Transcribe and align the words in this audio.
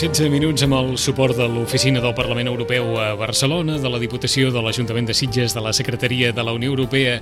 16 0.00 0.30
minuts 0.32 0.62
amb 0.64 0.72
el 0.78 0.94
suport 0.96 1.36
de 1.36 1.44
l'Oficina 1.44 2.00
del 2.00 2.14
Parlament 2.16 2.48
Europeu 2.48 2.94
a 2.96 3.10
Barcelona, 3.20 3.74
de 3.76 3.88
la 3.92 3.98
Diputació 4.00 4.48
de 4.48 4.62
l'Ajuntament 4.64 5.04
de 5.04 5.12
Sitges, 5.12 5.52
de 5.52 5.60
la 5.60 5.74
Secretaria 5.76 6.30
de 6.32 6.40
la 6.40 6.54
Unió 6.56 6.70
Europea 6.72 7.18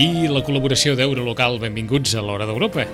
i 0.00 0.06
la 0.32 0.40
col·laboració 0.40 0.94
d'Eurolocal. 0.96 1.58
Benvinguts 1.60 2.14
a 2.16 2.22
l'Hora 2.24 2.46
d'Europa. 2.48 2.86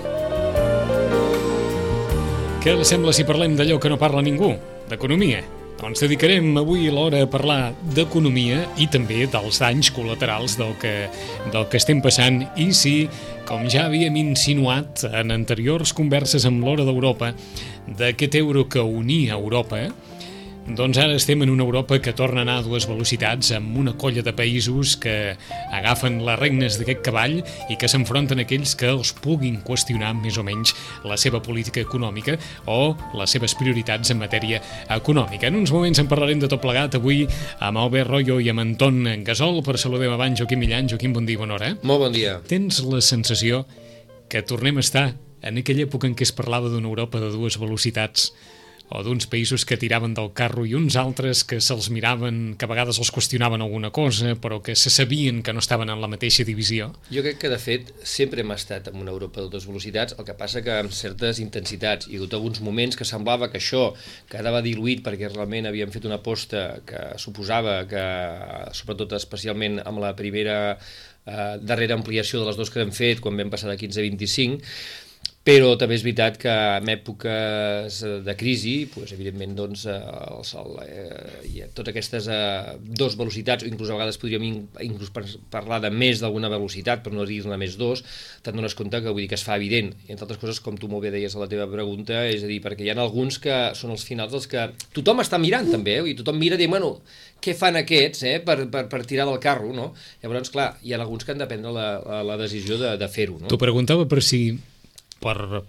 Què 2.64 2.74
els 2.74 2.90
sembla 2.90 3.14
si 3.14 3.22
parlem 3.28 3.54
d'allò 3.54 3.78
que 3.78 3.92
no 3.94 4.00
parla 4.00 4.24
ningú? 4.26 4.56
D'economia. 4.90 5.44
Doncs 5.76 6.00
dedicarem 6.02 6.56
avui 6.56 6.88
l'hora 6.90 7.20
a 7.22 7.28
parlar 7.30 7.74
d'economia 7.94 8.62
i 8.80 8.88
també 8.90 9.26
dels 9.30 9.60
danys 9.60 9.90
col·laterals 9.94 10.56
del 10.58 10.72
que, 10.80 10.94
del 11.52 11.66
que 11.70 11.78
estem 11.78 12.00
passant 12.02 12.40
i 12.56 12.70
si, 12.74 12.94
com 13.46 13.68
ja 13.70 13.84
havíem 13.86 14.16
insinuat 14.18 15.04
en 15.12 15.34
anteriors 15.36 15.92
converses 15.94 16.48
amb 16.48 16.64
l'hora 16.64 16.88
d'Europa, 16.88 17.34
d'aquest 17.86 18.34
euro 18.34 18.68
que 18.68 18.80
unia 18.80 19.34
Europa, 19.34 19.80
eh? 19.80 19.92
doncs 20.66 20.98
ara 20.98 21.14
estem 21.14 21.44
en 21.44 21.50
una 21.50 21.62
Europa 21.62 22.00
que 22.02 22.12
torna 22.12 22.40
a 22.40 22.42
anar 22.42 22.56
a 22.58 22.62
dues 22.66 22.88
velocitats 22.90 23.52
amb 23.54 23.76
una 23.78 23.92
colla 23.94 24.22
de 24.26 24.32
països 24.34 24.96
que 24.98 25.36
agafen 25.70 26.18
les 26.26 26.38
regnes 26.40 26.78
d'aquest 26.78 27.04
cavall 27.06 27.36
i 27.70 27.76
que 27.78 27.86
s'enfronten 27.86 28.42
a 28.42 28.46
aquells 28.46 28.74
que 28.78 28.88
els 28.90 29.12
puguin 29.22 29.60
qüestionar 29.62 30.10
més 30.18 30.38
o 30.38 30.44
menys 30.46 30.74
la 31.06 31.18
seva 31.20 31.38
política 31.38 31.84
econòmica 31.84 32.34
o 32.66 32.96
les 33.14 33.30
seves 33.30 33.54
prioritats 33.54 34.10
en 34.10 34.18
matèria 34.18 34.58
econòmica. 34.90 35.46
En 35.46 35.60
uns 35.60 35.70
moments 35.70 36.02
en 36.02 36.10
parlarem 36.10 36.42
de 36.42 36.50
tot 36.50 36.62
plegat 36.62 36.98
avui 36.98 37.22
amb 37.60 37.78
Albert 37.78 38.10
Royo 38.10 38.40
i 38.42 38.50
amb 38.50 38.64
Anton 38.64 39.04
Gasol. 39.22 39.62
Per 39.62 39.78
saludem 39.78 40.10
abans 40.12 40.40
Joaquim 40.40 40.64
Millan. 40.64 40.90
Joaquim, 40.90 41.14
bon 41.14 41.28
dia, 41.28 41.38
bona 41.38 41.54
hora. 41.54 41.70
Molt 41.86 42.08
bon 42.08 42.16
dia. 42.16 42.40
Tens 42.50 42.82
la 42.82 42.98
sensació 43.04 43.62
que 44.26 44.42
tornem 44.42 44.82
a 44.82 44.82
estar 44.82 45.12
en 45.46 45.62
aquella 45.62 45.86
època 45.86 46.08
en 46.10 46.18
què 46.18 46.26
es 46.26 46.34
parlava 46.34 46.70
d'una 46.72 46.90
Europa 46.90 47.22
de 47.22 47.30
dues 47.32 47.58
velocitats 47.62 48.32
o 48.86 49.00
d'uns 49.02 49.26
països 49.26 49.64
que 49.66 49.78
tiraven 49.80 50.12
del 50.14 50.28
carro 50.36 50.62
i 50.66 50.74
uns 50.78 50.94
altres 51.00 51.42
que 51.48 51.58
se'ls 51.58 51.88
miraven, 51.90 52.54
que 52.58 52.66
a 52.66 52.70
vegades 52.70 53.00
els 53.02 53.10
qüestionaven 53.10 53.62
alguna 53.64 53.90
cosa, 53.90 54.36
però 54.38 54.60
que 54.62 54.76
se 54.78 54.92
sabien 54.94 55.42
que 55.42 55.52
no 55.52 55.62
estaven 55.62 55.90
en 55.90 56.00
la 56.02 56.10
mateixa 56.10 56.46
divisió? 56.46 56.92
Jo 57.10 57.24
crec 57.24 57.40
que, 57.42 57.50
de 57.50 57.58
fet, 57.58 57.90
sempre 58.06 58.44
hem 58.44 58.52
estat 58.54 58.92
en 58.92 59.00
una 59.02 59.10
Europa 59.10 59.42
de 59.42 59.50
dues 59.50 59.66
velocitats, 59.66 60.14
el 60.14 60.28
que 60.28 60.36
passa 60.38 60.62
que 60.62 60.76
amb 60.84 60.94
certes 60.94 61.40
intensitats. 61.42 62.06
Hi 62.06 62.20
hagut 62.20 62.36
alguns 62.38 62.62
moments 62.62 62.98
que 62.98 63.08
semblava 63.08 63.50
que 63.50 63.58
això 63.58 63.88
quedava 64.30 64.62
diluït 64.62 65.02
perquè 65.06 65.32
realment 65.32 65.66
havíem 65.66 65.90
fet 65.94 66.06
una 66.06 66.20
aposta 66.22 66.68
que 66.86 67.08
suposava 67.18 67.80
que, 67.90 68.04
sobretot 68.76 69.18
especialment 69.18 69.80
amb 69.82 69.98
la 70.04 70.14
primera 70.14 70.76
eh, 70.76 71.58
darrera 71.58 71.98
ampliació 71.98 72.38
de 72.38 72.52
les 72.52 72.60
dues 72.60 72.70
que 72.70 72.86
hem 72.86 72.94
fet, 72.94 73.18
quan 73.24 73.34
vam 73.34 73.50
passar 73.50 73.72
de 73.72 73.80
15 73.82 73.98
a 73.98 74.06
25, 74.06 74.70
però 75.46 75.76
també 75.78 75.94
és 75.94 76.02
veritat 76.02 76.40
que 76.42 76.50
en 76.50 76.88
èpoques 76.90 78.00
de 78.26 78.34
crisi, 78.38 78.74
doncs, 78.90 79.12
evidentment, 79.14 79.52
doncs, 79.54 79.84
eh, 79.86 79.94
el, 79.94 80.48
el, 80.58 80.72
eh, 80.82 81.62
ha 81.62 81.68
totes 81.70 81.92
aquestes 81.92 82.26
eh, 82.34 82.74
dos 82.82 83.14
velocitats, 83.18 83.62
o 83.62 83.70
inclús 83.70 83.92
a 83.92 83.94
vegades 83.94 84.18
podríem 84.18 84.42
inclús 84.82 85.12
parlar 85.52 85.78
de 85.84 85.92
més 85.94 86.18
d'alguna 86.22 86.50
velocitat, 86.50 87.04
però 87.04 87.14
no 87.14 87.28
dir-ne 87.30 87.60
més 87.62 87.78
dos, 87.78 88.02
te'n 88.42 88.58
dones 88.58 88.74
compte 88.74 88.98
que 89.04 89.14
vull 89.14 89.22
dir 89.22 89.30
que 89.30 89.38
es 89.38 89.46
fa 89.46 89.54
evident, 89.60 89.92
i 90.08 90.16
entre 90.16 90.26
altres 90.26 90.42
coses, 90.42 90.60
com 90.64 90.80
tu 90.80 90.90
molt 90.90 91.06
bé 91.06 91.14
deies 91.14 91.38
a 91.38 91.44
la 91.44 91.50
teva 91.52 91.70
pregunta, 91.70 92.24
és 92.26 92.42
a 92.42 92.50
dir, 92.50 92.58
perquè 92.66 92.82
hi 92.82 92.90
ha 92.90 92.98
alguns 92.98 93.38
que 93.38 93.62
són 93.78 93.94
els 93.94 94.02
finals 94.08 94.34
dels 94.34 94.50
que 94.50 94.66
tothom 94.98 95.22
està 95.22 95.38
mirant 95.38 95.70
també, 95.70 96.00
eh? 96.00 96.10
i 96.10 96.18
tothom 96.18 96.42
mira 96.42 96.58
i 96.58 96.64
diu, 96.64 96.74
bueno, 96.74 96.96
què 97.38 97.54
fan 97.54 97.78
aquests 97.78 98.26
eh? 98.26 98.38
per, 98.42 98.64
per, 98.72 98.88
per 98.90 99.04
tirar 99.06 99.30
del 99.30 99.38
carro, 99.38 99.70
no? 99.76 99.92
Llavors, 100.24 100.50
clar, 100.50 100.72
hi 100.82 100.90
ha 100.90 100.98
alguns 100.98 101.22
que 101.22 101.36
han 101.36 101.44
de 101.44 101.46
prendre 101.46 101.70
la, 101.70 101.90
la, 102.02 102.24
la 102.34 102.42
decisió 102.42 102.80
de, 102.82 102.96
de 102.98 103.08
fer-ho, 103.12 103.38
no? 103.38 103.52
T'ho 103.52 103.62
preguntava 103.62 104.10
per 104.10 104.24
si 104.26 104.48
per 105.26 105.64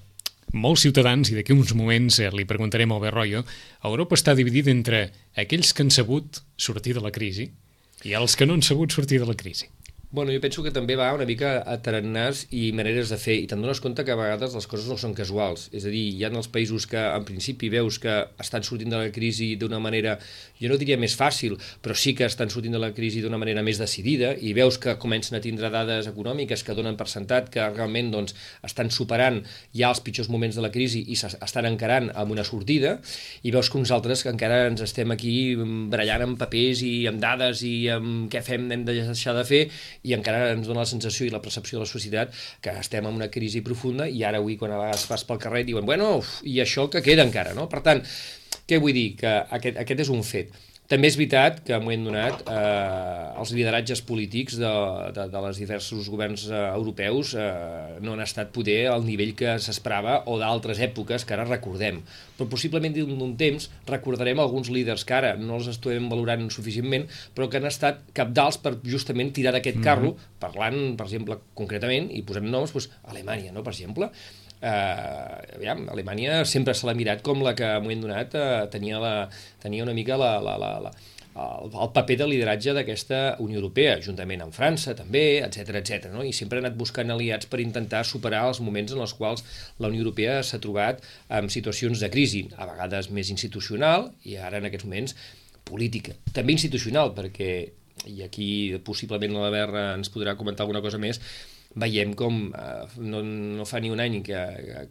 molts 0.54 0.86
ciutadans, 0.86 1.32
i 1.32 1.36
d'aquí 1.36 1.56
uns 1.56 1.74
moments 1.76 2.22
eh, 2.22 2.30
li 2.32 2.48
preguntarem 2.48 2.94
al 2.94 3.04
Berroio, 3.04 3.44
Europa 3.84 4.16
està 4.16 4.36
dividida 4.38 4.72
entre 4.72 5.08
aquells 5.36 5.74
que 5.74 5.84
han 5.84 5.92
sabut 5.92 6.42
sortir 6.56 6.96
de 6.96 7.04
la 7.04 7.12
crisi 7.12 7.50
i 8.08 8.14
els 8.16 8.38
que 8.38 8.48
no 8.48 8.56
han 8.56 8.64
sabut 8.64 8.94
sortir 8.94 9.20
de 9.20 9.28
la 9.28 9.36
crisi. 9.36 9.68
Bueno, 10.18 10.32
jo 10.34 10.42
penso 10.42 10.64
que 10.66 10.72
també 10.74 10.96
va 10.98 11.12
una 11.14 11.28
mica 11.30 11.60
a 11.62 11.76
tarannars 11.86 12.48
i 12.50 12.72
maneres 12.74 13.12
de 13.14 13.20
fer, 13.22 13.36
i 13.38 13.46
te'n 13.46 13.62
dones 13.62 13.78
compte 13.78 14.02
que 14.02 14.10
a 14.10 14.18
vegades 14.18 14.56
les 14.58 14.66
coses 14.66 14.88
no 14.90 14.96
són 14.98 15.12
casuals. 15.14 15.68
És 15.78 15.84
a 15.86 15.92
dir, 15.94 16.08
hi 16.10 16.24
ha 16.26 16.32
els 16.32 16.48
països 16.50 16.88
que 16.90 16.98
en 16.98 17.26
principi 17.28 17.68
veus 17.70 18.00
que 18.02 18.16
estan 18.42 18.66
sortint 18.66 18.90
de 18.90 18.98
la 18.98 19.12
crisi 19.14 19.52
d'una 19.62 19.78
manera, 19.78 20.16
jo 20.58 20.72
no 20.72 20.80
diria 20.82 20.98
més 20.98 21.14
fàcil, 21.20 21.54
però 21.86 21.94
sí 21.94 22.16
que 22.18 22.26
estan 22.26 22.50
sortint 22.50 22.74
de 22.74 22.82
la 22.82 22.90
crisi 22.98 23.22
d'una 23.22 23.38
manera 23.38 23.62
més 23.62 23.78
decidida, 23.78 24.32
i 24.34 24.56
veus 24.58 24.80
que 24.82 24.96
comencen 24.98 25.38
a 25.38 25.42
tindre 25.44 25.70
dades 25.70 26.10
econòmiques 26.10 26.66
que 26.66 26.74
donen 26.74 26.98
per 26.98 27.06
sentat 27.14 27.54
que 27.54 27.70
realment 27.76 28.10
doncs, 28.16 28.34
estan 28.66 28.90
superant 28.90 29.44
ja 29.78 29.94
els 29.94 30.02
pitjors 30.02 30.32
moments 30.34 30.58
de 30.58 30.66
la 30.66 30.74
crisi 30.74 31.04
i 31.14 31.20
s'estan 31.22 31.70
encarant 31.70 32.10
amb 32.16 32.34
una 32.34 32.48
sortida, 32.48 32.96
i 33.46 33.54
veus 33.54 33.70
que 33.70 33.78
uns 33.78 33.94
altres 33.94 34.26
que 34.26 34.34
encara 34.34 34.64
ens 34.72 34.82
estem 34.82 35.14
aquí 35.14 35.54
barallant 35.94 36.26
amb 36.32 36.42
papers 36.42 36.82
i 36.90 37.06
amb 37.06 37.22
dades 37.22 37.62
i 37.62 37.76
amb 38.00 38.34
què 38.34 38.42
fem, 38.42 38.66
hem 38.74 38.90
de 38.90 38.98
deixar 39.04 39.38
de 39.38 39.46
fer, 39.46 39.64
i 40.08 40.16
encara 40.16 40.54
ens 40.54 40.68
dona 40.70 40.86
la 40.86 40.90
sensació 40.90 41.28
i 41.28 41.34
la 41.34 41.42
percepció 41.44 41.78
de 41.78 41.86
la 41.86 41.92
societat 41.92 42.34
que 42.64 42.74
estem 42.82 43.08
en 43.08 43.20
una 43.20 43.30
crisi 43.34 43.64
profunda 43.66 44.08
i 44.08 44.24
ara 44.28 44.42
avui 44.42 44.58
quan 44.60 44.74
a 44.74 44.82
vegades 44.82 45.08
vas 45.12 45.26
pel 45.28 45.42
carrer 45.44 45.66
diuen 45.68 45.88
bueno, 45.88 46.18
uf, 46.22 46.40
i 46.48 46.60
això 46.64 46.88
que 46.92 47.04
queda 47.06 47.26
encara, 47.28 47.54
no? 47.58 47.68
Per 47.72 47.84
tant, 47.86 48.04
què 48.68 48.80
vull 48.84 48.96
dir? 48.96 49.10
Que 49.20 49.34
aquest, 49.60 49.80
aquest 49.84 50.08
és 50.08 50.14
un 50.14 50.24
fet. 50.28 50.56
També 50.88 51.10
és 51.12 51.18
veritat 51.20 51.58
que 51.68 51.76
m'ho 51.84 51.92
hem 51.92 52.06
donat 52.08 52.46
eh, 52.48 53.40
els 53.42 53.52
lideratges 53.52 54.00
polítics 54.08 54.56
de, 54.62 54.70
de, 55.18 55.26
de 55.34 55.42
les 55.44 55.60
diversos 55.60 56.08
governs 56.08 56.46
eh, 56.48 56.62
europeus 56.78 57.34
eh, 57.36 57.98
no 58.00 58.16
han 58.16 58.24
estat 58.24 58.54
poder 58.56 58.86
al 58.94 59.04
nivell 59.04 59.34
que 59.36 59.58
s'esperava 59.64 60.22
o 60.32 60.38
d'altres 60.40 60.80
èpoques 60.86 61.28
que 61.28 61.36
ara 61.36 61.48
recordem. 61.50 62.00
Però 62.38 62.48
possiblement 62.48 62.96
d'un 62.96 63.36
temps 63.36 63.68
recordarem 63.90 64.40
alguns 64.40 64.72
líders 64.72 65.04
que 65.04 65.20
ara 65.20 65.36
no 65.36 65.60
els 65.60 65.68
estem 65.74 66.08
valorant 66.08 66.48
suficientment 66.56 67.10
però 67.36 67.50
que 67.52 67.60
han 67.60 67.68
estat 67.68 68.06
capdals 68.16 68.62
per 68.64 68.78
justament 68.88 69.36
tirar 69.36 69.58
d'aquest 69.58 69.84
carro, 69.84 70.14
mm 70.14 70.16
-hmm. 70.16 70.40
parlant, 70.40 70.96
per 70.96 71.06
exemple, 71.06 71.40
concretament, 71.54 72.08
i 72.16 72.24
posem 72.24 72.48
noms, 72.48 72.72
doncs, 72.72 72.90
Alemanya, 73.04 73.52
no? 73.52 73.64
per 73.64 73.74
exemple, 73.74 74.10
eh, 74.62 75.58
aviam, 75.58 75.88
Alemanya 75.94 76.44
sempre 76.46 76.74
se 76.74 76.88
l'ha 76.88 76.96
mirat 76.98 77.22
com 77.26 77.44
la 77.46 77.54
que 77.58 77.68
a 77.68 77.82
moment 77.84 78.08
donat 78.08 78.36
eh, 78.36 78.66
tenia, 78.74 79.02
la, 79.04 79.14
tenia 79.64 79.86
una 79.86 79.96
mica 79.98 80.18
la, 80.18 80.38
la, 80.44 80.58
la, 80.62 80.72
la, 80.88 80.94
el, 81.38 81.72
el 81.72 81.92
paper 81.94 82.18
de 82.22 82.28
lideratge 82.32 82.74
d'aquesta 82.74 83.22
Unió 83.44 83.60
Europea, 83.62 83.98
juntament 84.04 84.44
amb 84.46 84.56
França 84.56 84.96
també, 84.98 85.26
etc 85.46 85.80
etc. 85.82 86.10
no? 86.14 86.24
i 86.26 86.34
sempre 86.36 86.60
ha 86.60 86.66
anat 86.66 86.78
buscant 86.80 87.14
aliats 87.14 87.50
per 87.50 87.62
intentar 87.64 88.04
superar 88.08 88.46
els 88.50 88.62
moments 88.64 88.96
en 88.96 89.04
els 89.04 89.14
quals 89.18 89.46
la 89.80 89.92
Unió 89.92 90.06
Europea 90.06 90.40
s'ha 90.44 90.62
trobat 90.64 91.04
en 91.30 91.52
situacions 91.54 92.02
de 92.04 92.10
crisi, 92.14 92.48
a 92.58 92.70
vegades 92.70 93.12
més 93.14 93.32
institucional 93.34 94.12
i 94.26 94.40
ara 94.42 94.62
en 94.62 94.70
aquests 94.70 94.88
moments 94.88 95.18
política, 95.68 96.16
també 96.34 96.56
institucional, 96.56 97.12
perquè, 97.16 97.52
i 98.08 98.24
aquí 98.24 98.50
possiblement 98.88 99.36
la 99.36 99.52
Berra 99.52 99.90
ens 99.98 100.10
podrà 100.14 100.38
comentar 100.40 100.64
alguna 100.64 100.82
cosa 100.86 101.00
més, 101.02 101.20
veiem 101.78 102.14
com 102.18 102.40
eh, 102.50 102.86
no, 103.06 103.22
no 103.24 103.66
fa 103.70 103.80
ni 103.84 103.92
un 103.94 104.02
any 104.02 104.20
que, 104.26 104.40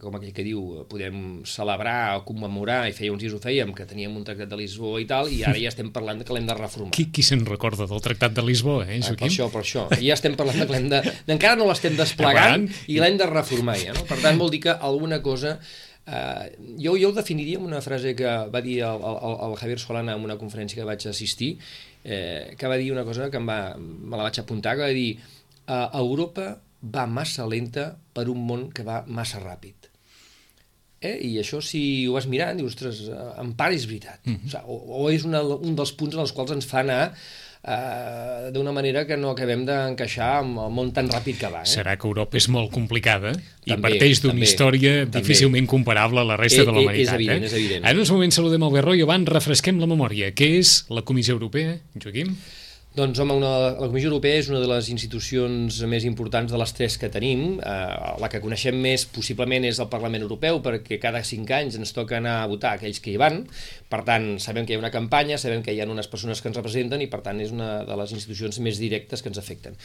com 0.01 0.17
aquell 0.19 0.33
que 0.37 0.45
diu, 0.47 0.85
podem 0.91 1.43
celebrar 1.49 2.19
o 2.21 2.25
commemorar, 2.29 2.85
i 2.91 2.95
feia 2.97 3.15
uns 3.15 3.23
dies 3.25 3.35
ho 3.35 3.41
fèiem, 3.43 3.75
que 3.77 3.87
teníem 3.89 4.15
un 4.17 4.27
tractat 4.27 4.51
de 4.53 4.61
Lisboa 4.61 5.01
i 5.03 5.09
tal, 5.09 5.31
i 5.33 5.43
ara 5.47 5.59
ja 5.61 5.73
estem 5.73 5.91
parlant 5.95 6.23
que 6.23 6.37
l'hem 6.37 6.47
de 6.49 6.57
reformar. 6.59 6.95
Qui, 6.97 7.09
qui 7.15 7.25
se'n 7.27 7.45
recorda 7.49 7.89
del 7.91 8.05
tractat 8.05 8.37
de 8.37 8.47
Lisboa, 8.47 8.87
eh, 8.87 9.01
Joaquim? 9.01 9.17
Eh, 9.17 9.19
per 9.27 9.33
això, 9.33 9.51
per 9.53 9.65
això. 9.65 9.89
I 9.99 10.07
ja 10.11 10.19
estem 10.19 10.39
parlant 10.39 10.63
de 10.63 10.69
que 10.69 10.77
l'hem 10.77 10.89
de... 10.93 11.03
Encara 11.37 11.59
no 11.59 11.69
l'estem 11.71 11.99
desplegant 11.99 12.69
i 12.87 13.01
l'hem 13.03 13.19
de 13.21 13.29
reformar 13.31 13.77
ja, 13.83 13.97
no? 13.97 14.07
Per 14.09 14.21
tant, 14.23 14.39
vol 14.41 14.55
dir 14.55 14.67
que 14.69 14.81
alguna 14.91 15.23
cosa 15.25 15.59
Uh, 16.07 16.47
jo, 16.79 16.93
jo 16.95 17.09
ho 17.11 17.15
definiria 17.17 17.59
amb 17.59 17.67
una 17.67 17.81
frase 17.83 18.13
que 18.15 18.31
va 18.55 18.61
dir 18.63 18.77
el, 18.87 19.01
el, 19.03 19.33
el 19.43 19.57
Javier 19.59 19.81
Solana 19.83 20.15
en 20.15 20.23
una 20.23 20.37
conferència 20.39 20.79
que 20.79 20.87
vaig 20.87 21.03
assistir, 21.11 21.57
eh, 22.05 22.55
que 22.55 22.71
va 22.71 22.77
dir 22.79 22.93
una 22.95 23.03
cosa 23.03 23.27
que 23.27 23.41
em 23.41 23.49
va, 23.51 23.75
me 23.75 24.15
la 24.15 24.29
vaig 24.29 24.39
apuntar, 24.39 24.77
que 24.79 24.87
va 24.87 24.95
dir 24.95 25.17
uh, 25.67 25.89
Europa 25.99 26.61
va 26.81 27.07
massa 27.07 27.47
lenta 27.49 27.91
per 28.13 28.29
un 28.33 28.43
món 28.47 28.69
que 28.73 28.85
va 28.87 29.03
massa 29.07 29.41
ràpid. 29.43 29.91
Eh? 31.01 31.17
I 31.29 31.33
això, 31.43 31.61
si 31.65 31.81
ho 32.09 32.17
vas 32.17 32.29
mirant, 32.31 32.57
dius, 32.59 32.75
ostres, 32.75 33.03
en 33.41 33.53
part 33.59 33.75
és 33.75 33.87
veritat. 33.87 34.21
Mm 34.25 34.35
-hmm. 34.37 34.47
o, 34.47 34.51
sigui, 34.51 34.65
o, 34.67 35.03
o 35.05 35.11
és 35.11 35.25
una, 35.25 35.43
un 35.43 35.75
dels 35.77 35.93
punts 35.93 36.15
en 36.15 36.21
els 36.21 36.33
quals 36.33 36.53
ens 36.53 36.67
fa 36.67 36.81
anar 36.81 37.13
eh, 37.67 38.51
d'una 38.53 38.73
manera 38.73 39.05
que 39.07 39.17
no 39.17 39.33
acabem 39.35 39.65
d'encaixar 39.67 40.31
amb 40.41 40.61
el 40.65 40.73
món 40.75 40.93
tan 40.97 41.09
ràpid 41.11 41.39
que 41.41 41.51
va. 41.53 41.63
Eh? 41.63 41.71
Serà 41.71 41.97
que 41.99 42.07
Europa 42.09 42.39
és 42.39 42.49
molt 42.53 42.73
complicada 42.75 43.33
també, 43.33 43.75
i 43.75 43.81
parteix 43.83 44.23
d'una 44.23 44.45
història 44.47 44.93
també. 45.05 45.21
difícilment 45.21 45.67
comparable 45.67 46.23
a 46.23 46.25
la 46.25 46.37
resta 46.37 46.63
eh, 46.63 46.67
de 46.67 46.73
la 46.73 46.85
humanitat. 46.85 47.09
És 47.09 47.15
evident, 47.15 47.43
eh? 47.43 47.47
és 47.47 47.53
evident. 47.61 47.89
En 47.91 48.05
uns 48.05 48.13
moments 48.15 48.35
saludem 48.35 48.63
Albert 48.63 48.87
Roy, 48.87 49.03
abans 49.03 49.29
refresquem 49.29 49.83
la 49.83 49.91
memòria. 49.91 50.31
Què 50.37 50.53
és 50.61 50.79
la 50.89 51.03
Comissió 51.03 51.37
Europea, 51.37 51.79
Joaquim? 51.95 52.37
Doncs, 52.97 53.19
home, 53.21 53.35
una, 53.37 53.49
la 53.77 53.89
Comissió 53.91 54.09
Europea 54.09 54.39
és 54.41 54.47
una 54.49 54.57
de 54.63 54.69
les 54.71 54.87
institucions 54.89 55.83
més 55.85 56.07
importants 56.09 56.49
de 56.49 56.57
les 56.57 56.71
tres 56.73 56.95
que 56.97 57.11
tenim. 57.13 57.59
Eh, 57.61 58.15
la 58.23 58.31
que 58.33 58.41
coneixem 58.41 58.79
més, 58.81 59.05
possiblement, 59.13 59.67
és 59.69 59.77
el 59.85 59.91
Parlament 59.93 60.25
Europeu, 60.25 60.63
perquè 60.65 60.97
cada 61.03 61.21
cinc 61.21 61.53
anys 61.53 61.77
ens 61.77 61.93
toca 61.93 62.17
anar 62.17 62.39
a 62.41 62.49
votar 62.49 62.73
aquells 62.73 63.03
que 63.05 63.13
hi 63.13 63.19
van. 63.21 63.43
Per 63.93 64.01
tant, 64.09 64.31
sabem 64.41 64.65
que 64.65 64.73
hi 64.73 64.79
ha 64.79 64.81
una 64.81 64.93
campanya, 64.95 65.37
sabem 65.37 65.61
que 65.61 65.77
hi 65.77 65.85
ha 65.85 65.91
unes 65.93 66.09
persones 66.09 66.41
que 66.41 66.49
ens 66.49 66.57
representen 66.57 67.05
i, 67.05 67.11
per 67.13 67.21
tant, 67.27 67.45
és 67.45 67.53
una 67.53 67.83
de 67.85 68.01
les 68.01 68.17
institucions 68.17 68.63
més 68.65 68.81
directes 68.81 69.21
que 69.21 69.29
ens 69.29 69.45
afecten. 69.45 69.77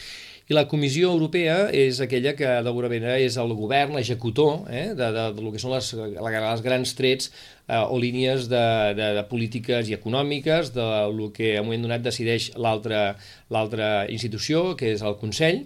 I 0.48 0.56
la 0.56 0.70
Comissió 0.72 1.12
Europea 1.12 1.66
és 1.76 2.00
aquella 2.00 2.32
que, 2.40 2.48
d'alguna 2.64 2.88
manera, 2.96 3.20
és 3.20 3.36
el 3.36 3.52
govern, 3.60 4.00
l'executor, 4.00 4.70
eh, 4.72 4.94
de, 4.96 4.96
de, 4.96 5.12
de, 5.20 5.32
de 5.36 5.44
lo 5.44 5.52
que 5.52 5.60
són 5.60 5.76
les, 5.76 5.92
les 6.00 6.64
grans 6.64 6.96
trets 6.96 7.28
eh, 7.68 7.80
o 7.82 8.00
línies 8.02 8.50
de, 8.52 8.66
de, 8.98 9.14
de 9.18 9.24
polítiques 9.30 9.90
i 9.90 9.98
econòmiques 9.98 10.74
de 10.76 10.90
lo 11.14 11.32
que 11.36 11.56
a 11.58 11.64
un 11.64 11.70
moment 11.70 11.88
donat 11.88 12.06
decideix 12.06 12.52
l'altra 12.58 13.90
institució, 14.10 14.72
que 14.80 14.94
és 14.96 15.04
el 15.06 15.18
Consell, 15.22 15.66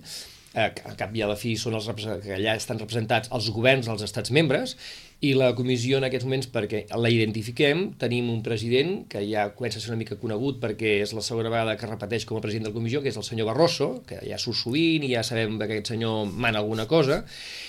eh, 0.56 0.70
que 0.76 0.86
al 0.90 0.98
cap 1.00 1.16
i 1.16 1.24
a 1.24 1.30
la 1.32 1.38
fi 1.40 1.56
són 1.60 1.78
els 1.78 1.90
que 2.24 2.38
allà 2.38 2.56
estan 2.56 2.80
representats 2.82 3.32
els 3.36 3.52
governs 3.54 3.90
dels 3.92 4.06
estats 4.08 4.34
membres, 4.36 4.78
i 5.26 5.34
la 5.38 5.52
comissió 5.58 5.98
en 6.00 6.06
aquests 6.08 6.28
moments, 6.28 6.48
perquè 6.54 6.84
la 7.02 7.12
identifiquem, 7.12 7.88
tenim 8.02 8.30
un 8.34 8.42
president 8.46 8.98
que 9.12 9.24
ja 9.26 9.48
comença 9.58 9.80
a 9.80 9.84
ser 9.84 9.92
una 9.94 10.00
mica 10.00 10.20
conegut 10.22 10.60
perquè 10.62 11.00
és 11.02 11.16
la 11.18 11.24
segona 11.26 11.52
vegada 11.54 11.76
que 11.80 11.90
repeteix 11.90 12.28
com 12.30 12.38
a 12.38 12.44
president 12.44 12.68
de 12.68 12.74
la 12.74 12.78
comissió, 12.78 13.02
que 13.02 13.10
és 13.14 13.20
el 13.20 13.28
senyor 13.28 13.50
Barroso, 13.50 13.90
que 14.08 14.22
ja 14.22 14.40
surt 14.42 14.62
sovint 14.62 15.06
i 15.08 15.14
ja 15.16 15.24
sabem 15.26 15.58
que 15.58 15.68
aquest 15.68 15.94
senyor 15.96 16.30
mana 16.32 16.62
alguna 16.62 16.88
cosa, 16.92 17.24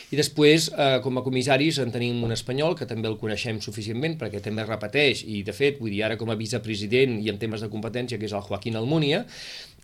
i 0.07 0.19
després, 0.19 0.69
eh, 0.71 1.01
com 1.03 1.19
a 1.19 1.23
comissaris, 1.27 1.81
en 1.83 1.91
tenim 1.91 2.21
un 2.23 2.35
espanyol, 2.35 2.77
que 2.79 2.87
també 2.87 3.09
el 3.09 3.17
coneixem 3.19 3.59
suficientment, 3.65 4.15
perquè 4.21 4.43
també 4.43 4.63
repeteix, 4.63 5.25
i 5.27 5.43
de 5.43 5.55
fet, 5.57 5.81
vull 5.81 5.91
dir, 5.91 6.05
ara 6.07 6.19
com 6.21 6.31
a 6.31 6.37
vicepresident 6.39 7.19
i 7.19 7.33
en 7.33 7.41
temes 7.43 7.65
de 7.65 7.71
competència, 7.73 8.19
que 8.19 8.29
és 8.29 8.37
el 8.37 8.45
Joaquín 8.47 8.77
Almunia, 8.77 9.25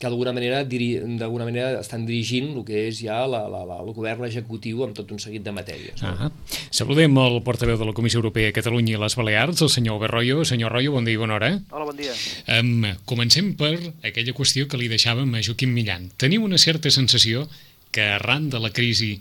que 0.03 0.09
d'alguna 0.11 0.33
manera, 0.35 0.65
d'alguna 0.65 1.45
manera 1.47 1.81
estan 1.81 2.07
dirigint 2.09 2.57
el 2.57 2.65
que 2.67 2.89
és 2.89 2.99
ja 3.05 3.21
la, 3.31 3.45
la, 3.51 3.63
la, 3.69 3.79
el 3.85 3.93
govern 3.95 4.25
executiu 4.27 4.83
amb 4.83 4.97
tot 4.99 5.13
un 5.15 5.21
seguit 5.23 5.45
de 5.47 5.55
matèries. 5.55 6.03
No? 6.03 6.15
Ah 6.27 6.31
Saludem 6.73 7.15
el 7.23 7.37
portaveu 7.45 7.62
de 7.63 7.87
la 7.87 7.93
Comissió 7.95 8.19
Europea 8.19 8.51
a 8.51 8.55
Catalunya 8.57 8.97
i 8.97 9.01
les 9.01 9.15
Balears, 9.15 9.63
el 9.63 9.71
senyor 9.71 10.01
Berroyo. 10.03 10.43
Senyor 10.45 10.73
Royo, 10.75 10.93
bon 10.97 11.07
dia 11.07 11.15
i 11.15 11.21
bona 11.21 11.37
hora. 11.39 11.51
Hola, 11.71 11.87
bon 11.87 11.97
dia. 11.97 12.15
Um, 12.59 12.89
comencem 13.07 13.53
per 13.59 13.77
aquella 14.03 14.35
qüestió 14.35 14.67
que 14.67 14.81
li 14.81 14.91
deixàvem 14.91 15.31
a 15.39 15.45
Joaquim 15.47 15.71
Millan. 15.71 16.11
Teniu 16.19 16.43
una 16.43 16.59
certa 16.59 16.91
sensació 16.91 17.47
que 17.95 18.09
arran 18.17 18.51
de 18.51 18.59
la 18.59 18.73
crisi 18.75 19.21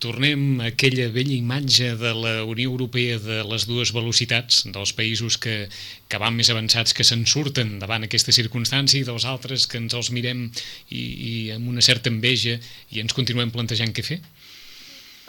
tornem 0.00 0.60
a 0.60 0.70
aquella 0.70 1.10
vella 1.12 1.36
imatge 1.36 1.92
de 2.00 2.12
la 2.16 2.32
Unió 2.48 2.70
Europea 2.72 3.18
de 3.20 3.42
les 3.44 3.66
dues 3.68 3.92
velocitats, 3.92 4.64
dels 4.72 4.94
països 4.96 5.36
que, 5.36 5.68
que 6.08 6.20
van 6.20 6.36
més 6.36 6.48
avançats, 6.52 6.96
que 6.96 7.04
se'n 7.04 7.26
surten 7.28 7.76
davant 7.82 8.06
aquesta 8.06 8.32
circumstància 8.32 9.00
i 9.02 9.06
dels 9.06 9.28
altres 9.28 9.68
que 9.68 9.78
ens 9.80 9.96
els 9.96 10.10
mirem 10.16 10.46
i, 10.88 11.00
i 11.00 11.34
amb 11.56 11.68
una 11.68 11.84
certa 11.84 12.08
enveja 12.12 12.56
i 12.90 13.04
ens 13.04 13.16
continuem 13.16 13.52
plantejant 13.52 13.92
què 13.96 14.06
fer? 14.06 14.22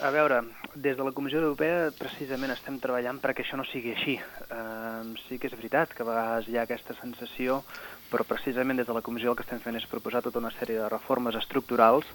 A 0.02 0.10
veure, 0.10 0.40
des 0.74 0.96
de 0.98 1.04
la 1.06 1.12
Comissió 1.14 1.38
Europea 1.38 1.92
precisament 1.94 2.50
estem 2.50 2.80
treballant 2.82 3.20
perquè 3.22 3.44
això 3.44 3.54
no 3.54 3.62
sigui 3.70 3.92
així. 3.94 4.16
Uh, 4.48 4.81
sí 5.26 5.38
que 5.38 5.50
és 5.50 5.56
veritat 5.56 5.92
que 5.94 6.04
a 6.04 6.08
vegades 6.08 6.48
hi 6.48 6.58
ha 6.58 6.64
aquesta 6.66 6.96
sensació, 7.00 7.62
però 8.10 8.26
precisament 8.28 8.80
des 8.80 8.88
de 8.88 8.96
la 8.96 9.04
Comissió 9.04 9.32
el 9.32 9.38
que 9.38 9.46
estem 9.46 9.60
fent 9.62 9.78
és 9.78 9.88
proposar 9.90 10.22
tota 10.24 10.40
una 10.42 10.52
sèrie 10.58 10.80
de 10.80 10.90
reformes 10.92 11.38
estructurals 11.38 12.08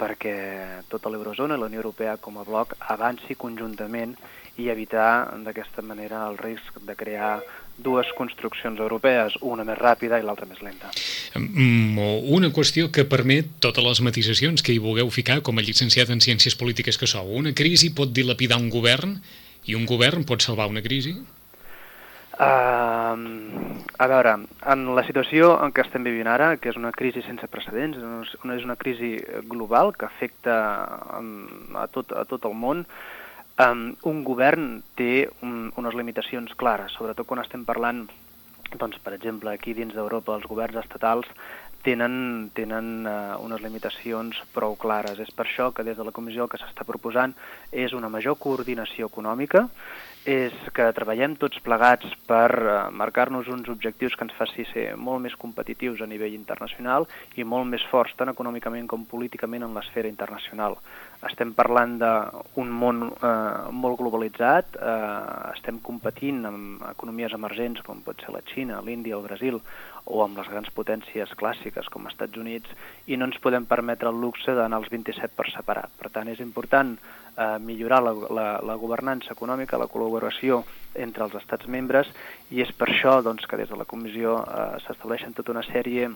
perquè 0.00 0.36
tota 0.88 1.10
l'eurozona 1.12 1.56
i 1.56 1.60
la 1.60 1.68
Unió 1.68 1.82
Europea 1.82 2.16
com 2.16 2.38
a 2.40 2.44
bloc 2.46 2.76
avanci 2.94 3.36
conjuntament 3.36 4.14
i 4.60 4.68
evitar 4.68 5.32
d'aquesta 5.44 5.82
manera 5.82 6.26
el 6.28 6.38
risc 6.40 6.80
de 6.86 6.96
crear 6.96 7.40
dues 7.80 8.10
construccions 8.16 8.80
europees, 8.80 9.36
una 9.40 9.64
més 9.64 9.78
ràpida 9.78 10.18
i 10.20 10.24
l'altra 10.24 10.48
més 10.48 10.60
lenta. 10.64 10.90
Mm, 11.38 11.96
una 12.36 12.50
qüestió 12.52 12.90
que 12.92 13.06
permet 13.08 13.56
totes 13.64 13.84
les 13.84 14.02
matisacions 14.04 14.62
que 14.62 14.74
hi 14.74 14.82
vulgueu 14.82 15.08
ficar 15.14 15.40
com 15.46 15.58
a 15.58 15.64
llicenciat 15.64 16.12
en 16.12 16.20
Ciències 16.20 16.58
Polítiques 16.60 17.00
que 17.00 17.08
sou. 17.08 17.32
Una 17.40 17.54
crisi 17.56 17.94
pot 17.96 18.12
dilapidar 18.12 18.60
un 18.60 18.68
govern 18.68 19.16
i 19.64 19.76
un 19.78 19.86
govern 19.88 20.26
pot 20.28 20.44
salvar 20.44 20.68
una 20.68 20.84
crisi? 20.84 21.16
Uh, 22.40 23.76
a 24.00 24.06
veure, 24.08 24.30
en 24.72 24.84
la 24.96 25.02
situació 25.04 25.50
en 25.60 25.74
què 25.76 25.82
estem 25.84 26.06
vivint 26.06 26.28
ara, 26.32 26.54
que 26.56 26.70
és 26.72 26.78
una 26.80 26.92
crisi 26.96 27.20
sense 27.26 27.44
precedents, 27.52 27.98
és 28.00 28.64
una 28.64 28.78
crisi 28.80 29.18
global 29.50 29.92
que 29.92 30.06
afecta 30.08 30.54
um, 31.18 31.76
a, 31.76 31.84
tot, 31.92 32.14
a 32.16 32.24
tot 32.30 32.46
el 32.48 32.56
món, 32.56 32.86
um, 33.60 33.82
un 34.08 34.22
govern 34.24 34.70
té 34.96 35.28
un, 35.44 35.68
unes 35.76 35.98
limitacions 36.00 36.56
clares, 36.56 36.96
sobretot 36.96 37.28
quan 37.28 37.44
estem 37.44 37.66
parlant, 37.68 38.06
doncs, 38.72 38.96
per 39.04 39.12
exemple, 39.18 39.52
aquí 39.52 39.76
dins 39.76 39.92
d'Europa 39.92 40.38
els 40.38 40.48
governs 40.48 40.80
estatals 40.80 41.28
tenen, 41.84 42.50
tenen 42.56 43.06
uh, 43.08 43.38
unes 43.44 43.62
limitacions 43.64 44.38
prou 44.54 44.76
clares. 44.80 45.18
És 45.22 45.32
per 45.34 45.46
això 45.46 45.70
que 45.74 45.86
des 45.86 45.96
de 45.98 46.06
la 46.06 46.14
Comissió 46.14 46.46
el 46.46 46.52
que 46.52 46.60
s'està 46.60 46.86
proposant 46.88 47.34
és 47.72 47.96
una 47.96 48.12
major 48.12 48.38
coordinació 48.40 49.10
econòmica 49.10 49.66
és 50.28 50.52
que 50.76 50.84
treballem 50.92 51.32
tots 51.40 51.62
plegats 51.64 52.04
per 52.28 52.50
eh, 52.52 52.72
marcar-nos 52.92 53.48
uns 53.48 53.70
objectius 53.72 54.12
que 54.16 54.26
ens 54.26 54.34
faci 54.36 54.66
ser 54.68 54.84
molt 54.96 55.22
més 55.24 55.36
competitius 55.40 56.02
a 56.04 56.08
nivell 56.10 56.34
internacional 56.36 57.06
i 57.40 57.44
molt 57.44 57.64
més 57.70 57.84
forts 57.88 58.12
tant 58.18 58.28
econòmicament 58.28 58.86
com 58.86 59.06
políticament 59.08 59.64
en 59.64 59.72
l'esfera 59.72 60.10
internacional. 60.12 60.76
Estem 61.24 61.54
parlant 61.56 61.96
d'un 62.00 62.68
món 62.68 63.06
eh, 63.08 63.70
molt 63.72 63.96
globalitzat, 64.00 64.76
eh, 64.76 65.54
estem 65.54 65.80
competint 65.80 66.44
amb 66.44 66.84
economies 66.92 67.32
emergents 67.32 67.80
com 67.86 68.04
pot 68.04 68.20
ser 68.20 68.36
la 68.36 68.44
Xina, 68.52 68.82
l'Índia, 68.84 69.16
el 69.16 69.24
Brasil, 69.24 69.60
o 70.06 70.22
amb 70.24 70.38
les 70.40 70.48
grans 70.50 70.70
potències 70.74 71.32
clàssiques 71.38 71.88
com 71.92 72.06
els 72.06 72.14
Estats 72.14 72.38
Units, 72.40 72.70
i 73.06 73.16
no 73.16 73.28
ens 73.28 73.38
podem 73.42 73.66
permetre 73.68 74.10
el 74.10 74.20
luxe 74.20 74.54
d'anar 74.56 74.80
als 74.80 74.90
27 74.92 75.34
per 75.36 75.48
separat. 75.52 75.92
Per 75.98 76.10
tant, 76.14 76.28
és 76.32 76.40
important 76.40 76.96
eh, 76.96 77.58
millorar 77.60 78.02
la, 78.04 78.14
la, 78.30 78.48
la 78.66 78.76
governança 78.80 79.34
econòmica, 79.36 79.78
la 79.80 79.90
col·laboració 79.90 80.62
entre 80.94 81.26
els 81.26 81.36
estats 81.40 81.68
membres 81.70 82.10
i 82.50 82.62
és 82.64 82.72
per 82.76 82.90
això 82.90 83.20
doncs, 83.22 83.46
que 83.46 83.60
des 83.60 83.70
de 83.70 83.78
la 83.78 83.88
Comissió 83.88 84.40
eh, 84.42 84.68
s'estableixen 84.86 85.36
tota 85.36 85.54
una 85.54 85.66
sèrie 85.66 86.10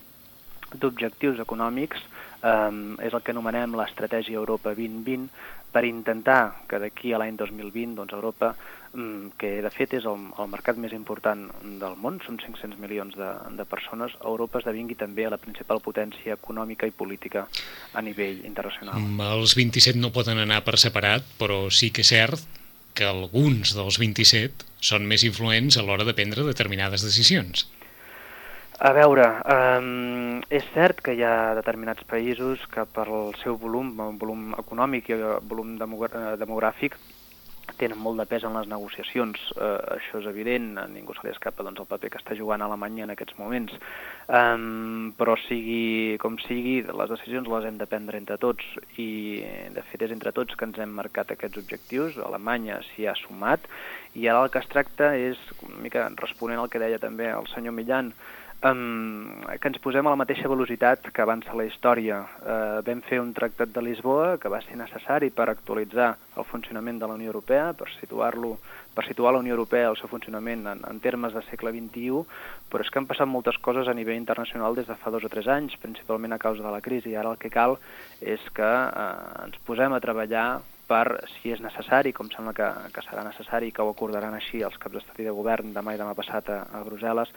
d'objectius 0.74 1.38
econòmics, 1.42 2.00
eh, 2.42 2.70
és 3.06 3.12
el 3.12 3.22
que 3.22 3.34
anomenem 3.34 3.76
l'estratègia 3.78 4.40
Europa 4.40 4.74
2020, 4.74 5.28
per 5.74 5.84
intentar 5.88 6.64
que 6.70 6.78
d'aquí 6.78 7.12
a 7.12 7.18
l'any 7.18 7.34
2020 7.40 7.98
doncs, 7.98 8.14
Europa, 8.14 8.52
mm, 8.94 9.34
que 9.40 9.50
de 9.64 9.72
fet 9.74 9.96
és 9.98 10.06
el, 10.06 10.28
el 10.38 10.50
mercat 10.52 10.78
més 10.78 10.94
important 10.94 11.48
del 11.82 11.96
món, 11.98 12.20
són 12.22 12.38
500 12.38 12.78
milions 12.78 13.18
de, 13.18 13.30
de 13.58 13.66
persones, 13.66 14.14
Europa 14.22 14.62
esdevingui 14.62 14.94
també 15.00 15.26
la 15.26 15.40
principal 15.42 15.82
potència 15.82 16.38
econòmica 16.38 16.86
i 16.86 16.94
política 16.94 17.48
a 17.92 18.04
nivell 18.06 18.44
internacional. 18.46 19.00
Mm, 19.02 19.26
els 19.34 19.56
27 19.58 19.98
no 19.98 20.14
poden 20.14 20.38
anar 20.44 20.62
per 20.66 20.78
separat, 20.78 21.26
però 21.40 21.64
sí 21.74 21.90
que 21.90 22.06
és 22.06 22.14
cert 22.14 22.62
que 22.94 23.06
alguns 23.10 23.74
dels 23.74 23.98
27 23.98 24.70
són 24.78 25.08
més 25.10 25.26
influents 25.26 25.76
a 25.76 25.82
l'hora 25.82 26.06
de 26.06 26.14
prendre 26.14 26.46
determinades 26.46 27.02
decisions. 27.02 27.66
A 28.82 28.90
veure, 28.90 29.24
um, 29.46 30.40
és 30.50 30.64
cert 30.74 30.98
que 31.04 31.12
hi 31.14 31.22
ha 31.22 31.54
determinats 31.54 32.02
països 32.10 32.62
que 32.72 32.82
per 32.90 33.06
el 33.06 33.30
seu 33.38 33.54
volum, 33.54 33.92
volum 34.18 34.48
econòmic 34.58 35.12
i 35.14 35.18
volum 35.46 35.76
demogràfic, 35.78 36.96
tenen 37.78 37.98
molt 37.98 38.18
de 38.18 38.26
pes 38.26 38.42
en 38.42 38.54
les 38.58 38.66
negociacions. 38.66 39.38
Uh, 39.54 39.78
això 39.94 40.18
és 40.18 40.26
evident, 40.26 40.72
a 40.82 40.88
ningú 40.90 41.14
se 41.14 41.22
li 41.22 41.30
escapa 41.30 41.62
doncs, 41.62 41.84
el 41.84 41.88
paper 41.90 42.10
que 42.10 42.18
està 42.18 42.34
jugant 42.34 42.66
Alemanya 42.66 43.06
en 43.06 43.14
aquests 43.14 43.38
moments. 43.38 43.78
Um, 44.26 45.14
però 45.18 45.38
sigui 45.46 46.18
com 46.22 46.38
sigui, 46.42 46.80
les 46.82 47.14
decisions 47.14 47.50
les 47.54 47.70
hem 47.70 47.78
de 47.78 47.86
prendre 47.90 48.18
entre 48.18 48.38
tots 48.42 48.66
i 48.98 49.42
de 49.74 49.86
fet 49.90 50.08
és 50.08 50.14
entre 50.18 50.34
tots 50.34 50.58
que 50.58 50.66
ens 50.66 50.82
hem 50.82 50.98
marcat 50.98 51.30
aquests 51.30 51.62
objectius. 51.62 52.18
Alemanya 52.26 52.82
s'hi 52.90 53.06
ha 53.06 53.14
sumat 53.22 53.70
i 54.18 54.26
ara 54.26 54.44
el 54.44 54.50
que 54.50 54.62
es 54.62 54.70
tracta 54.70 55.14
és, 55.14 55.38
una 55.62 55.82
mica 55.86 56.08
responent 56.18 56.62
al 56.62 56.70
que 56.70 56.82
deia 56.82 57.02
també 57.02 57.30
el 57.30 57.46
senyor 57.54 57.74
Millan, 57.74 58.10
um, 58.10 58.42
que 58.64 59.68
ens 59.68 59.80
posem 59.84 60.06
a 60.06 60.12
la 60.14 60.16
mateixa 60.16 60.48
velocitat 60.48 61.10
que 61.12 61.20
avança 61.20 61.52
la 61.52 61.66
història. 61.68 62.22
Uh, 62.40 62.80
vam 62.86 63.02
fer 63.04 63.18
un 63.20 63.34
tractat 63.36 63.74
de 63.74 63.82
Lisboa 63.84 64.38
que 64.40 64.48
va 64.48 64.62
ser 64.64 64.78
necessari 64.80 65.28
per 65.28 65.50
actualitzar 65.52 66.14
el 66.40 66.46
funcionament 66.48 66.96
de 67.02 67.10
la 67.10 67.18
Unió 67.18 67.28
Europea, 67.28 67.74
per 67.76 67.90
situar-lo 67.98 68.56
per 68.94 69.04
situar 69.04 69.34
la 69.34 69.40
Unió 69.42 69.52
Europea 69.52 69.90
el 69.90 69.98
seu 69.98 70.08
funcionament 70.08 70.64
en, 70.70 70.80
en 70.86 71.00
termes 71.02 71.34
de 71.34 71.42
segle 71.50 71.74
XXI, 71.74 72.22
però 72.70 72.84
és 72.84 72.90
que 72.90 73.00
han 73.02 73.08
passat 73.10 73.28
moltes 73.28 73.58
coses 73.58 73.90
a 73.90 73.94
nivell 73.98 74.16
internacional 74.16 74.78
des 74.78 74.86
de 74.88 74.96
fa 74.96 75.10
dos 75.12 75.26
o 75.26 75.32
tres 75.32 75.50
anys, 75.50 75.74
principalment 75.82 76.32
a 76.32 76.38
causa 76.38 76.62
de 76.62 76.72
la 76.72 76.80
crisi. 76.80 77.16
Ara 77.18 77.34
el 77.34 77.40
que 77.42 77.50
cal 77.52 77.76
és 78.22 78.40
que 78.54 78.70
eh, 78.70 79.08
ens 79.44 79.58
posem 79.66 79.92
a 79.92 80.00
treballar 80.00 80.62
per, 80.88 81.04
si 81.36 81.52
és 81.54 81.62
necessari, 81.64 82.12
com 82.12 82.28
sembla 82.32 82.54
que, 82.56 82.68
que 82.94 83.04
serà 83.06 83.24
necessari, 83.26 83.72
que 83.72 83.84
ho 83.84 83.92
acordaran 83.92 84.36
així 84.36 84.62
els 84.66 84.76
caps 84.80 84.98
d'estat 84.98 85.22
i 85.22 85.28
de 85.28 85.36
govern 85.36 85.72
demà 85.76 85.94
i 85.94 86.00
demà 86.00 86.16
passat 86.18 86.50
a, 86.52 86.58
a 86.72 86.82
Brussel·les, 86.86 87.32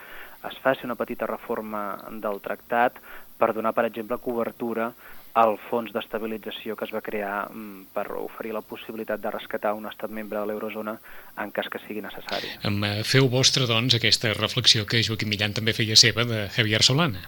es 0.48 0.60
faci 0.63 0.86
una 0.88 0.98
petita 1.00 1.30
reforma 1.30 1.84
del 2.24 2.42
tractat 2.44 3.00
per 3.38 3.54
donar, 3.54 3.74
per 3.77 3.86
exemple, 3.86 4.18
cobertura 4.18 4.92
al 5.38 5.58
fons 5.70 5.92
d'estabilització 5.94 6.75
que 6.75 6.88
es 6.88 6.94
va 6.96 7.04
crear 7.06 7.46
mm, 7.51 7.89
per 7.94 8.08
oferir 8.18 8.56
la 8.56 8.63
possibilitat 8.66 9.22
de 9.22 9.32
rescatar 9.34 9.75
un 9.77 9.86
estat 9.86 10.10
membre 10.10 10.39
de 10.39 10.50
l'eurozona 10.50 10.98
en 11.38 11.54
cas 11.54 11.70
que 11.70 11.82
sigui 11.86 12.01
necessari. 12.01 12.50
Eh, 12.66 12.94
feu 13.06 13.30
vostre, 13.30 13.70
doncs, 13.70 14.00
aquesta 14.00 14.34
reflexió 14.34 14.88
que 14.89 15.04
Joaquim 15.06 15.30
Millan 15.30 15.54
també 15.54 15.77
feia 15.77 16.00
seva 16.00 16.25
de 16.25 16.48
Javier 16.56 16.82
Solana. 16.82 17.27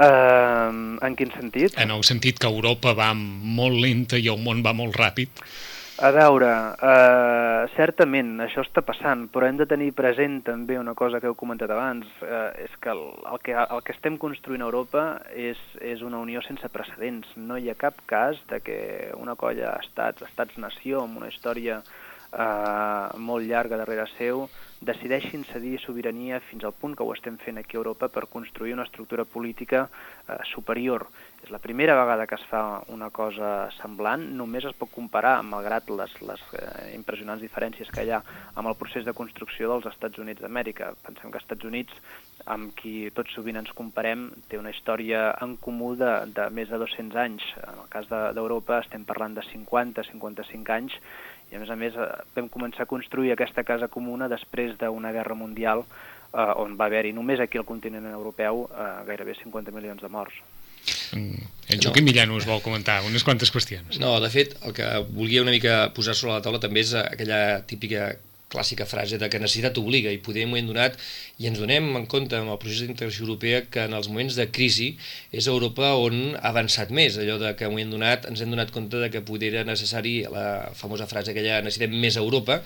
Uh, 0.00 0.96
en 1.04 1.16
quin 1.16 1.28
sentit? 1.34 1.74
En 1.76 1.90
el 1.92 2.06
sentit 2.08 2.38
que 2.40 2.48
Europa 2.48 2.94
va 2.96 3.10
molt 3.12 3.76
lenta 3.76 4.16
i 4.16 4.30
el 4.32 4.40
món 4.40 4.62
va 4.64 4.72
molt 4.72 4.96
ràpid. 4.96 5.42
A 6.00 6.08
veure, 6.16 6.48
uh, 6.80 7.66
certament 7.74 8.30
això 8.40 8.62
està 8.64 8.80
passant, 8.80 9.26
però 9.28 9.44
hem 9.50 9.58
de 9.58 9.66
tenir 9.68 9.90
present 9.92 10.38
també 10.46 10.78
una 10.80 10.94
cosa 10.96 11.20
que 11.20 11.28
heu 11.28 11.36
comentat 11.36 11.74
abans, 11.74 12.08
uh, 12.24 12.48
és 12.56 12.72
que 12.80 12.88
el, 12.94 13.02
el 13.28 13.42
que 13.44 13.52
el 13.60 13.82
que 13.84 13.92
estem 13.92 14.16
construint 14.22 14.64
a 14.64 14.70
Europa 14.70 15.04
és, 15.36 15.60
és 15.84 16.00
una 16.00 16.22
unió 16.24 16.40
sense 16.46 16.72
precedents. 16.72 17.28
No 17.36 17.60
hi 17.60 17.68
ha 17.68 17.76
cap 17.76 18.00
cas 18.08 18.40
de 18.48 18.62
que 18.64 18.80
una 19.20 19.36
colla 19.36 19.74
d'estats, 19.74 20.24
estats-nació, 20.30 21.04
amb 21.04 21.20
una 21.20 21.28
història 21.28 21.82
uh, 21.84 23.20
molt 23.20 23.44
llarga 23.44 23.76
darrere 23.76 24.08
seu, 24.16 24.46
decideixin 24.80 25.44
cedir 25.44 25.78
sobirania 25.82 26.40
fins 26.40 26.64
al 26.64 26.72
punt 26.72 26.94
que 26.96 27.04
ho 27.04 27.12
estem 27.12 27.36
fent 27.36 27.60
aquí 27.60 27.76
a 27.76 27.80
Europa 27.82 28.08
per 28.08 28.30
construir 28.32 28.72
una 28.72 28.86
estructura 28.88 29.26
política 29.28 29.82
eh, 29.84 30.38
superior. 30.48 31.06
És 31.44 31.52
la 31.52 31.60
primera 31.60 31.94
vegada 31.96 32.26
que 32.26 32.36
es 32.36 32.44
fa 32.48 32.80
una 32.88 33.10
cosa 33.12 33.68
semblant, 33.76 34.24
només 34.36 34.64
es 34.68 34.76
pot 34.76 34.90
comparar, 34.92 35.38
malgrat 35.44 35.88
les, 35.92 36.14
les 36.24 36.42
eh, 36.56 36.94
impressionants 36.96 37.44
diferències 37.44 37.92
que 37.92 38.04
hi 38.04 38.12
ha 38.12 38.22
amb 38.54 38.72
el 38.72 38.76
procés 38.80 39.04
de 39.04 39.16
construcció 39.16 39.68
dels 39.68 39.88
Estats 39.92 40.20
Units 40.20 40.40
d'Amèrica. 40.40 40.94
Pensem 41.04 41.28
que 41.28 41.40
els 41.40 41.44
Estats 41.44 41.68
Units, 41.68 42.00
amb 42.48 42.72
qui 42.76 42.94
tot 43.16 43.28
sovint 43.34 43.60
ens 43.60 43.72
comparem, 43.76 44.30
té 44.48 44.60
una 44.60 44.72
història 44.72 45.26
en 45.44 45.58
comú 45.60 45.92
de, 46.00 46.12
de 46.32 46.48
més 46.56 46.72
de 46.72 46.80
200 46.80 47.20
anys. 47.20 47.44
En 47.60 47.84
el 47.84 47.92
cas 47.92 48.08
d'Europa 48.08 48.78
de, 48.78 48.86
estem 48.86 49.04
parlant 49.08 49.36
de 49.36 49.44
50-55 49.44 50.76
anys, 50.76 50.96
i 51.50 51.58
a 51.58 51.62
més 51.62 51.70
a 51.70 51.76
més 51.78 51.96
eh, 51.98 52.08
vam 52.36 52.48
començar 52.52 52.86
a 52.86 52.90
construir 52.90 53.32
aquesta 53.34 53.64
casa 53.66 53.90
comuna 53.90 54.30
després 54.30 54.76
d'una 54.78 55.12
guerra 55.16 55.34
mundial 55.34 55.84
eh, 55.84 56.62
on 56.62 56.76
va 56.78 56.86
haver-hi 56.86 57.12
només 57.16 57.42
aquí 57.42 57.58
al 57.58 57.68
continent 57.68 58.06
europeu 58.12 58.66
eh, 58.70 58.88
gairebé 59.08 59.36
50 59.42 59.74
milions 59.74 60.02
de 60.02 60.10
morts. 60.12 60.38
Mm. 61.12 61.46
En 61.70 61.82
Joaquim 61.82 62.04
no. 62.04 62.10
Millano 62.10 62.38
us 62.38 62.46
vol 62.48 62.62
comentar 62.64 63.00
unes 63.06 63.24
quantes 63.26 63.52
qüestions. 63.52 63.98
No, 64.02 64.16
de 64.22 64.30
fet, 64.32 64.56
el 64.66 64.74
que 64.74 64.86
volia 65.10 65.42
una 65.42 65.54
mica 65.54 65.90
posar 65.94 66.16
sobre 66.18 66.36
la 66.36 66.42
taula 66.44 66.62
també 66.62 66.82
és 66.82 66.94
aquella 66.98 67.60
típica 67.66 68.14
clàssica 68.50 68.86
frase 68.90 69.18
de 69.20 69.28
que 69.30 69.40
necessitat 69.42 69.78
obliga 69.80 70.12
i 70.12 70.20
poder 70.22 70.44
en 70.46 70.52
moment 70.52 70.70
donat 70.72 70.98
i 71.38 71.48
ens 71.50 71.60
donem 71.62 71.90
en 71.96 72.06
compte 72.10 72.36
amb 72.38 72.52
el 72.52 72.60
procés 72.62 72.84
d'integració 72.84 73.26
europea 73.26 73.62
que 73.70 73.86
en 73.86 73.96
els 73.96 74.10
moments 74.12 74.38
de 74.38 74.48
crisi 74.50 74.92
és 75.32 75.48
Europa 75.50 75.94
on 75.98 76.34
ha 76.36 76.50
avançat 76.52 76.90
més, 76.90 77.18
allò 77.20 77.38
de 77.40 77.54
que 77.56 77.68
en 77.68 77.74
moment 77.74 77.94
donat 77.96 78.26
ens 78.30 78.42
hem 78.42 78.50
donat 78.52 78.74
compte 78.74 79.00
de 79.00 79.10
que 79.12 79.24
poder 79.26 79.54
era 79.54 79.68
necessari 79.68 80.20
la 80.30 80.48
famosa 80.74 81.08
frase 81.10 81.32
aquella 81.34 81.62
necessitem 81.64 81.94
més 82.02 82.18
Europa 82.20 82.60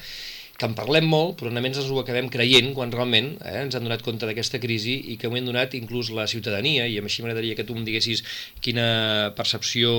que 0.54 0.68
en 0.68 0.74
parlem 0.78 1.06
molt, 1.10 1.34
però 1.40 1.50
només 1.50 1.74
ens 1.74 1.90
ho 1.90 1.98
acabem 1.98 2.28
creient 2.30 2.70
quan 2.76 2.92
realment 2.94 3.32
eh, 3.42 3.56
ens 3.64 3.74
han 3.74 3.86
donat 3.86 4.04
compte 4.06 4.26
d'aquesta 4.28 4.60
crisi 4.62 4.94
i 5.10 5.16
que 5.18 5.26
ho 5.26 5.34
hem 5.34 5.48
donat 5.48 5.74
inclús 5.74 6.12
la 6.14 6.28
ciutadania, 6.30 6.86
i 6.86 7.00
així 7.00 7.24
m'agradaria 7.24 7.56
que 7.58 7.66
tu 7.66 7.74
em 7.74 7.82
diguessis 7.86 8.22
quina 8.62 9.32
percepció 9.34 9.94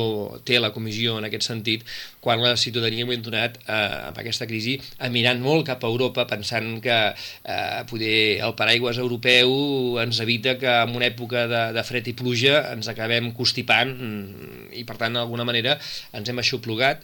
té 0.47 0.61
la 0.63 0.71
comissió 0.75 1.17
en 1.19 1.27
aquest 1.27 1.49
sentit, 1.49 1.83
quan 2.23 2.43
la 2.43 2.55
ciutadania 2.55 3.05
ho 3.05 3.11
hem 3.11 3.25
donat 3.25 3.59
eh, 3.65 3.81
amb 4.11 4.23
aquesta 4.23 4.47
crisi 4.47 4.77
mirant 5.11 5.43
molt 5.43 5.67
cap 5.67 5.83
a 5.83 5.91
Europa 5.91 6.25
pensant 6.29 6.79
que 6.83 6.97
eh, 7.11 7.83
poder 7.89 8.41
el 8.45 8.55
paraigües 8.57 8.99
europeu 9.01 9.99
ens 10.01 10.23
evita 10.23 10.55
que 10.61 10.71
en 10.71 10.95
una 10.95 11.09
època 11.11 11.45
de, 11.51 11.63
de 11.75 11.83
fred 11.87 12.07
i 12.07 12.15
pluja 12.17 12.61
ens 12.71 12.89
acabem 12.91 13.31
constipant 13.35 13.91
mm, 13.91 14.73
i 14.79 14.87
per 14.87 14.97
tant 15.01 15.19
d'alguna 15.19 15.47
manera 15.47 15.77
ens 16.15 16.31
hem 16.31 16.39
aixoplugat 16.41 17.03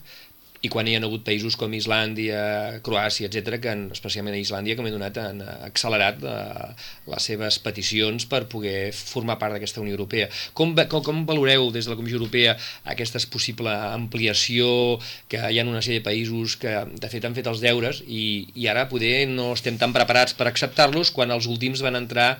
i 0.62 0.70
quan 0.70 0.86
hi 0.86 0.94
ha 0.94 1.01
hagut 1.01 1.24
països 1.25 1.56
com 1.58 1.74
Islàndia, 1.74 2.41
Croàcia, 2.86 3.30
etc, 3.30 3.58
que 3.62 3.72
han, 3.72 3.88
especialment 3.96 4.36
a 4.38 4.41
Islàndia, 4.41 4.75
que 4.77 4.86
m'he 4.86 4.94
donat, 4.94 5.18
han 5.18 5.41
accelerat 5.41 6.22
eh, 6.22 6.68
les 7.10 7.27
seves 7.32 7.58
peticions 7.65 8.27
per 8.30 8.44
poder 8.51 8.91
formar 8.94 9.39
part 9.41 9.58
d'aquesta 9.58 9.82
Unió 9.82 9.98
Europea. 9.98 10.30
Com, 10.58 10.75
com, 10.94 11.01
com 11.08 11.24
valoreu 11.25 11.72
des 11.74 11.89
de 11.89 11.94
la 11.94 11.98
Comissió 11.98 12.22
Europea 12.22 12.56
aquesta 12.94 13.24
possible 13.34 13.74
ampliació 13.74 15.00
que 15.32 15.41
hi 15.41 15.60
ha 15.60 15.65
una 15.65 15.82
sèrie 15.82 16.03
de 16.03 16.08
països 16.08 16.58
que 16.62 16.77
de 16.94 17.10
fet 17.10 17.25
han 17.25 17.38
fet 17.38 17.50
els 17.50 17.63
deures 17.63 18.03
i, 18.06 18.24
i 18.53 18.70
ara 18.70 18.88
poder 18.91 19.25
no 19.34 19.51
estem 19.58 19.82
tan 19.82 19.94
preparats 19.98 20.38
per 20.38 20.50
acceptar-los 20.50 21.13
quan 21.15 21.34
els 21.34 21.50
últims 21.50 21.82
van 21.82 21.98
entrar 21.98 22.36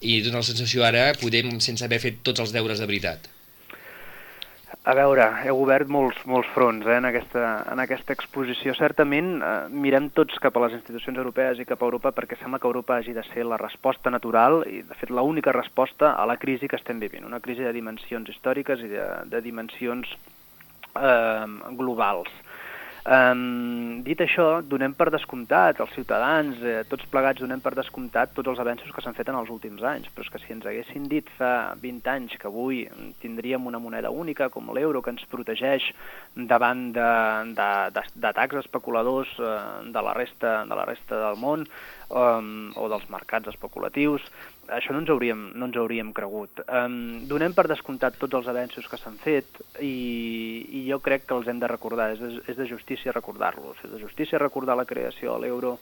i 0.00 0.20
dona 0.24 0.40
la 0.40 0.48
sensació 0.48 0.84
ara 0.84 1.10
podem 1.20 1.58
sense 1.60 1.84
haver 1.84 2.00
fet 2.00 2.22
tots 2.24 2.40
els 2.44 2.52
deures 2.56 2.80
de 2.80 2.88
veritat. 2.88 3.35
A 4.86 4.92
veure, 4.94 5.24
heu 5.42 5.64
obert 5.64 5.88
molts, 5.90 6.18
molts 6.30 6.46
fronts 6.54 6.86
eh, 6.86 6.94
en, 6.94 7.08
aquesta, 7.08 7.40
en 7.72 7.80
aquesta 7.82 8.14
exposició. 8.14 8.70
Certament 8.78 9.32
eh, 9.42 9.54
mirem 9.82 10.12
tots 10.14 10.38
cap 10.38 10.54
a 10.54 10.62
les 10.62 10.76
institucions 10.76 11.18
europees 11.18 11.58
i 11.58 11.66
cap 11.66 11.82
a 11.82 11.88
Europa 11.88 12.12
perquè 12.14 12.38
sembla 12.38 12.60
que 12.62 12.70
Europa 12.70 13.00
hagi 13.00 13.16
de 13.16 13.24
ser 13.32 13.48
la 13.50 13.58
resposta 13.58 14.12
natural 14.14 14.60
i, 14.70 14.84
de 14.86 14.98
fet, 15.00 15.10
l'única 15.10 15.50
resposta 15.56 16.12
a 16.14 16.28
la 16.30 16.38
crisi 16.38 16.70
que 16.70 16.78
estem 16.78 17.02
vivint. 17.02 17.26
Una 17.26 17.42
crisi 17.42 17.66
de 17.66 17.74
dimensions 17.74 18.30
històriques 18.30 18.86
i 18.86 18.92
de, 18.94 19.08
de 19.32 19.42
dimensions 19.42 20.14
eh, 21.02 21.46
globals. 21.82 22.30
Um, 23.06 24.00
dit 24.02 24.18
això, 24.18 24.64
donem 24.66 24.90
per 24.98 25.12
descomptat, 25.14 25.78
els 25.78 25.92
ciutadans, 25.94 26.58
eh, 26.58 26.80
tots 26.90 27.06
plegats 27.06 27.38
donem 27.38 27.60
per 27.62 27.70
descomptat 27.78 28.32
tots 28.34 28.50
els 28.50 28.58
avenços 28.58 28.90
que 28.90 29.04
s'han 29.04 29.14
fet 29.14 29.28
en 29.30 29.38
els 29.38 29.52
últims 29.54 29.84
anys, 29.86 30.08
però 30.10 30.26
és 30.26 30.32
que 30.34 30.40
si 30.42 30.50
ens 30.50 30.66
haguessin 30.66 31.04
dit 31.06 31.30
fa 31.38 31.76
20 31.78 32.10
anys 32.10 32.34
que 32.34 32.48
avui 32.50 32.80
tindríem 33.22 33.68
una 33.70 33.78
moneda 33.78 34.10
única 34.10 34.48
com 34.50 34.72
l'euro 34.74 35.04
que 35.06 35.14
ens 35.14 35.22
protegeix 35.30 35.86
davant 36.34 36.88
d'atacs 36.96 38.58
especuladors 38.64 39.30
eh, 39.38 39.54
de, 39.86 40.02
la 40.02 40.16
resta, 40.18 40.56
de 40.66 40.74
la 40.74 40.88
resta 40.90 41.22
del 41.28 41.38
món 41.38 41.62
um, 42.10 42.72
o 42.74 42.90
dels 42.90 43.06
mercats 43.06 43.54
especulatius, 43.54 44.26
això 44.74 44.94
no 44.94 45.00
ens 45.02 45.10
hauríem, 45.12 45.42
no 45.54 45.68
ens 45.68 45.76
hauríem 45.78 46.12
cregut. 46.16 46.62
Um, 46.66 47.26
donem 47.30 47.54
per 47.54 47.66
descomptat 47.70 48.18
tots 48.20 48.34
els 48.38 48.48
avenços 48.50 48.88
que 48.90 48.98
s'han 49.00 49.18
fet 49.22 49.60
i, 49.84 50.66
i 50.80 50.82
jo 50.88 50.98
crec 51.04 51.26
que 51.28 51.36
els 51.36 51.48
hem 51.50 51.60
de 51.62 51.70
recordar, 51.70 52.10
és 52.14 52.22
de, 52.22 52.30
és 52.50 52.58
de 52.58 52.66
justícia 52.70 53.14
recordar-los, 53.14 53.82
és 53.84 53.92
de 53.92 54.00
justícia 54.02 54.40
recordar 54.42 54.76
la 54.78 54.88
creació 54.88 55.36
de 55.36 55.46
l'euro 55.46 55.76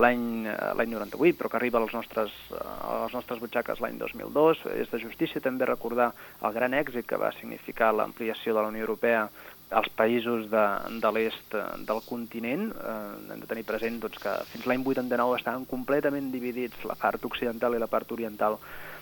l'any 0.00 0.24
98, 0.46 1.36
però 1.38 1.50
que 1.50 1.58
arriba 1.58 1.80
als 1.80 1.94
nostres, 1.96 2.34
a 2.54 3.04
les 3.04 3.14
nostres 3.16 3.40
butxaques 3.42 3.80
l'any 3.82 3.98
2002, 3.98 4.66
és 4.78 4.92
de 4.92 5.00
justícia 5.02 5.42
també 5.42 5.66
recordar 5.66 6.12
el 6.46 6.54
gran 6.54 6.76
èxit 6.78 7.08
que 7.08 7.18
va 7.18 7.32
significar 7.36 7.92
l'ampliació 7.94 8.54
de 8.54 8.62
la 8.62 8.70
Unió 8.70 8.86
Europea 8.86 9.26
als 9.70 9.88
països 9.94 10.48
de, 10.50 10.64
de 11.02 11.10
l'est 11.14 11.56
del 11.86 12.00
continent. 12.06 12.70
Eh, 12.74 12.94
hem 13.34 13.42
de 13.42 13.48
tenir 13.50 13.66
present 13.68 14.00
doncs, 14.02 14.18
que 14.22 14.32
fins 14.52 14.66
l'any 14.66 14.82
89 14.82 15.36
estaven 15.38 15.66
completament 15.70 16.30
dividits 16.34 16.82
la 16.90 16.98
part 16.98 17.24
occidental 17.26 17.76
i 17.76 17.82
la 17.82 17.90
part 17.90 18.10
oriental 18.16 18.58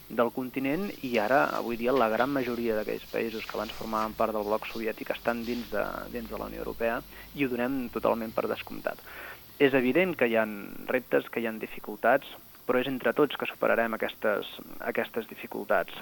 del 0.08 0.32
continent 0.32 0.88
i 1.04 1.14
ara, 1.20 1.42
avui 1.56 1.76
dia, 1.80 1.92
la 1.92 2.08
gran 2.12 2.32
majoria 2.32 2.76
d'aquells 2.76 3.08
països 3.12 3.44
que 3.44 3.56
abans 3.56 3.74
formaven 3.76 4.16
part 4.16 4.36
del 4.36 4.46
bloc 4.48 4.68
soviètic 4.72 5.12
estan 5.16 5.44
dins 5.48 5.68
de, 5.72 5.84
dins 6.12 6.28
de 6.30 6.40
la 6.40 6.48
Unió 6.48 6.64
Europea 6.64 7.00
i 7.34 7.44
ho 7.44 7.52
donem 7.52 7.88
totalment 7.92 8.32
per 8.36 8.48
descomptat. 8.48 9.00
És 9.58 9.74
evident 9.74 10.14
que 10.16 10.28
hi 10.28 10.36
ha 10.38 10.46
reptes, 10.86 11.28
que 11.32 11.40
hi 11.42 11.48
ha 11.48 11.56
dificultats, 11.58 12.28
però 12.68 12.80
és 12.80 12.88
entre 12.88 13.14
tots 13.16 13.36
que 13.40 13.48
superarem 13.48 13.96
aquestes, 13.96 14.48
aquestes 14.92 15.28
dificultats. 15.32 15.96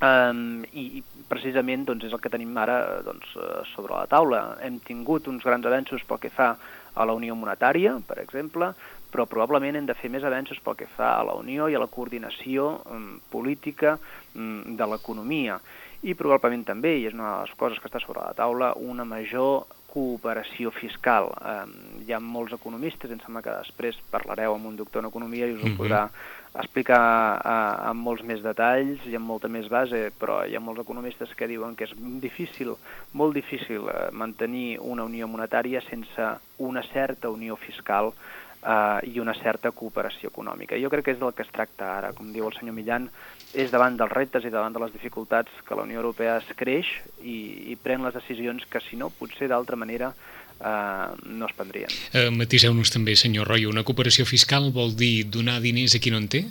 Um, 0.00 0.62
i, 0.72 1.00
i 1.00 1.26
precisament 1.28 1.84
doncs, 1.84 2.06
és 2.08 2.14
el 2.16 2.20
que 2.24 2.32
tenim 2.32 2.54
ara 2.56 3.02
doncs, 3.04 3.34
eh, 3.36 3.60
sobre 3.74 3.92
la 3.92 4.06
taula. 4.08 4.40
Hem 4.64 4.78
tingut 4.80 5.28
uns 5.28 5.44
grans 5.44 5.66
avenços 5.68 6.06
pel 6.08 6.22
que 6.22 6.32
fa 6.32 6.54
a 6.94 7.04
la 7.04 7.14
unió 7.14 7.36
monetària, 7.36 7.98
per 8.08 8.16
exemple, 8.22 8.72
però 9.12 9.26
probablement 9.28 9.76
hem 9.76 9.86
de 9.90 9.96
fer 9.98 10.08
més 10.10 10.24
avenços 10.24 10.62
pel 10.64 10.78
que 10.78 10.88
fa 10.96 11.12
a 11.18 11.26
la 11.26 11.36
unió 11.36 11.68
i 11.68 11.76
a 11.76 11.82
la 11.82 11.90
coordinació 11.90 12.70
um, 12.88 13.12
política 13.30 13.98
um, 14.34 14.76
de 14.78 14.88
l'economia. 14.88 15.60
I 16.00 16.16
probablement 16.16 16.64
també, 16.64 16.96
i 16.96 17.04
és 17.10 17.14
una 17.14 17.34
de 17.34 17.44
les 17.44 17.58
coses 17.60 17.78
que 17.78 17.90
està 17.90 18.00
sobre 18.00 18.24
la 18.24 18.32
taula, 18.38 18.72
una 18.80 19.04
major 19.04 19.66
cooperació 19.90 20.70
fiscal. 20.70 21.28
Eh, 21.42 22.04
hi 22.06 22.14
ha 22.14 22.20
molts 22.22 22.54
economistes, 22.56 23.10
em 23.10 23.20
sembla 23.20 23.42
que 23.44 23.56
després 23.58 23.98
parlareu 24.12 24.54
amb 24.54 24.70
un 24.70 24.76
doctor 24.78 25.02
en 25.02 25.10
economia 25.10 25.48
i 25.48 25.56
us 25.56 25.64
ho 25.64 25.66
mm 25.66 25.74
-hmm. 25.74 26.10
Explicar 26.58 27.38
eh, 27.38 27.88
amb 27.90 28.02
molts 28.02 28.24
més 28.26 28.42
detalls 28.42 29.06
i 29.06 29.14
amb 29.16 29.28
molta 29.30 29.48
més 29.48 29.68
base, 29.70 30.08
però 30.18 30.40
hi 30.44 30.56
ha 30.56 30.62
molts 30.64 30.82
economistes 30.82 31.34
que 31.38 31.48
diuen 31.50 31.76
que 31.78 31.86
és 31.86 31.94
difícil, 32.22 32.74
molt 33.14 33.36
difícil 33.38 33.86
eh, 33.88 34.08
mantenir 34.12 34.78
una 34.82 35.06
unió 35.06 35.28
monetària 35.30 35.82
sense 35.86 36.30
una 36.58 36.82
certa 36.90 37.30
unió 37.30 37.56
fiscal 37.56 38.10
eh, 38.10 38.98
i 39.12 39.20
una 39.22 39.34
certa 39.34 39.70
cooperació 39.70 40.32
econòmica. 40.32 40.78
Jo 40.80 40.90
crec 40.90 41.06
que 41.06 41.14
és 41.14 41.22
del 41.22 41.34
que 41.36 41.46
es 41.46 41.54
tracta 41.54 41.94
ara, 41.98 42.12
com 42.16 42.32
diu 42.34 42.48
el 42.48 42.56
senyor 42.58 42.74
Millan, 42.76 43.08
és 43.54 43.70
davant 43.70 43.96
dels 43.98 44.12
reptes 44.12 44.44
i 44.44 44.52
davant 44.52 44.74
de 44.74 44.82
les 44.82 44.92
dificultats 44.94 45.62
que 45.66 45.78
la 45.78 45.86
Unió 45.86 46.02
Europea 46.02 46.36
es 46.42 46.50
creix 46.58 46.90
i, 47.22 47.72
i 47.72 47.78
pren 47.78 48.04
les 48.06 48.14
decisions 48.14 48.66
que, 48.70 48.82
si 48.86 48.98
no, 48.98 49.10
potser 49.10 49.50
d'altra 49.50 49.78
manera 49.78 50.12
eh, 50.60 51.06
no 51.26 51.46
es 51.46 51.56
prendrien. 51.56 51.90
Eh, 52.12 52.28
Matiseu-nos 52.30 52.92
també, 52.92 53.16
senyor 53.16 53.48
Royo, 53.48 53.70
una 53.72 53.84
cooperació 53.84 54.26
fiscal 54.28 54.70
vol 54.72 54.94
dir 54.96 55.26
donar 55.32 55.60
diners 55.64 55.96
a 55.96 56.02
qui 56.02 56.12
no 56.12 56.20
en 56.20 56.28
té? 56.28 56.44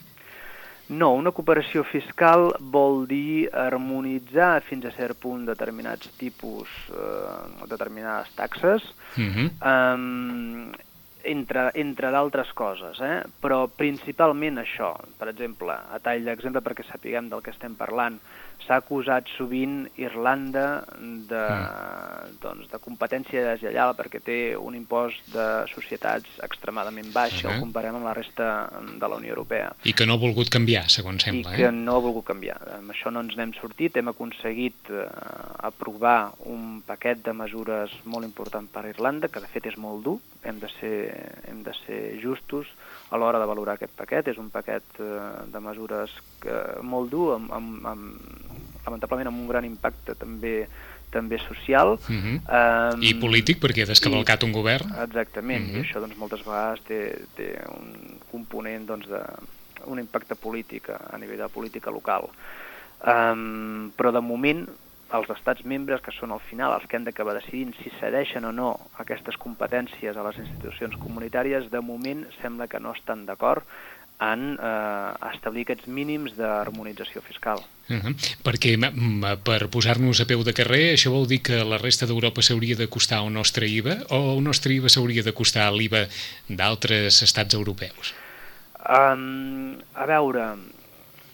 No, 0.90 1.12
una 1.14 1.30
cooperació 1.30 1.84
fiscal 1.86 2.48
vol 2.74 3.04
dir 3.10 3.50
harmonitzar 3.54 4.64
fins 4.66 4.88
a 4.90 4.94
cert 4.96 5.20
punt 5.22 5.46
determinats 5.46 6.10
tipus, 6.18 6.70
eh, 6.90 7.66
determinades 7.70 8.34
taxes, 8.36 8.82
uh 9.16 9.22
-huh. 9.22 9.50
um, 9.62 10.72
entre, 11.24 11.70
entre 11.76 12.12
d'altres 12.14 12.54
coses, 12.58 13.00
eh? 13.04 13.24
però 13.42 13.66
principalment 13.68 14.62
això. 14.62 14.94
Per 15.20 15.30
exemple, 15.32 15.76
a 15.76 16.00
tall 16.04 16.28
d'exemple 16.28 16.64
perquè 16.66 16.86
sapiguem 16.88 17.30
del 17.32 17.44
que 17.44 17.54
estem 17.56 17.76
parlant, 17.80 18.20
s'ha 18.66 18.78
acusat 18.84 19.30
sovint 19.34 19.88
Irlanda 19.98 20.84
de, 21.00 21.42
mm. 21.42 22.36
doncs, 22.44 22.68
de 22.70 22.80
competència 22.84 23.46
deslleial 23.48 23.96
perquè 23.98 24.22
té 24.24 24.38
un 24.60 24.76
impost 24.78 25.32
de 25.34 25.48
societats 25.72 26.40
extremadament 26.46 27.10
baix 27.14 27.34
uh 27.34 27.38
-huh. 27.38 27.42
si 27.42 27.48
el 27.56 27.60
comparem 27.64 27.96
amb 27.96 28.06
la 28.06 28.14
resta 28.14 28.70
de 29.00 29.08
la 29.08 29.16
Unió 29.16 29.30
Europea. 29.30 29.74
I 29.84 29.94
que 29.94 30.06
no 30.06 30.14
ha 30.14 30.18
volgut 30.18 30.50
canviar, 30.50 30.90
segons 30.90 31.24
sembla. 31.24 31.54
I 31.54 31.56
que 31.56 31.68
eh? 31.68 31.72
no 31.72 31.96
ha 31.96 32.00
volgut 32.00 32.26
canviar. 32.26 32.60
Amb 32.78 32.92
això 32.92 33.12
no 33.12 33.22
ens 33.22 33.36
n'hem 33.36 33.54
sortit, 33.54 33.98
hem 33.98 34.08
aconseguit 34.08 34.90
eh, 34.90 35.08
aprovar 35.58 36.34
un 36.46 36.82
paquet 36.86 37.24
de 37.24 37.34
mesures 37.34 37.92
molt 38.06 38.26
important 38.26 38.68
per 38.70 38.86
a 38.86 38.90
Irlanda, 38.90 39.28
que 39.28 39.40
de 39.40 39.48
fet 39.48 39.66
és 39.66 39.78
molt 39.78 40.04
dur, 40.04 40.20
hem 40.44 40.60
de 40.60 40.70
ser, 40.80 40.96
hem 41.50 41.64
de 41.64 41.74
ser 41.86 42.20
justos 42.22 42.68
a 43.10 43.18
l'hora 43.18 43.40
de 43.40 43.48
valorar 43.50 43.76
aquest 43.76 43.96
paquet. 43.98 44.30
És 44.32 44.38
un 44.38 44.50
paquet 44.54 45.02
eh, 45.02 45.20
de 45.52 45.64
mesures 45.64 46.14
que, 46.44 46.56
molt 46.84 47.12
dur, 47.12 47.34
amb, 47.36 47.52
amb, 47.52 47.90
amb, 47.90 48.56
lamentablement 48.86 49.32
amb 49.32 49.44
un 49.44 49.52
gran 49.52 49.68
impacte 49.68 50.16
també 50.20 50.64
també 51.10 51.40
social. 51.40 51.98
Uh 52.06 52.16
-huh. 52.16 52.94
um, 52.94 53.02
I 53.02 53.16
polític, 53.16 53.60
perquè 53.60 53.82
ha 53.82 53.90
descavalcat 53.90 54.44
un 54.44 54.52
govern. 54.52 54.94
Exactament, 55.02 55.66
uh 55.66 55.74
-huh. 55.74 55.78
i 55.78 55.82
això 55.82 56.00
doncs, 56.00 56.18
moltes 56.18 56.46
vegades 56.46 56.82
té, 56.86 57.18
té 57.36 57.60
un 57.68 58.20
component 58.32 58.86
doncs, 58.86 59.08
de, 59.08 59.22
un 59.86 60.00
impacte 60.00 60.36
polític 60.36 60.90
a 60.90 61.18
nivell 61.18 61.38
de 61.38 61.48
política 61.48 61.90
local. 61.92 62.30
Um, 63.00 63.92
però 63.98 64.12
de 64.12 64.20
moment 64.20 64.68
els 65.18 65.30
estats 65.34 65.66
membres, 65.66 66.02
que 66.06 66.14
són 66.14 66.32
al 66.32 66.42
final 66.50 66.76
els 66.76 66.86
que 66.90 66.98
han 66.98 67.06
d'acabar 67.08 67.36
decidint 67.38 67.74
si 67.80 67.92
cedeixen 68.00 68.46
o 68.46 68.52
no 68.54 68.72
aquestes 69.02 69.38
competències 69.42 70.18
a 70.18 70.26
les 70.28 70.38
institucions 70.44 70.98
comunitàries, 71.02 71.70
de 71.74 71.82
moment 71.82 72.26
sembla 72.42 72.68
que 72.70 72.82
no 72.84 72.94
estan 72.98 73.26
d'acord 73.26 73.66
en 74.20 74.58
eh, 74.60 75.30
establir 75.32 75.64
aquests 75.64 75.88
mínims 75.88 76.36
d'harmonització 76.38 77.22
fiscal. 77.24 77.64
Uh 77.90 77.98
-huh. 78.04 78.14
Perquè 78.44 78.76
per 79.44 79.70
posar-nos 79.70 80.20
a 80.22 80.26
peu 80.26 80.44
de 80.44 80.54
carrer, 80.54 80.94
això 80.94 81.10
vol 81.10 81.28
dir 81.28 81.42
que 81.42 81.64
la 81.64 81.78
resta 81.78 82.06
d'Europa 82.06 82.42
s'hauria 82.42 82.76
de 82.76 82.88
costar 82.88 83.24
el 83.24 83.34
nostre 83.34 83.68
IVA 83.68 84.06
o 84.10 84.38
el 84.38 84.44
nostre 84.44 84.74
IVA 84.74 84.90
s'hauria 84.90 85.24
de 85.24 85.34
costar 85.34 85.72
l'IVA 85.72 86.08
d'altres 86.50 87.22
estats 87.24 87.54
europeus? 87.56 88.14
Um, 88.90 89.78
a 89.96 90.06
veure, 90.06 90.56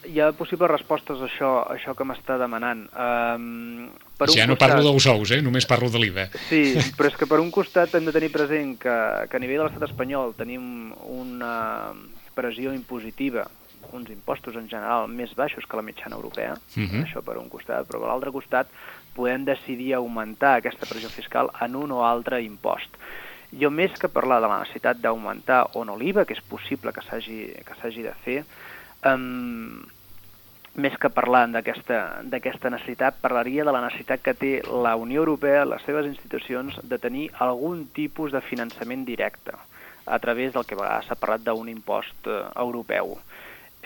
hi 0.06 0.20
ha 0.20 0.30
possibles 0.36 0.70
respostes 0.70 1.20
a 1.20 1.26
això, 1.26 1.50
a 1.64 1.74
això 1.74 1.94
que 1.98 2.06
m'està 2.06 2.38
demanant. 2.40 2.86
Um, 2.92 3.88
per 4.18 4.28
ja 4.32 4.46
no 4.46 4.54
costat... 4.54 4.70
parlo 4.70 4.86
dels 4.86 5.06
ous, 5.12 5.34
eh? 5.36 5.40
només 5.44 5.68
parlo 5.68 5.90
de 5.92 6.00
l'IVA. 6.02 6.28
Sí, 6.48 6.62
però 6.96 7.10
és 7.10 7.18
que 7.18 7.28
per 7.30 7.40
un 7.42 7.52
costat 7.54 7.94
hem 7.98 8.08
de 8.08 8.14
tenir 8.14 8.30
present 8.34 8.76
que, 8.82 8.96
que 9.30 9.38
a 9.38 9.42
nivell 9.42 9.64
de 9.64 9.68
l'estat 9.68 9.88
espanyol 9.90 10.34
tenim 10.38 10.92
una 11.12 11.54
pressió 12.36 12.74
impositiva, 12.76 13.46
uns 13.96 14.10
impostos 14.10 14.56
en 14.58 14.68
general 14.68 15.06
més 15.08 15.32
baixos 15.38 15.66
que 15.66 15.78
la 15.78 15.84
mitjana 15.86 16.18
europea, 16.18 16.54
uh 16.54 16.80
mhm. 16.80 16.90
-huh. 16.90 17.04
això 17.04 17.22
per 17.22 17.38
un 17.38 17.48
costat, 17.48 17.86
però 17.86 18.00
per 18.00 18.08
l'altre 18.08 18.32
costat 18.32 18.68
podem 19.14 19.44
decidir 19.44 19.94
augmentar 19.94 20.56
aquesta 20.56 20.86
pressió 20.86 21.08
fiscal 21.08 21.50
en 21.60 21.76
un 21.76 21.92
o 21.92 22.04
altre 22.04 22.42
impost. 22.42 22.90
Jo 23.52 23.70
més 23.70 23.92
que 23.98 24.08
parlar 24.08 24.40
de 24.42 24.48
la 24.48 24.58
necessitat 24.58 24.98
d'augmentar 24.98 25.70
o 25.74 25.84
no 25.84 25.96
l'IVA, 25.96 26.24
que 26.24 26.34
és 26.34 26.42
possible 26.42 26.92
que 26.92 27.02
s'hagi 27.02 28.02
de 28.02 28.14
fer, 28.24 28.44
um, 29.04 29.86
més 30.76 30.96
que 31.00 31.08
parlar 31.08 31.46
d'aquesta 31.52 32.70
necessitat, 32.70 33.16
parlaria 33.22 33.64
de 33.64 33.72
la 33.72 33.82
necessitat 33.86 34.22
que 34.22 34.34
té 34.36 34.52
la 34.68 34.94
Unió 35.00 35.22
Europea, 35.24 35.64
les 35.64 35.82
seves 35.88 36.06
institucions, 36.08 36.76
de 36.84 36.98
tenir 37.00 37.30
algun 37.40 37.86
tipus 37.96 38.32
de 38.32 38.44
finançament 38.44 39.06
directe 39.08 39.56
a 40.06 40.18
través 40.20 40.52
del 40.52 40.64
que 40.64 40.76
a 40.76 40.82
vegades 40.82 41.08
s'ha 41.08 41.18
parlat 41.18 41.42
d'un 41.42 41.68
impost 41.72 42.28
eh, 42.28 42.42
europeu. 42.62 43.16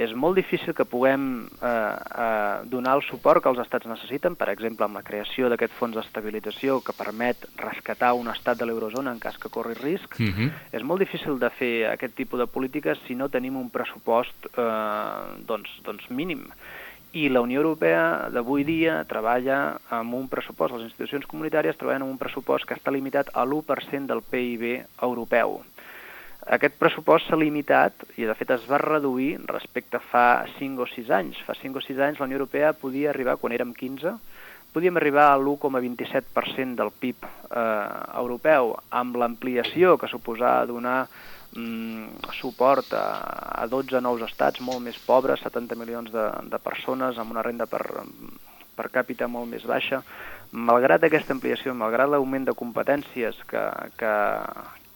És 0.00 0.12
molt 0.16 0.36
difícil 0.38 0.72
que 0.76 0.86
puguem 0.88 1.22
eh, 1.44 1.68
eh, 1.68 2.58
donar 2.72 2.94
el 2.98 3.02
suport 3.04 3.42
que 3.42 3.50
els 3.52 3.60
estats 3.62 3.88
necessiten, 3.88 4.36
per 4.38 4.48
exemple, 4.52 4.86
amb 4.86 4.96
la 4.96 5.04
creació 5.04 5.50
d'aquest 5.50 5.74
fons 5.76 5.96
d'estabilització 5.96 6.78
que 6.84 6.96
permet 6.96 7.46
rescatar 7.60 8.12
un 8.16 8.30
estat 8.32 8.60
de 8.60 8.68
l'eurozona 8.68 9.12
en 9.12 9.20
cas 9.22 9.38
que 9.40 9.52
corri 9.52 9.74
risc. 9.80 10.18
Uh 10.18 10.22
mhm. 10.22 10.36
-huh. 10.36 10.50
És 10.72 10.82
molt 10.82 11.00
difícil 11.00 11.38
de 11.38 11.50
fer 11.50 11.86
aquest 11.90 12.14
tipus 12.14 12.38
de 12.38 12.46
polítiques 12.46 12.98
si 13.06 13.14
no 13.14 13.28
tenim 13.28 13.56
un 13.56 13.70
pressupost 13.70 14.34
eh, 14.56 15.44
doncs, 15.46 15.70
doncs 15.84 16.10
mínim 16.10 16.46
i 17.12 17.28
la 17.28 17.40
Unió 17.42 17.60
Europea 17.60 18.28
d'avui 18.30 18.62
dia 18.64 19.00
treballa 19.08 19.80
amb 19.90 20.14
un 20.14 20.28
pressupost, 20.30 20.76
les 20.76 20.86
institucions 20.86 21.26
comunitàries 21.26 21.78
treballen 21.78 22.04
amb 22.06 22.14
un 22.14 22.20
pressupost 22.20 22.68
que 22.68 22.76
està 22.78 22.92
limitat 22.94 23.32
a 23.34 23.42
l'1% 23.44 24.06
del 24.06 24.22
PIB 24.22 24.66
europeu. 25.02 25.58
Aquest 26.56 26.78
pressupost 26.80 27.28
s'ha 27.28 27.38
limitat 27.38 28.06
i 28.16 28.24
de 28.26 28.34
fet 28.38 28.54
es 28.54 28.62
va 28.70 28.78
reduir 28.80 29.40
respecte 29.50 29.98
a 29.98 30.04
fa 30.12 30.26
5 30.58 30.86
o 30.86 30.86
6 30.88 31.10
anys. 31.18 31.42
Fa 31.46 31.54
5 31.58 31.78
o 31.78 31.84
6 31.84 32.00
anys 32.06 32.20
la 32.20 32.28
Unió 32.30 32.38
Europea 32.40 32.72
podia 32.72 33.10
arribar, 33.10 33.36
quan 33.42 33.52
érem 33.52 33.74
15, 33.74 34.14
podíem 34.72 34.96
arribar 34.96 35.28
a 35.32 35.36
l'1,27% 35.36 36.78
del 36.78 36.94
PIB 36.94 37.26
eh, 37.26 37.60
europeu, 38.22 38.76
amb 38.90 39.18
l'ampliació 39.18 39.98
que 39.98 40.08
suposava 40.08 40.66
donar 40.70 41.00
mm, 41.56 42.30
suport 42.40 42.92
a, 42.94 43.06
a 43.62 43.66
12 43.70 44.00
nous 44.04 44.22
estats 44.26 44.62
molt 44.64 44.82
més 44.84 44.98
pobres, 45.06 45.42
70 45.46 45.78
milions 45.78 46.10
de, 46.12 46.26
de 46.50 46.58
persones 46.62 47.18
amb 47.18 47.34
una 47.34 47.44
renda 47.46 47.66
per, 47.70 47.82
per 48.76 48.90
càpita 48.92 49.28
molt 49.28 49.50
més 49.50 49.66
baixa. 49.68 50.02
Malgrat 50.52 51.04
aquesta 51.06 51.34
ampliació, 51.36 51.74
malgrat 51.74 52.10
l'augment 52.10 52.48
de 52.48 52.56
competències 52.58 53.38
que, 53.50 53.64
que, 54.00 54.14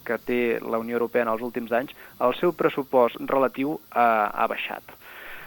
que 0.04 0.18
té 0.26 0.40
la 0.60 0.80
Unió 0.82 0.98
Europea 0.98 1.26
en 1.26 1.32
els 1.34 1.44
últims 1.46 1.72
anys, 1.72 1.94
el 2.20 2.34
seu 2.40 2.54
pressupost 2.56 3.20
relatiu 3.30 3.78
ha, 3.90 4.30
ha 4.32 4.48
baixat. 4.50 4.96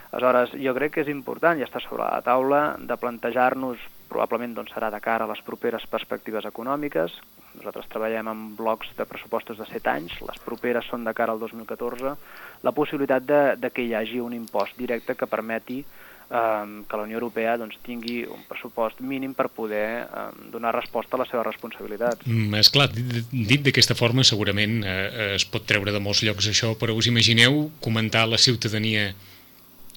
Aleshores, 0.08 0.54
jo 0.64 0.72
crec 0.78 0.94
que 0.96 1.04
és 1.04 1.12
important, 1.12 1.60
i 1.60 1.66
està 1.66 1.82
sobre 1.84 2.06
la 2.06 2.24
taula, 2.24 2.62
de 2.80 2.96
plantejar-nos, 3.00 3.82
probablement 4.08 4.54
doncs, 4.56 4.72
serà 4.72 4.88
de 4.94 5.02
cara 5.04 5.28
a 5.28 5.32
les 5.32 5.42
properes 5.44 5.84
perspectives 5.92 6.48
econòmiques, 6.48 7.18
nosaltres 7.58 7.90
treballem 7.92 8.32
en 8.32 8.44
blocs 8.58 8.94
de 8.98 9.06
pressupostos 9.10 9.60
de 9.60 9.68
7 9.70 9.94
anys, 9.94 10.18
les 10.26 10.42
properes 10.46 10.88
són 10.90 11.06
de 11.08 11.14
cara 11.18 11.36
al 11.36 11.42
2014, 11.44 12.16
la 12.64 12.76
possibilitat 12.76 13.26
de, 13.28 13.42
de 13.60 13.72
que 13.74 13.86
hi 13.86 13.96
hagi 13.98 14.22
un 14.24 14.36
impost 14.38 14.78
directe 14.80 15.16
que 15.18 15.30
permeti 15.30 15.82
eh, 16.30 16.84
que 16.90 16.98
la 16.98 17.04
Unió 17.04 17.18
Europea 17.20 17.58
doncs, 17.58 17.78
tingui 17.86 18.24
un 18.26 18.44
pressupost 18.50 19.00
mínim 19.02 19.34
per 19.38 19.50
poder 19.54 19.88
eh, 20.04 20.28
donar 20.52 20.76
resposta 20.76 21.18
a 21.18 21.24
les 21.24 21.32
seves 21.32 21.48
responsabilitats. 21.48 22.26
Mm, 22.26 22.60
esclar, 22.62 22.90
dit 22.92 23.64
d'aquesta 23.64 23.98
forma 23.98 24.26
segurament 24.28 24.84
eh, 24.84 25.34
es 25.38 25.48
pot 25.48 25.66
treure 25.68 25.94
de 25.96 26.04
molts 26.04 26.24
llocs 26.28 26.52
això, 26.52 26.76
però 26.80 26.96
us 26.98 27.10
imagineu 27.10 27.68
comentar 27.84 28.26
a 28.26 28.34
la 28.36 28.42
ciutadania 28.42 29.12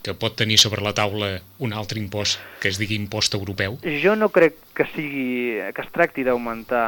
que 0.01 0.15
pot 0.17 0.33
tenir 0.37 0.57
sobre 0.57 0.81
la 0.81 0.95
taula 0.97 1.35
un 1.61 1.75
altre 1.77 2.01
impost 2.01 2.41
que 2.61 2.71
es 2.71 2.79
digui 2.81 2.97
impost 2.97 3.35
europeu? 3.37 3.77
Jo 4.03 4.15
no 4.17 4.31
crec 4.33 4.57
que 4.77 4.87
sigui 4.95 5.61
que 5.75 5.85
es 5.85 5.91
tracti 5.93 6.25
d'augmentar 6.25 6.87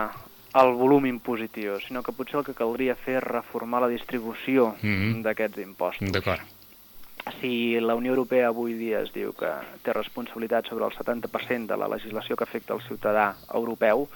el 0.55 0.73
volum 0.77 1.07
impositiu, 1.07 1.79
sinó 1.81 2.03
que 2.03 2.13
potser 2.13 2.41
el 2.41 2.45
que 2.45 2.57
caldria 2.57 2.95
fer 2.95 3.21
és 3.21 3.29
reformar 3.29 3.81
la 3.83 3.93
distribució 3.93 4.75
mm 4.83 4.97
-hmm. 4.97 5.23
d'aquests 5.23 5.59
impostos. 5.59 6.13
D'acord 6.13 6.43
si 7.41 7.79
la 7.81 7.95
Unió 7.95 8.13
Europea 8.13 8.49
avui 8.49 8.75
dia 8.75 9.01
es 9.03 9.13
diu 9.15 9.33
que 9.33 9.51
té 9.83 9.93
responsabilitat 9.93 10.67
sobre 10.67 10.85
el 10.85 10.93
70% 10.93 11.67
de 11.67 11.77
la 11.77 11.89
legislació 11.89 12.37
que 12.37 12.45
afecta 12.45 12.75
el 12.75 12.83
ciutadà 12.83 13.35
europeu, 13.55 14.09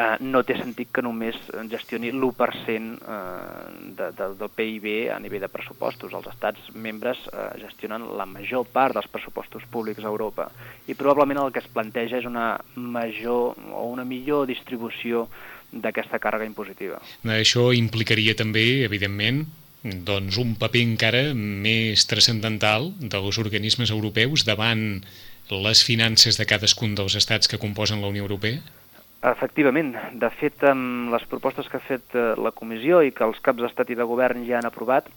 eh, 0.00 0.16
no 0.20 0.42
té 0.46 0.56
sentit 0.58 0.90
que 0.92 1.04
només 1.04 1.36
gestioni 1.70 2.10
l'1% 2.10 2.98
eh, 3.14 3.92
de, 3.98 4.10
de, 4.16 4.28
del 4.40 4.50
PIB 4.56 4.88
a 5.14 5.18
nivell 5.22 5.44
de 5.46 5.52
pressupostos. 5.52 6.14
Els 6.16 6.26
estats 6.32 6.72
membres 6.74 7.22
eh, 7.30 7.46
gestionen 7.62 8.08
la 8.18 8.26
major 8.26 8.66
part 8.66 8.98
dels 8.98 9.10
pressupostos 9.12 9.66
públics 9.70 10.04
a 10.04 10.10
Europa 10.10 10.50
i 10.86 10.94
probablement 10.98 11.44
el 11.44 11.54
que 11.54 11.62
es 11.62 11.70
planteja 11.70 12.18
és 12.18 12.26
una 12.26 12.52
major 12.74 13.54
o 13.70 13.86
una 13.92 14.04
millor 14.04 14.48
distribució 14.50 15.28
d'aquesta 15.72 16.18
càrrega 16.18 16.48
impositiva. 16.48 17.00
Això 17.24 17.70
implicaria 17.76 18.34
també, 18.38 18.84
evidentment, 18.84 19.44
doncs 19.82 20.36
un 20.40 20.56
paper 20.60 20.82
encara 20.84 21.22
més 21.34 22.04
transcendental 22.10 22.90
dels 23.00 23.38
organismes 23.40 23.92
europeus 23.94 24.44
davant 24.44 25.00
les 25.50 25.82
finances 25.82 26.36
de 26.38 26.46
cadascun 26.46 26.94
dels 26.94 27.16
estats 27.18 27.48
que 27.50 27.58
composen 27.58 28.02
la 28.02 28.10
Unió 28.12 28.22
Europea? 28.22 28.60
Efectivament. 29.20 29.96
De 30.16 30.30
fet, 30.32 30.62
amb 30.64 31.10
les 31.12 31.24
propostes 31.28 31.66
que 31.68 31.76
ha 31.76 31.84
fet 31.84 32.14
eh, 32.16 32.30
la 32.40 32.52
comissió 32.56 33.02
i 33.04 33.10
que 33.12 33.26
els 33.26 33.40
caps 33.44 33.60
d'estat 33.60 33.90
i 33.92 33.98
de 33.98 34.06
govern 34.08 34.46
ja 34.46 34.60
han 34.60 34.68
aprovat, 34.68 35.10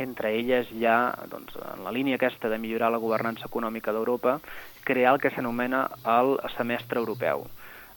entre 0.00 0.30
elles 0.34 0.70
hi 0.72 0.86
ha, 0.88 1.14
doncs, 1.30 1.56
en 1.74 1.84
la 1.84 1.92
línia 1.94 2.16
aquesta 2.16 2.48
de 2.48 2.58
millorar 2.58 2.90
la 2.90 3.02
governança 3.02 3.46
econòmica 3.50 3.92
d'Europa, 3.92 4.38
crear 4.84 5.14
el 5.14 5.20
que 5.20 5.30
s'anomena 5.34 5.84
el 6.16 6.38
semestre 6.56 6.98
europeu. 7.02 7.44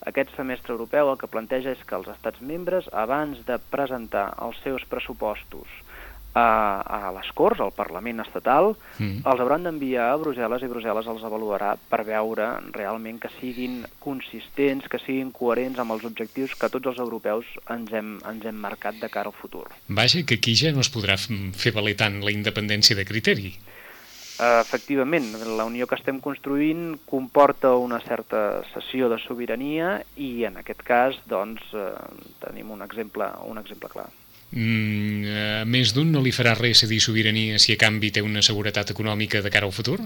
Aquest 0.05 0.35
semestre 0.37 0.75
europeu 0.75 1.09
el 1.11 1.17
que 1.17 1.31
planteja 1.31 1.73
és 1.73 1.83
que 1.87 1.97
els 1.97 2.07
estats 2.11 2.41
membres, 2.41 2.87
abans 2.93 3.41
de 3.47 3.57
presentar 3.71 4.29
els 4.45 4.59
seus 4.63 4.85
pressupostos 4.85 5.67
a, 6.37 7.07
a 7.07 7.11
les 7.15 7.29
Corts, 7.33 7.61
al 7.63 7.73
Parlament 7.75 8.21
estatal, 8.21 8.75
mm. 8.99 9.23
els 9.25 9.41
hauran 9.41 9.65
d'enviar 9.65 10.11
a 10.11 10.19
Brussel·les 10.21 10.65
i 10.65 10.69
Brussel·les 10.71 11.09
els 11.09 11.23
avaluarà 11.25 11.73
per 11.89 12.03
veure 12.07 12.49
realment 12.75 13.19
que 13.23 13.31
siguin 13.39 13.79
consistents, 14.03 14.87
que 14.91 15.01
siguin 15.01 15.31
coherents 15.35 15.81
amb 15.81 15.95
els 15.95 16.05
objectius 16.09 16.53
que 16.59 16.69
tots 16.73 16.93
els 16.93 17.01
europeus 17.03 17.49
ens 17.73 17.93
hem, 17.93 18.17
ens 18.29 18.45
hem 18.45 18.61
marcat 18.67 19.01
de 19.01 19.09
cara 19.13 19.33
al 19.33 19.39
futur. 19.39 19.65
Vaja, 19.87 20.23
que 20.27 20.37
aquí 20.37 20.55
ja 20.59 20.73
no 20.75 20.85
es 20.85 20.93
podrà 20.93 21.17
fer 21.17 21.73
valer 21.75 21.97
tant 21.97 22.21
la 22.23 22.33
independència 22.35 22.97
de 22.97 23.07
criteri. 23.07 23.55
Efectivament, 24.37 25.31
la 25.57 25.65
unió 25.65 25.87
que 25.89 25.97
estem 25.97 26.19
construint 26.21 26.99
comporta 27.09 27.71
una 27.81 27.97
certa 28.05 28.61
cessió 28.69 29.09
de 29.09 29.17
sobirania 29.23 29.95
i 30.13 30.45
en 30.45 30.59
aquest 30.61 30.83
cas 30.85 31.17
doncs, 31.25 31.63
eh, 31.73 31.89
tenim 32.43 32.69
un 32.75 32.85
exemple, 32.85 33.31
un 33.49 33.57
exemple 33.57 33.89
clar. 33.89 34.05
Mm, 34.51 35.25
a 35.63 35.65
més 35.65 35.91
d'un 35.95 36.13
no 36.13 36.21
li 36.23 36.31
farà 36.31 36.53
res 36.55 36.85
cedir 36.85 37.01
sobirania 37.03 37.57
si 37.59 37.73
a 37.73 37.81
canvi 37.81 38.13
té 38.13 38.21
una 38.23 38.45
seguretat 38.45 38.93
econòmica 38.93 39.41
de 39.41 39.51
cara 39.51 39.65
al 39.65 39.75
futur? 39.75 39.97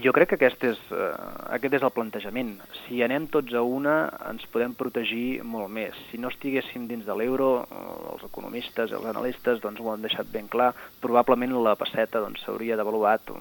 Jo 0.00 0.12
crec 0.16 0.30
que 0.30 0.36
aquest 0.38 0.62
és, 0.64 0.78
uh, 0.94 1.10
aquest 1.52 1.74
és 1.76 1.82
el 1.84 1.92
plantejament. 1.92 2.54
Si 2.82 3.02
anem 3.04 3.26
tots 3.32 3.52
a 3.52 3.60
una, 3.60 3.96
ens 4.30 4.46
podem 4.52 4.72
protegir 4.78 5.42
molt 5.44 5.68
més. 5.68 5.98
Si 6.08 6.20
no 6.20 6.30
estiguéssim 6.32 6.86
dins 6.88 7.04
de 7.04 7.16
l'euro, 7.18 7.50
uh, 7.60 7.92
els 8.14 8.24
economistes 8.24 8.92
i 8.92 8.96
els 8.96 9.10
analistes 9.10 9.60
doncs, 9.60 9.82
ho 9.82 9.92
han 9.92 10.06
deixat 10.06 10.30
ben 10.32 10.48
clar, 10.48 10.70
probablement 11.04 11.52
la 11.60 11.76
passeta 11.76 12.22
doncs, 12.24 12.40
s'hauria 12.46 12.78
doncs, 12.78 12.82
devaluat 12.82 13.32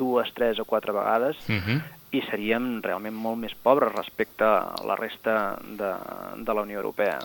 dues, 0.00 0.32
tres 0.34 0.58
o 0.58 0.64
quatre 0.64 0.96
vegades 0.96 1.36
uh 1.48 1.52
mhm. 1.52 1.76
-huh. 1.76 1.82
i 2.10 2.22
seríem 2.30 2.80
realment 2.82 3.14
molt 3.14 3.38
més 3.38 3.54
pobres 3.54 3.92
respecte 3.92 4.44
a 4.44 4.74
la 4.86 4.96
resta 4.96 5.58
de, 5.60 5.92
de 6.44 6.54
la 6.54 6.62
Unió 6.62 6.78
Europea. 6.78 7.18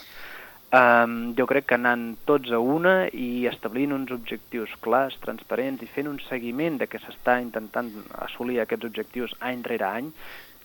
Um, 0.73 1.35
jo 1.37 1.45
crec 1.45 1.67
que 1.69 1.75
anant 1.77 2.15
tots 2.25 2.49
a 2.49 2.57
una 2.57 2.93
i 3.13 3.45
establint 3.45 3.91
uns 3.93 4.09
objectius 4.15 4.71
clars, 4.81 5.19
transparents 5.21 5.83
i 5.85 5.89
fent 5.93 6.09
un 6.09 6.17
seguiment 6.25 6.79
de 6.81 6.87
què 6.89 6.97
s'està 7.03 7.35
intentant 7.43 7.91
assolir 8.25 8.57
aquests 8.63 8.89
objectius 8.89 9.35
any 9.51 9.61
rere 9.67 9.85
any, 9.85 10.09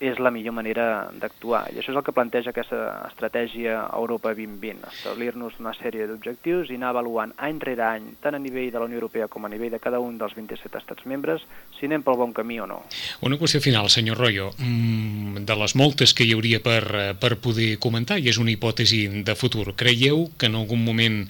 és 0.01 0.19
la 0.23 0.31
millor 0.31 0.55
manera 0.55 1.09
d'actuar. 1.19 1.67
I 1.73 1.81
això 1.81 1.93
és 1.93 1.99
el 1.99 2.05
que 2.07 2.15
planteja 2.15 2.53
aquesta 2.53 2.79
estratègia 3.09 3.81
Europa 3.97 4.33
2020, 4.35 4.87
establir-nos 4.93 5.59
una 5.59 5.75
sèrie 5.77 6.07
d'objectius 6.07 6.71
i 6.71 6.79
anar 6.79 6.93
avaluant 6.95 7.35
any 7.37 7.59
rere 7.65 7.85
any, 7.87 8.13
tant 8.23 8.39
a 8.39 8.43
nivell 8.43 8.71
de 8.71 8.79
la 8.79 8.87
Unió 8.87 9.01
Europea 9.01 9.29
com 9.29 9.45
a 9.45 9.53
nivell 9.53 9.75
de 9.75 9.83
cada 9.83 10.01
un 10.03 10.19
dels 10.21 10.37
27 10.39 10.79
estats 10.79 11.07
membres, 11.11 11.43
si 11.79 11.91
anem 11.91 12.05
pel 12.07 12.19
bon 12.21 12.35
camí 12.37 12.61
o 12.63 12.69
no. 12.71 12.81
Una 13.27 13.39
qüestió 13.41 13.61
final, 13.65 13.91
senyor 13.91 14.19
Royo. 14.23 14.53
Mm, 14.59 15.45
de 15.49 15.59
les 15.59 15.75
moltes 15.75 16.15
que 16.15 16.27
hi 16.27 16.35
hauria 16.37 16.63
per, 16.63 17.15
per 17.19 17.35
poder 17.43 17.75
comentar, 17.83 18.19
i 18.19 18.31
és 18.31 18.39
una 18.39 18.55
hipòtesi 18.55 19.07
de 19.27 19.39
futur, 19.39 19.75
creieu 19.75 20.29
que 20.39 20.47
en 20.47 20.59
algun 20.59 20.85
moment 20.85 21.25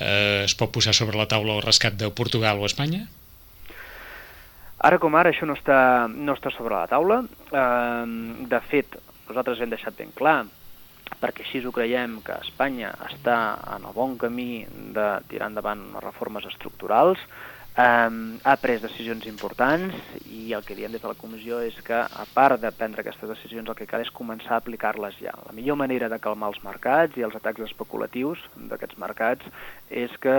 eh, 0.00 0.44
es 0.44 0.56
pot 0.56 0.72
posar 0.72 0.96
sobre 0.96 1.18
la 1.18 1.28
taula 1.28 1.56
el 1.58 1.64
rescat 1.64 1.98
de 2.00 2.10
Portugal 2.10 2.60
o 2.60 2.66
Espanya? 2.66 3.06
Ara 4.78 5.00
com 5.02 5.14
ara 5.18 5.32
això 5.32 5.46
no 5.48 5.56
està, 5.58 6.06
no 6.06 6.36
està 6.38 6.52
sobre 6.54 6.76
la 6.76 6.86
taula. 6.86 7.22
Eh, 7.50 8.04
de 8.52 8.60
fet, 8.70 8.94
nosaltres 9.26 9.60
hem 9.60 9.72
deixat 9.72 9.96
ben 9.98 10.12
clar, 10.14 10.44
perquè 11.18 11.42
així 11.42 11.64
ho 11.66 11.72
creiem, 11.74 12.20
que 12.22 12.36
Espanya 12.46 12.92
està 13.08 13.38
en 13.74 13.88
el 13.88 13.96
bon 13.96 14.14
camí 14.20 14.64
de 14.94 15.08
tirar 15.30 15.50
endavant 15.50 15.82
reformes 16.04 16.46
estructurals, 16.52 17.18
Um, 17.78 18.40
ha 18.42 18.56
pres 18.58 18.80
decisions 18.82 19.22
importants 19.30 19.94
i 20.26 20.50
el 20.56 20.64
que 20.66 20.74
diem 20.74 20.90
des 20.90 20.98
de 20.98 21.06
la 21.06 21.14
comissió 21.14 21.60
és 21.62 21.76
que, 21.86 21.94
a 21.94 22.24
part 22.34 22.58
de 22.58 22.72
prendre 22.74 23.04
aquestes 23.04 23.30
decisions, 23.30 23.70
el 23.70 23.76
que 23.78 23.86
cal 23.86 24.02
és 24.02 24.10
començar 24.10 24.56
a 24.56 24.58
aplicar-les 24.58 25.14
ja. 25.22 25.30
La 25.46 25.54
millor 25.54 25.78
manera 25.78 26.08
de 26.10 26.18
calmar 26.18 26.48
els 26.50 26.58
mercats 26.64 27.14
i 27.14 27.22
els 27.22 27.36
atacs 27.38 27.62
especulatius 27.68 28.42
d'aquests 28.72 28.98
mercats 28.98 29.46
és 29.94 30.10
que 30.18 30.34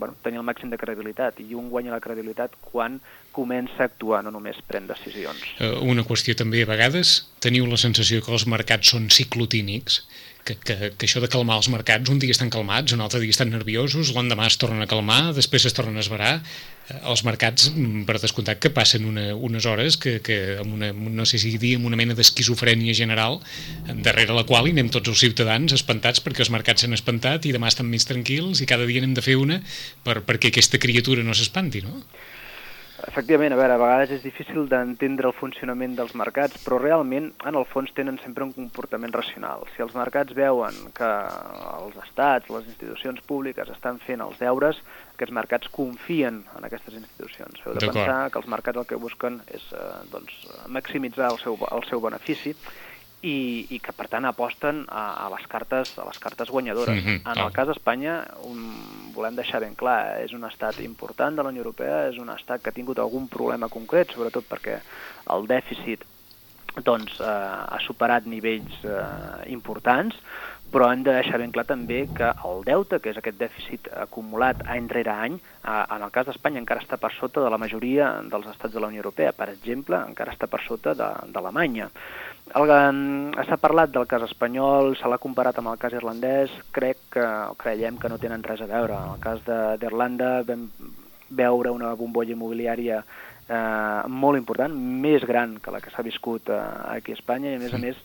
bueno, 0.00 0.16
tenir 0.24 0.40
el 0.40 0.48
màxim 0.48 0.72
de 0.72 0.80
credibilitat 0.80 1.44
i 1.44 1.52
un 1.52 1.68
guanya 1.68 1.92
la 1.92 2.00
credibilitat 2.00 2.56
quan 2.72 2.96
comença 3.36 3.84
a 3.84 3.90
actuar, 3.90 4.22
no 4.24 4.32
només 4.32 4.64
pren 4.64 4.88
decisions. 4.88 5.44
Uh, 5.60 5.84
una 5.84 6.06
qüestió 6.08 6.32
també, 6.38 6.64
a 6.64 6.72
vegades 6.72 7.26
teniu 7.44 7.68
la 7.68 7.76
sensació 7.76 8.24
que 8.24 8.32
els 8.32 8.48
mercats 8.48 8.96
són 8.96 9.12
ciclotínics, 9.12 10.00
que, 10.44 10.56
que, 10.56 10.76
que 10.96 11.06
això 11.06 11.20
de 11.22 11.28
calmar 11.30 11.58
els 11.60 11.68
mercats, 11.72 12.10
un 12.10 12.18
dia 12.22 12.34
estan 12.34 12.50
calmats, 12.52 12.94
un 12.96 13.02
altre 13.04 13.20
dia 13.22 13.34
estan 13.34 13.50
nerviosos, 13.52 14.12
l'endemà 14.16 14.48
es 14.50 14.58
tornen 14.60 14.82
a 14.82 14.88
calmar, 14.90 15.34
després 15.36 15.66
es 15.68 15.76
tornen 15.76 16.00
a 16.00 16.04
esverar. 16.04 16.32
Eh, 16.88 16.98
els 17.12 17.22
mercats, 17.26 17.68
mm, 17.70 18.04
per 18.08 18.18
descomptat, 18.22 18.60
que 18.62 18.72
passen 18.74 19.06
una, 19.08 19.28
unes 19.34 19.68
hores 19.68 19.98
que, 20.00 20.18
que 20.24 20.40
amb 20.62 20.74
una, 20.78 20.92
no 20.92 21.26
sé 21.28 21.40
si 21.42 21.56
dir, 21.60 21.76
amb 21.78 21.90
una 21.90 21.98
mena 22.00 22.16
d'esquizofrènia 22.18 22.96
general, 22.96 23.40
darrere 24.06 24.36
la 24.36 24.46
qual 24.48 24.68
hi 24.68 24.74
anem 24.76 24.90
tots 24.92 25.12
els 25.12 25.22
ciutadans 25.22 25.76
espantats 25.76 26.24
perquè 26.24 26.44
els 26.46 26.52
mercats 26.54 26.84
s'han 26.84 26.96
espantat 26.96 27.46
i 27.46 27.54
demà 27.56 27.70
estan 27.70 27.88
més 27.90 28.08
tranquils 28.08 28.60
i 28.60 28.68
cada 28.70 28.88
dia 28.88 29.02
n'hem 29.02 29.14
de 29.16 29.24
fer 29.24 29.36
una 29.40 29.60
per, 30.04 30.20
perquè 30.26 30.50
aquesta 30.50 30.80
criatura 30.82 31.24
no 31.26 31.36
s'espanti, 31.36 31.84
no? 31.86 32.04
Efectivament, 33.08 33.54
a 33.54 33.56
veure, 33.56 33.74
a 33.74 33.80
vegades 33.80 34.10
és 34.16 34.22
difícil 34.24 34.66
d'entendre 34.68 35.28
el 35.30 35.34
funcionament 35.36 35.94
dels 35.96 36.12
mercats, 36.18 36.58
però 36.64 36.78
realment, 36.80 37.30
en 37.48 37.56
el 37.56 37.64
fons, 37.70 37.92
tenen 37.96 38.18
sempre 38.24 38.44
un 38.44 38.52
comportament 38.56 39.14
racional. 39.14 39.64
Si 39.74 39.84
els 39.84 39.94
mercats 39.96 40.36
veuen 40.36 40.76
que 40.96 41.08
els 41.78 41.96
estats, 42.04 42.50
les 42.52 42.68
institucions 42.68 43.22
públiques 43.30 43.72
estan 43.72 44.00
fent 44.04 44.24
els 44.24 44.36
deures, 44.42 44.82
aquests 45.14 45.36
mercats 45.36 45.72
confien 45.72 46.42
en 46.58 46.68
aquestes 46.68 46.98
institucions. 47.00 47.64
Heu 47.64 47.78
de 47.78 47.88
pensar 47.88 48.20
que 48.30 48.40
els 48.42 48.50
mercats 48.52 48.82
el 48.82 48.88
que 48.90 49.00
busquen 49.00 49.40
és 49.48 49.64
eh, 49.72 49.88
doncs, 50.12 50.36
maximitzar 50.68 51.32
el 51.32 51.40
seu, 51.44 51.58
el 51.70 51.86
seu 51.88 52.04
benefici 52.04 52.56
i, 53.22 53.66
i 53.68 53.78
que 53.84 53.92
per 53.96 54.06
tant 54.08 54.24
aposten 54.28 54.84
a, 54.88 55.04
a 55.26 55.28
les 55.34 55.46
cartes 55.50 55.92
a 55.98 56.06
les 56.08 56.18
cartes 56.18 56.48
guanyadores. 56.48 56.96
Mm 57.02 57.06
-hmm. 57.06 57.32
En 57.32 57.44
el 57.44 57.52
cas 57.52 57.66
d'Espanya, 57.66 58.24
volem 59.14 59.34
deixar 59.34 59.60
ben 59.60 59.74
clar, 59.74 60.20
és 60.24 60.32
un 60.32 60.44
estat 60.44 60.80
important 60.80 61.36
de 61.36 61.42
la 61.42 61.48
Unió 61.48 61.62
Europea, 61.62 62.08
és 62.08 62.18
un 62.18 62.30
estat 62.30 62.62
que 62.62 62.70
ha 62.70 62.72
tingut 62.72 62.98
algun 62.98 63.28
problema 63.28 63.68
concret, 63.68 64.12
sobretot 64.12 64.44
perquè 64.48 64.80
el 65.34 65.46
dèficit 65.46 66.04
doncs, 66.84 67.20
eh, 67.20 67.26
ha 67.26 67.78
superat 67.80 68.26
nivells 68.26 68.84
eh, 68.84 69.50
importants, 69.50 70.14
però 70.70 70.92
hem 70.92 71.02
de 71.02 71.12
deixar 71.16 71.40
ben 71.42 71.50
clar 71.50 71.64
també 71.66 72.04
que 72.14 72.28
el 72.46 72.62
deute, 72.64 73.00
que 73.02 73.10
és 73.10 73.18
aquest 73.18 73.38
dèficit 73.40 73.88
acumulat 74.04 74.62
any 74.70 74.86
rere 74.92 75.10
any, 75.10 75.34
eh, 75.64 75.84
en 75.96 76.04
el 76.06 76.12
cas 76.14 76.28
d'Espanya 76.28 76.62
encara 76.62 76.84
està 76.84 76.96
per 76.96 77.10
sota 77.16 77.42
de 77.42 77.50
la 77.50 77.58
majoria 77.58 78.12
dels 78.30 78.46
estats 78.52 78.74
de 78.74 78.80
la 78.80 78.86
Unió 78.86 79.02
Europea. 79.02 79.32
Per 79.32 79.48
exemple, 79.50 79.98
encara 80.06 80.36
està 80.36 80.46
per 80.46 80.62
sota 80.62 80.94
d'Alemanya. 80.94 81.90
S'ha 82.50 83.58
parlat 83.62 83.92
del 83.94 84.08
cas 84.10 84.24
espanyol, 84.26 84.96
se 84.98 85.06
l'ha 85.06 85.20
comparat 85.22 85.58
amb 85.60 85.70
el 85.70 85.78
cas 85.78 85.94
irlandès, 85.94 86.50
crec 86.74 86.98
que, 87.14 87.26
creiem 87.60 87.98
que 88.02 88.08
no 88.10 88.18
tenen 88.18 88.42
res 88.42 88.62
a 88.64 88.66
veure. 88.66 88.96
En 88.96 89.12
el 89.14 89.20
cas 89.22 89.44
d'Irlanda 89.78 90.40
vam 90.48 90.64
veure 91.30 91.70
una 91.70 91.92
bombolla 91.94 92.34
immobiliària 92.34 93.04
eh, 93.04 94.02
molt 94.08 94.40
important, 94.40 94.74
més 94.74 95.22
gran 95.22 95.60
que 95.62 95.70
la 95.70 95.78
que 95.80 95.94
s'ha 95.94 96.02
viscut 96.02 96.50
eh, 96.50 96.58
aquí 96.96 97.14
a 97.14 97.20
Espanya, 97.20 97.52
i 97.52 97.60
a 97.60 97.62
més 97.62 97.76
a 97.76 97.78
més 97.78 98.02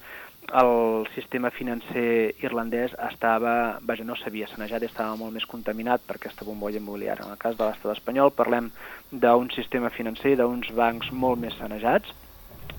el 0.62 1.08
sistema 1.16 1.50
financer 1.50 2.36
irlandès 2.46 2.94
estava, 3.10 3.80
vaja, 3.82 4.06
no 4.06 4.14
s'havia 4.14 4.46
sanejat 4.52 4.86
i 4.86 4.92
estava 4.92 5.18
molt 5.18 5.34
més 5.34 5.50
contaminat 5.50 6.06
per 6.06 6.20
aquesta 6.20 6.46
bombolla 6.46 6.78
immobiliària. 6.78 7.26
En 7.26 7.34
el 7.34 7.42
cas 7.42 7.58
de 7.58 7.66
l'estat 7.66 7.98
espanyol 7.98 8.30
parlem 8.30 8.70
d'un 9.10 9.50
sistema 9.58 9.90
financer, 9.90 10.38
d'uns 10.38 10.70
bancs 10.78 11.10
molt 11.10 11.42
més 11.42 11.58
sanejats, 11.58 12.14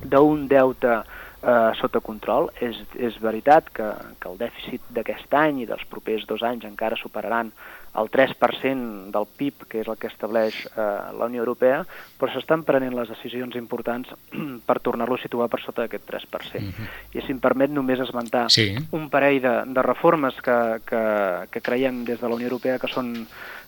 d'un 0.07 0.47
deute 0.47 1.01
eh, 1.43 1.73
sota 1.81 2.01
control. 2.01 2.51
És, 2.61 2.79
és 2.99 3.17
veritat 3.23 3.71
que, 3.73 3.89
que 4.21 4.31
el 4.31 4.39
dèficit 4.41 4.93
d'aquest 4.95 5.35
any 5.35 5.65
i 5.65 5.69
dels 5.69 5.85
propers 5.91 6.27
dos 6.29 6.45
anys 6.47 6.69
encara 6.69 6.99
superaran 7.01 7.53
el 7.97 8.11
3% 8.13 9.11
del 9.11 9.27
PIB, 9.39 9.65
que 9.71 9.81
és 9.81 9.89
el 9.89 9.97
que 9.97 10.11
estableix 10.11 10.59
eh, 10.67 10.87
la 11.17 11.29
Unió 11.31 11.41
Europea, 11.41 11.81
però 12.21 12.29
s'estan 12.33 12.65
prenent 12.69 12.95
les 12.97 13.09
decisions 13.09 13.57
importants 13.57 14.13
per 14.69 14.79
tornar-lo 14.85 15.17
a 15.17 15.23
situar 15.23 15.49
per 15.53 15.63
sota 15.65 15.87
d'aquest 15.87 16.05
3%. 16.13 16.61
Mm 16.61 16.71
-hmm. 16.71 16.89
I 17.17 17.25
si 17.25 17.33
em 17.33 17.41
permet 17.41 17.71
només 17.71 18.01
esmentar 18.01 18.51
sí. 18.51 18.75
un 18.93 19.09
parell 19.09 19.41
de, 19.41 19.55
de 19.73 19.83
reformes 19.83 20.35
que, 20.41 20.81
que, 20.85 21.03
que 21.51 21.61
creiem 21.61 22.05
des 22.05 22.21
de 22.21 22.29
la 22.29 22.35
Unió 22.35 22.49
Europea 22.49 22.79
que 22.79 22.89
són 22.89 23.27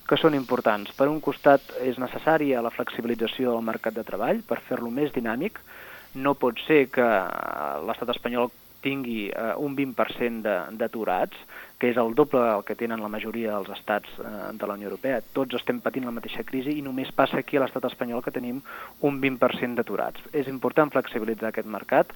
que 0.08 0.16
són 0.16 0.34
importants. 0.34 0.94
Per 0.96 1.06
un 1.08 1.20
costat, 1.20 1.60
és 1.84 1.98
necessària 2.00 2.62
la 2.64 2.70
flexibilització 2.70 3.52
del 3.52 3.62
mercat 3.62 3.92
de 3.92 4.04
treball 4.08 4.40
per 4.48 4.62
fer-lo 4.64 4.88
més 4.90 5.12
dinàmic, 5.12 5.60
no 6.24 6.34
pot 6.38 6.58
ser 6.66 6.86
que 6.94 7.06
l'estat 7.86 8.16
espanyol 8.16 8.50
tingui 8.82 9.28
eh, 9.30 9.54
un 9.58 9.74
20% 9.76 10.74
d'aturats, 10.78 11.36
que 11.78 11.90
és 11.92 11.98
el 12.00 12.14
doble 12.18 12.40
del 12.42 12.64
que 12.66 12.74
tenen 12.78 13.02
la 13.02 13.10
majoria 13.10 13.54
dels 13.54 13.70
estats 13.74 14.10
eh, 14.18 14.30
de 14.58 14.66
la 14.66 14.74
Unió 14.78 14.90
Europea. 14.90 15.20
Tots 15.34 15.58
estem 15.58 15.80
patint 15.82 16.06
la 16.08 16.14
mateixa 16.14 16.44
crisi 16.46 16.76
i 16.78 16.84
només 16.84 17.12
passa 17.14 17.40
aquí 17.42 17.58
a 17.58 17.64
l'estat 17.64 17.86
espanyol 17.90 18.22
que 18.24 18.34
tenim 18.34 18.60
un 19.06 19.20
20% 19.22 19.78
d'aturats. 19.78 20.30
És 20.32 20.50
important 20.50 20.90
flexibilitzar 20.94 21.52
aquest 21.52 21.70
mercat 21.70 22.14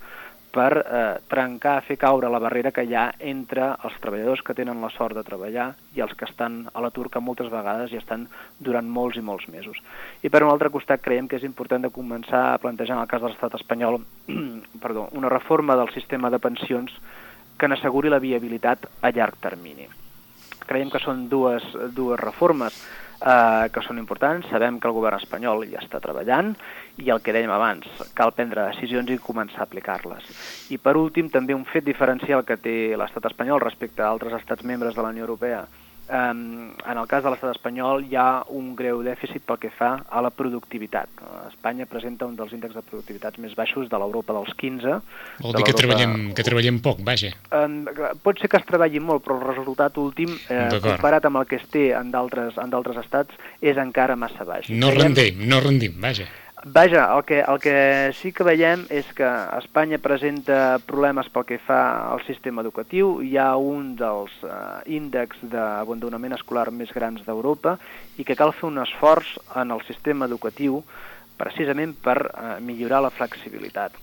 per 0.53 0.73
eh, 0.79 1.21
trencar, 1.33 1.79
fer 1.87 1.97
caure 1.97 2.29
la 2.31 2.41
barrera 2.43 2.71
que 2.77 2.85
hi 2.85 2.93
ha 2.95 3.07
entre 3.33 3.71
els 3.87 3.97
treballadors 4.03 4.43
que 4.45 4.55
tenen 4.55 4.83
la 4.85 4.91
sort 4.93 5.17
de 5.17 5.25
treballar 5.25 5.71
i 5.97 6.03
els 6.05 6.13
que 6.19 6.29
estan 6.29 6.67
a 6.73 6.83
l'atur, 6.85 7.09
que 7.11 7.23
moltes 7.25 7.49
vegades 7.53 7.93
hi 7.93 8.01
estan 8.01 8.27
durant 8.61 8.89
molts 8.89 9.17
i 9.17 9.25
molts 9.25 9.49
mesos. 9.49 9.81
I 10.23 10.29
per 10.29 10.43
un 10.45 10.53
altre 10.53 10.71
costat 10.75 11.01
creiem 11.01 11.29
que 11.29 11.41
és 11.41 11.49
important 11.49 11.89
de 11.89 11.93
començar 11.95 12.45
a 12.51 12.61
plantejar 12.61 12.99
en 12.99 13.05
el 13.07 13.11
cas 13.11 13.25
de 13.25 13.33
l'estat 13.33 13.57
espanyol 13.57 14.03
perdó, 14.85 15.09
una 15.17 15.33
reforma 15.33 15.77
del 15.81 15.93
sistema 15.97 16.31
de 16.31 16.43
pensions 16.43 16.93
que 17.59 17.69
n'asseguri 17.69 18.13
la 18.13 18.21
viabilitat 18.21 18.89
a 19.01 19.11
llarg 19.11 19.41
termini. 19.41 19.89
Creiem 20.67 20.93
que 20.93 21.01
són 21.03 21.27
dues, 21.33 21.65
dues 21.97 22.21
reformes 22.21 22.77
eh, 23.23 23.69
que 23.73 23.83
són 23.87 24.01
importants. 24.03 24.49
Sabem 24.51 24.81
que 24.81 24.91
el 24.91 24.97
govern 24.97 25.21
espanyol 25.21 25.65
ja 25.71 25.83
està 25.83 26.01
treballant 26.03 26.53
i 27.03 27.11
el 27.15 27.23
que 27.25 27.35
dèiem 27.35 27.53
abans, 27.55 27.87
cal 28.19 28.35
prendre 28.37 28.67
decisions 28.73 29.11
i 29.11 29.21
començar 29.23 29.63
a 29.63 29.69
aplicar-les. 29.69 30.29
I 30.75 30.79
per 30.83 30.97
últim, 31.01 31.31
també 31.31 31.57
un 31.57 31.65
fet 31.69 31.87
diferencial 31.87 32.45
que 32.45 32.59
té 32.61 32.77
l'estat 32.99 33.31
espanyol 33.31 33.63
respecte 33.63 34.03
a 34.03 34.11
altres 34.11 34.37
estats 34.41 34.65
membres 34.65 34.95
de 34.97 35.03
la 35.03 35.15
Unió 35.15 35.27
Europea 35.29 35.65
en 36.13 36.99
el 36.99 37.07
cas 37.09 37.23
de 37.25 37.31
l'estat 37.33 37.55
espanyol 37.55 38.05
hi 38.05 38.17
ha 38.21 38.43
un 38.53 38.73
greu 38.77 39.01
dèficit 39.05 39.45
pel 39.49 39.59
que 39.63 39.71
fa 39.73 39.95
a 40.05 40.21
la 40.25 40.31
productivitat. 40.35 41.23
Espanya 41.49 41.87
presenta 41.89 42.29
un 42.29 42.37
dels 42.37 42.53
índexs 42.53 42.77
de 42.77 42.83
productivitat 42.85 43.39
més 43.41 43.55
baixos 43.57 43.89
de 43.89 44.01
l'Europa 44.01 44.37
dels 44.37 44.53
15. 44.61 44.99
Vol 45.41 45.57
dir 45.57 45.65
que 45.69 45.77
treballem, 45.79 46.17
que 46.37 46.45
treballem 46.45 46.83
poc, 46.85 47.01
vaja. 47.07 47.33
pot 48.23 48.39
ser 48.41 48.51
que 48.53 48.61
es 48.61 48.69
treballi 48.69 49.01
molt, 49.01 49.25
però 49.25 49.39
el 49.41 49.49
resultat 49.55 49.97
últim, 50.03 50.37
eh, 50.49 50.69
comparat 50.83 51.25
amb 51.25 51.41
el 51.41 51.49
que 51.49 51.57
es 51.57 51.67
té 51.73 51.91
en 51.97 52.13
d'altres 52.13 53.01
estats, 53.01 53.35
és 53.61 53.77
encara 53.77 54.17
massa 54.17 54.45
baix. 54.45 54.69
No 54.69 54.93
rendim, 54.93 55.47
no 55.49 55.61
rendim, 55.65 55.97
vaja. 56.01 56.29
Vaja, 56.65 57.17
el 57.17 57.25
que, 57.25 57.41
el 57.41 57.59
que 57.59 58.13
sí 58.15 58.31
que 58.31 58.45
veiem 58.47 58.85
és 58.95 59.09
que 59.19 59.27
Espanya 59.59 59.99
presenta 59.99 60.79
problemes 60.87 61.27
pel 61.35 61.43
que 61.49 61.59
fa 61.59 62.13
al 62.13 62.23
sistema 62.23 62.63
educatiu. 62.63 63.17
Hi 63.19 63.35
ha 63.35 63.49
un 63.59 63.97
dels 63.99 64.37
uh, 64.47 64.79
índexs 64.87 65.43
d'abandonament 65.51 66.37
escolar 66.39 66.69
més 66.71 66.95
grans 66.95 67.27
d'Europa 67.27 67.75
i 68.15 68.23
que 68.23 68.39
cal 68.39 68.55
fer 68.55 68.69
un 68.71 68.79
esforç 68.79 69.35
en 69.59 69.75
el 69.75 69.83
sistema 69.89 70.31
educatiu 70.31 70.85
precisament 71.35 71.97
per 71.99 72.21
uh, 72.31 72.55
millorar 72.63 73.03
la 73.03 73.11
flexibilitat. 73.11 73.99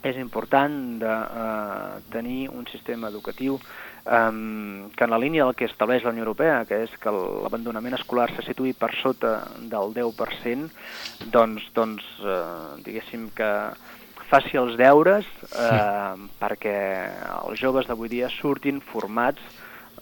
És 0.00 0.16
important 0.16 0.96
de 1.02 1.12
uh, 1.12 2.00
tenir 2.08 2.48
un 2.48 2.64
sistema 2.72 3.12
educatiu 3.12 3.60
um, 4.04 4.90
que 4.96 5.04
en 5.04 5.10
la 5.10 5.18
línia 5.18 5.46
del 5.46 5.54
que 5.54 5.68
estableix 5.68 6.04
la 6.04 6.10
Unió 6.10 6.24
Europea, 6.24 6.62
que 6.68 6.82
és 6.84 6.92
que 7.00 7.12
l'abandonament 7.14 7.96
escolar 7.98 8.28
se 8.34 8.44
situï 8.46 8.74
per 8.74 8.92
sota 9.00 9.38
del 9.58 9.94
10%, 9.96 10.70
doncs, 11.32 11.68
doncs 11.76 12.06
eh, 12.22 12.82
diguéssim 12.86 13.28
que 13.36 13.50
faci 14.32 14.56
els 14.56 14.78
deures 14.80 15.26
eh, 15.52 16.14
perquè 16.40 16.76
els 17.42 17.60
joves 17.60 17.88
d'avui 17.88 18.08
dia 18.08 18.30
surtin 18.32 18.80
formats 18.80 19.42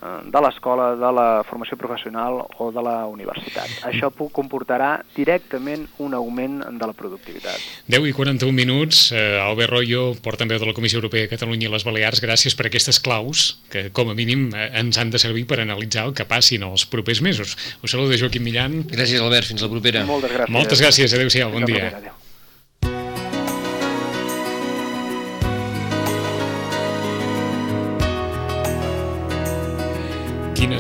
de 0.01 0.41
l'escola, 0.41 0.95
de 0.97 1.11
la 1.13 1.27
formació 1.45 1.77
professional 1.77 2.41
o 2.59 2.71
de 2.73 2.83
la 2.85 3.05
universitat. 3.11 3.69
Això 3.89 4.09
comportarà 4.33 4.93
directament 5.17 5.87
un 6.01 6.15
augment 6.17 6.61
de 6.81 6.89
la 6.89 6.95
productivitat. 6.97 7.61
10 7.93 8.09
i 8.09 8.15
41 8.17 8.57
minuts. 8.57 9.11
Eh, 9.13 9.39
Albert 9.41 9.75
Royo, 9.75 10.05
portaveu 10.25 10.59
de 10.59 10.71
la 10.71 10.77
Comissió 10.77 11.01
Europea 11.01 11.27
de 11.27 11.33
Catalunya 11.35 11.69
i 11.69 11.73
les 11.73 11.85
Balears, 11.85 12.23
gràcies 12.25 12.57
per 12.57 12.71
aquestes 12.71 13.01
claus 13.01 13.61
que, 13.73 13.91
com 13.93 14.11
a 14.11 14.17
mínim, 14.17 14.49
eh, 14.55 14.71
ens 14.81 14.99
han 14.99 15.13
de 15.13 15.21
servir 15.21 15.47
per 15.47 15.61
analitzar 15.61 16.07
el 16.09 16.15
que 16.15 16.25
passin 16.25 16.65
els 16.65 16.87
propers 16.87 17.21
mesos. 17.21 17.57
Us 17.85 17.93
saluda 17.93 18.19
Joaquim 18.19 18.45
Millan. 18.45 18.83
Gràcies, 18.89 19.21
Albert. 19.21 19.53
Fins 19.53 19.63
la 19.63 19.69
propera. 19.69 20.07
Moltes 20.09 20.33
gràcies. 20.33 20.57
Moltes 20.57 20.83
gràcies. 20.83 21.15
Adéu-siau. 21.15 21.53
Bon 21.53 21.69
dia. 21.69 21.93
Adéu. 22.01 22.20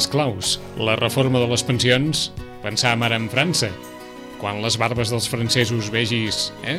Quines 0.00 0.14
claus? 0.16 0.50
La 0.80 0.94
reforma 0.96 1.42
de 1.42 1.48
les 1.50 1.60
pensions? 1.60 2.20
Pensàvem 2.62 3.02
ara 3.04 3.18
en 3.20 3.26
França. 3.28 3.68
Quan 4.40 4.62
les 4.64 4.78
barbes 4.80 5.10
dels 5.12 5.26
francesos 5.28 5.90
vegis, 5.92 6.38
eh? 6.64 6.78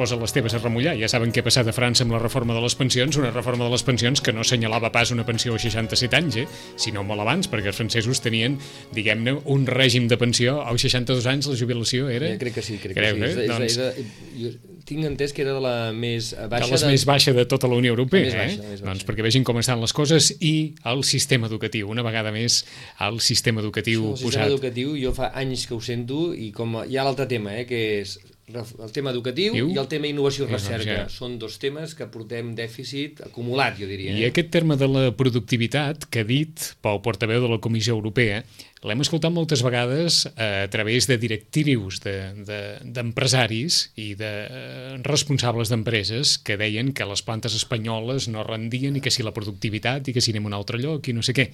Doncs 0.00 0.10
posa 0.10 0.20
les 0.20 0.32
teves 0.32 0.54
a 0.54 0.60
remullar. 0.60 0.94
Ja 0.98 1.08
saben 1.10 1.32
què 1.32 1.42
ha 1.42 1.46
passat 1.46 1.68
a 1.68 1.74
França 1.76 2.04
amb 2.06 2.14
la 2.14 2.20
reforma 2.22 2.54
de 2.56 2.62
les 2.64 2.74
pensions, 2.78 3.18
una 3.20 3.30
reforma 3.34 3.66
de 3.66 3.70
les 3.74 3.84
pensions 3.84 4.20
que 4.24 4.32
no 4.32 4.44
assenyalava 4.44 4.90
pas 4.92 5.12
una 5.12 5.26
pensió 5.28 5.54
a 5.54 5.60
67 5.60 6.16
anys, 6.16 6.40
eh? 6.40 6.46
sinó 6.80 7.04
molt 7.04 7.20
abans, 7.20 7.50
perquè 7.50 7.70
els 7.72 7.80
francesos 7.80 8.22
tenien, 8.24 8.56
diguem-ne, 8.96 9.36
un 9.52 9.66
règim 9.68 10.08
de 10.08 10.18
pensió 10.20 10.60
als 10.64 10.86
62 10.86 11.28
anys, 11.30 11.50
la 11.50 11.58
jubilació 11.60 12.08
era... 12.08 12.32
Ja, 12.32 12.40
crec 12.40 12.58
que 12.58 12.64
sí, 12.64 12.78
crec 12.80 12.96
Creu, 12.96 13.20
que 13.20 13.32
sí. 13.32 13.40
Eh? 13.40 13.44
És, 13.44 13.50
doncs... 13.50 13.78
és, 13.78 14.04
és, 14.04 14.36
jo 14.40 14.80
tinc 14.90 15.06
entès 15.06 15.34
que 15.36 15.44
era 15.44 15.52
de 15.54 15.62
la 15.62 15.74
més 15.94 16.32
baixa... 16.34 16.66
De 16.66 16.72
les 16.72 16.84
de... 16.84 16.90
més 16.94 17.04
baixa 17.06 17.34
de 17.36 17.44
tota 17.50 17.68
la 17.70 17.78
Unió 17.78 17.92
Europea, 17.94 18.24
més 18.26 18.38
baixa, 18.38 18.58
eh? 18.58 18.70
Baixa. 18.72 18.86
Doncs 18.88 19.06
perquè 19.06 19.26
vegin 19.26 19.46
com 19.46 19.60
estan 19.60 19.82
les 19.82 19.94
coses 19.94 20.32
i 20.40 20.54
el 20.90 21.04
sistema 21.06 21.50
educatiu. 21.50 21.90
Una 21.92 22.02
vegada 22.06 22.32
més, 22.34 22.62
el 23.06 23.20
sistema 23.22 23.62
educatiu 23.62 24.02
sí, 24.02 24.08
el 24.08 24.16
posat... 24.16 24.24
El 24.24 24.32
sistema 24.32 24.50
educatiu, 24.50 24.96
jo 24.98 25.14
fa 25.14 25.30
anys 25.38 25.68
que 25.68 25.76
ho 25.76 25.80
sento, 25.84 26.30
i 26.34 26.50
com 26.56 26.80
hi 26.82 26.98
ha 26.98 27.06
l'altre 27.06 27.28
tema, 27.30 27.54
eh, 27.60 27.68
que 27.68 27.82
és 28.00 28.16
el 28.56 28.92
tema 28.94 29.12
educatiu 29.14 29.54
Diu? 29.54 29.68
i 29.72 29.78
el 29.80 29.88
tema 29.90 30.08
innovació 30.10 30.46
i 30.48 30.52
recerca. 30.52 30.96
Ja. 31.02 31.08
Són 31.12 31.38
dos 31.40 31.58
temes 31.62 31.94
que 31.98 32.08
portem 32.12 32.54
dèficit 32.58 33.22
acumulat, 33.26 33.78
jo 33.80 33.88
diria. 33.90 34.14
Eh? 34.14 34.22
I 34.22 34.28
aquest 34.30 34.50
terme 34.54 34.78
de 34.80 34.88
la 34.90 35.04
productivitat 35.16 36.08
que 36.10 36.24
ha 36.24 36.28
dit 36.28 36.72
Pau 36.84 37.00
Portaveu 37.04 37.42
de 37.44 37.52
la 37.54 37.60
Comissió 37.62 37.96
Europea 37.96 38.42
l'hem 38.86 39.02
escoltat 39.04 39.32
moltes 39.32 39.60
vegades 39.60 40.22
eh, 40.30 40.64
a 40.64 40.68
través 40.72 41.04
de 41.10 41.18
directius 41.20 42.00
d'empresaris 42.00 43.80
de, 43.82 43.90
de, 43.92 44.04
i 44.06 44.14
de 44.16 44.30
eh, 44.46 44.96
responsables 45.04 45.68
d'empreses 45.68 46.38
que 46.40 46.56
deien 46.60 46.94
que 46.96 47.08
les 47.08 47.22
plantes 47.26 47.56
espanyoles 47.58 48.30
no 48.32 48.46
rendien 48.46 48.96
i 48.96 49.04
que 49.04 49.12
si 49.12 49.26
la 49.26 49.36
productivitat 49.36 50.08
i 50.08 50.16
que 50.16 50.24
si 50.24 50.32
anem 50.32 50.48
a 50.48 50.52
un 50.54 50.58
altre 50.62 50.80
lloc 50.80 51.10
i 51.10 51.16
no 51.16 51.24
sé 51.26 51.36
què. 51.36 51.50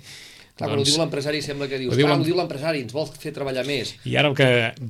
Clar, 0.56 0.70
doncs, 0.72 0.86
ho 0.86 0.88
diu 0.88 1.00
l'empresari 1.02 1.42
sembla 1.44 1.66
que 1.68 1.76
dius, 1.76 1.92
ho 1.92 1.96
diu, 1.98 2.06
clar, 2.08 2.14
ho 2.16 2.24
diu 2.24 2.36
l'empresari, 2.38 2.80
ens 2.86 2.94
vol 2.96 3.04
fer 3.12 3.28
treballar 3.36 3.66
més. 3.68 3.90
I 4.08 4.14
ara 4.16 4.30
el 4.30 4.36
que 4.38 4.46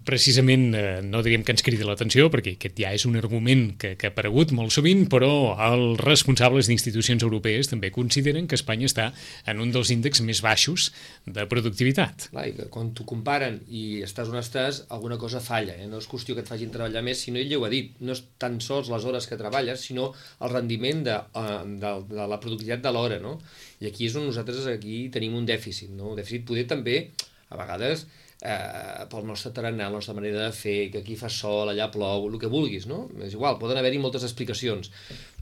precisament 0.06 0.68
eh, 0.78 0.82
no 1.02 1.24
diríem 1.26 1.42
que 1.42 1.50
ens 1.56 1.64
cridi 1.66 1.82
l'atenció, 1.82 2.28
perquè 2.30 2.52
aquest 2.54 2.78
ja 2.78 2.92
és 2.94 3.02
un 3.08 3.18
argument 3.18 3.72
que, 3.82 3.96
que 3.98 4.06
ha 4.06 4.12
aparegut 4.14 4.54
molt 4.54 4.70
sovint, 4.76 5.08
però 5.10 5.30
els 5.66 5.98
responsables 6.06 6.70
d'institucions 6.70 7.26
europees 7.26 7.72
també 7.72 7.90
consideren 7.90 8.46
que 8.46 8.54
Espanya 8.54 8.86
està 8.86 9.08
en 9.50 9.64
un 9.64 9.74
dels 9.74 9.90
índexs 9.90 10.22
més 10.28 10.44
baixos 10.46 10.92
de 11.26 11.48
productivitat. 11.50 12.28
Clar, 12.30 12.46
i 12.46 12.54
que 12.60 12.70
quan 12.70 12.94
t'ho 12.94 13.08
comparen 13.10 13.58
i 13.66 14.04
estàs 14.06 14.30
on 14.30 14.38
estàs, 14.38 14.84
alguna 14.94 15.18
cosa 15.18 15.42
falla. 15.42 15.74
Eh? 15.74 15.90
No 15.90 15.98
és 15.98 16.06
qüestió 16.06 16.38
que 16.38 16.46
et 16.46 16.54
facin 16.54 16.70
treballar 16.70 17.02
més, 17.02 17.26
sinó 17.26 17.42
ell 17.42 17.50
ja 17.50 17.58
ho 17.58 17.66
ha 17.66 17.74
dit, 17.74 17.98
no 18.06 18.14
és 18.14 18.22
tan 18.38 18.62
sols 18.62 18.94
les 18.94 19.02
hores 19.02 19.26
que 19.26 19.42
treballes, 19.42 19.82
sinó 19.82 20.12
el 20.38 20.54
rendiment 20.54 21.02
de, 21.10 21.20
uh, 21.34 21.62
de, 21.66 21.96
de 22.14 22.30
la 22.30 22.38
productivitat 22.38 22.86
de 22.86 22.94
l'hora, 22.94 23.18
no? 23.18 23.40
I 23.80 23.90
aquí 23.90 24.06
és 24.08 24.16
on 24.16 24.28
nosaltres 24.28 24.68
aquí 24.72 25.06
tenim 25.12 25.34
un 25.36 25.48
dèficit, 25.48 25.90
no? 25.92 26.12
Un 26.12 26.20
dèficit 26.20 26.46
poder 26.48 26.64
també, 26.70 27.00
a 27.52 27.58
vegades, 27.60 28.06
eh, 28.42 29.04
pel 29.10 29.26
nostre 29.28 29.52
tarannà, 29.54 29.88
la 29.88 29.96
nostra 29.98 30.14
manera 30.16 30.44
de 30.44 30.52
fer, 30.52 30.90
que 30.92 31.00
aquí 31.02 31.16
fa 31.16 31.28
sol, 31.32 31.70
allà 31.72 31.88
plou, 31.92 32.28
el 32.28 32.38
que 32.40 32.50
vulguis, 32.52 32.86
no? 32.90 33.06
És 33.24 33.36
igual, 33.36 33.58
poden 33.60 33.80
haver-hi 33.80 34.00
moltes 34.02 34.26
explicacions, 34.26 34.90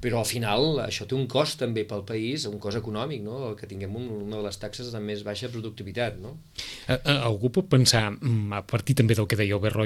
però 0.03 0.21
al 0.21 0.29
final 0.29 0.81
això 0.85 1.07
té 1.09 1.17
un 1.17 1.27
cost 1.31 1.59
també 1.63 1.87
pel 1.89 2.05
país, 2.07 2.47
un 2.51 2.61
cost 2.63 2.79
econòmic, 2.81 3.23
no? 3.25 3.41
El 3.51 3.57
que 3.59 3.71
tinguem 3.71 3.95
un, 3.99 4.11
una 4.29 4.41
de 4.41 4.47
les 4.49 4.61
taxes 4.61 4.93
de 4.95 5.01
més 5.01 5.25
baixa 5.27 5.51
productivitat, 5.53 6.19
no? 6.23 6.37
A, 6.87 6.99
a, 6.99 7.17
algú 7.31 7.51
pot 7.55 7.71
pensar, 7.71 8.11
mm, 8.15 8.53
a 8.61 8.65
partir 8.67 8.99
també 9.01 9.19
del 9.19 9.31
que 9.31 9.39
deia 9.41 9.59
Albert 9.59 9.83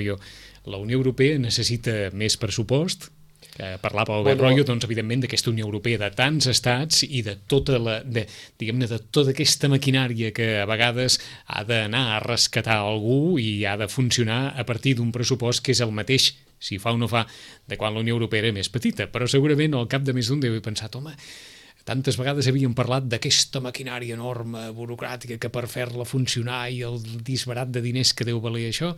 la 0.69 0.77
Unió 0.77 0.99
Europea 0.99 1.39
necessita 1.41 2.11
més 2.13 2.37
pressupost, 2.37 3.11
que 3.59 3.77
parlava 3.83 4.21
el 4.21 4.23
bueno, 4.23 4.45
Royo, 4.45 4.63
doncs, 4.63 4.85
evidentment, 4.87 5.25
d'aquesta 5.25 5.51
Unió 5.51 5.67
Europea 5.67 5.99
de 5.99 6.09
tants 6.15 6.47
estats 6.47 7.03
i 7.03 7.25
de 7.27 7.35
tota 7.51 7.81
la, 7.83 7.97
de, 8.07 8.23
diguem-ne, 8.61 8.87
de 8.87 9.01
tota 9.11 9.33
aquesta 9.35 9.67
maquinària 9.73 10.31
que 10.37 10.47
a 10.63 10.67
vegades 10.71 11.19
ha 11.51 11.65
d'anar 11.67 12.05
a 12.15 12.21
rescatar 12.23 12.77
algú 12.79 13.35
i 13.43 13.65
ha 13.67 13.75
de 13.81 13.89
funcionar 13.91 14.55
a 14.55 14.65
partir 14.69 14.95
d'un 15.01 15.11
pressupost 15.11 15.65
que 15.67 15.75
és 15.75 15.83
el 15.83 15.91
mateix, 15.91 16.31
si 16.63 16.79
fa 16.79 16.95
o 16.95 17.01
no 17.03 17.09
fa, 17.11 17.25
de 17.67 17.79
quan 17.81 17.97
la 17.97 18.05
Unió 18.07 18.15
Europea 18.15 18.47
era 18.47 18.55
més 18.55 18.71
petita. 18.71 19.09
Però 19.11 19.27
segurament 19.27 19.75
al 19.75 19.91
cap 19.91 20.07
de 20.07 20.15
més 20.15 20.31
d'un 20.31 20.39
deu 20.39 20.55
haver 20.55 20.63
pensat, 20.63 20.95
home, 20.95 21.17
tantes 21.89 22.19
vegades 22.21 22.47
havíem 22.47 22.77
parlat 22.79 23.11
d'aquesta 23.11 23.59
maquinària 23.65 24.15
enorme, 24.15 24.69
burocràtica, 24.77 25.41
que 25.43 25.51
per 25.51 25.67
fer-la 25.67 26.07
funcionar 26.07 26.69
i 26.71 26.85
el 26.87 27.03
disbarat 27.27 27.75
de 27.75 27.83
diners 27.83 28.15
que 28.15 28.29
deu 28.29 28.39
valer 28.45 28.69
això, 28.71 28.95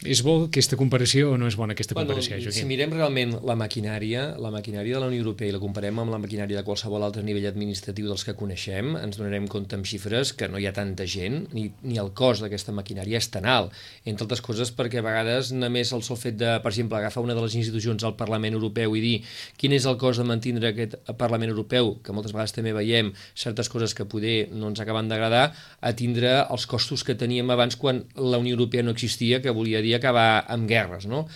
és 0.00 0.22
bo 0.24 0.46
aquesta 0.46 0.78
comparació 0.80 1.34
o 1.34 1.36
no 1.36 1.44
és 1.44 1.56
bona 1.60 1.74
aquesta 1.76 1.92
bueno, 1.92 2.14
comparació, 2.14 2.38
Joaquim? 2.40 2.56
Si 2.56 2.68
mirem 2.68 2.92
realment 2.94 3.34
la 3.44 3.56
maquinària, 3.58 4.22
la 4.40 4.48
maquinària 4.52 4.96
de 4.96 5.02
la 5.02 5.10
Unió 5.10 5.20
Europea 5.20 5.50
i 5.50 5.52
la 5.52 5.60
comparem 5.60 5.98
amb 6.00 6.14
la 6.14 6.20
maquinària 6.22 6.56
de 6.56 6.64
qualsevol 6.64 7.04
altre 7.04 7.20
nivell 7.26 7.44
administratiu 7.50 8.08
dels 8.08 8.24
que 8.24 8.32
coneixem, 8.38 8.94
ens 8.96 9.20
donarem 9.20 9.44
compte 9.52 9.76
amb 9.76 9.84
xifres 9.84 10.32
que 10.32 10.48
no 10.48 10.56
hi 10.56 10.64
ha 10.70 10.72
tanta 10.72 11.04
gent, 11.04 11.42
ni, 11.52 11.66
ni 11.84 12.00
el 12.00 12.14
cost 12.16 12.40
d'aquesta 12.40 12.72
maquinària 12.72 13.20
és 13.20 13.28
tan 13.28 13.44
alt. 13.44 13.76
Entre 14.08 14.24
altres 14.24 14.40
coses 14.40 14.72
perquè 14.72 15.02
a 15.02 15.04
vegades 15.04 15.52
només 15.52 15.92
el 15.92 16.04
sol 16.06 16.16
fet 16.20 16.40
de, 16.40 16.56
per 16.64 16.72
exemple, 16.72 16.96
agafar 16.96 17.26
una 17.26 17.36
de 17.36 17.44
les 17.44 17.58
institucions 17.60 18.06
al 18.08 18.16
Parlament 18.16 18.56
Europeu 18.56 18.96
i 18.96 19.04
dir 19.04 19.14
quin 19.60 19.76
és 19.76 19.84
el 19.84 20.00
cost 20.00 20.24
de 20.24 20.28
mantenir 20.30 20.64
aquest 20.70 20.96
Parlament 21.20 21.52
Europeu, 21.52 21.98
que 22.00 22.16
moltes 22.16 22.32
vegades 22.32 22.56
també 22.56 22.72
veiem 22.72 23.12
certes 23.34 23.68
coses 23.68 23.92
que 23.92 24.08
poder 24.08 24.48
no 24.48 24.72
ens 24.72 24.80
acaben 24.80 25.12
d'agradar, 25.12 25.50
a 25.84 25.92
tindre 25.92 26.38
els 26.48 26.64
costos 26.70 27.04
que 27.04 27.18
teníem 27.20 27.52
abans 27.52 27.76
quan 27.76 28.06
la 28.16 28.40
Unió 28.40 28.56
Europea 28.56 28.86
no 28.86 28.96
existia, 28.96 29.44
que 29.44 29.52
volia 29.52 29.84
dir 29.84 29.89
dir 29.90 29.98
acabar 29.98 30.44
amb 30.48 30.70
guerres, 30.70 31.10
no? 31.10 31.26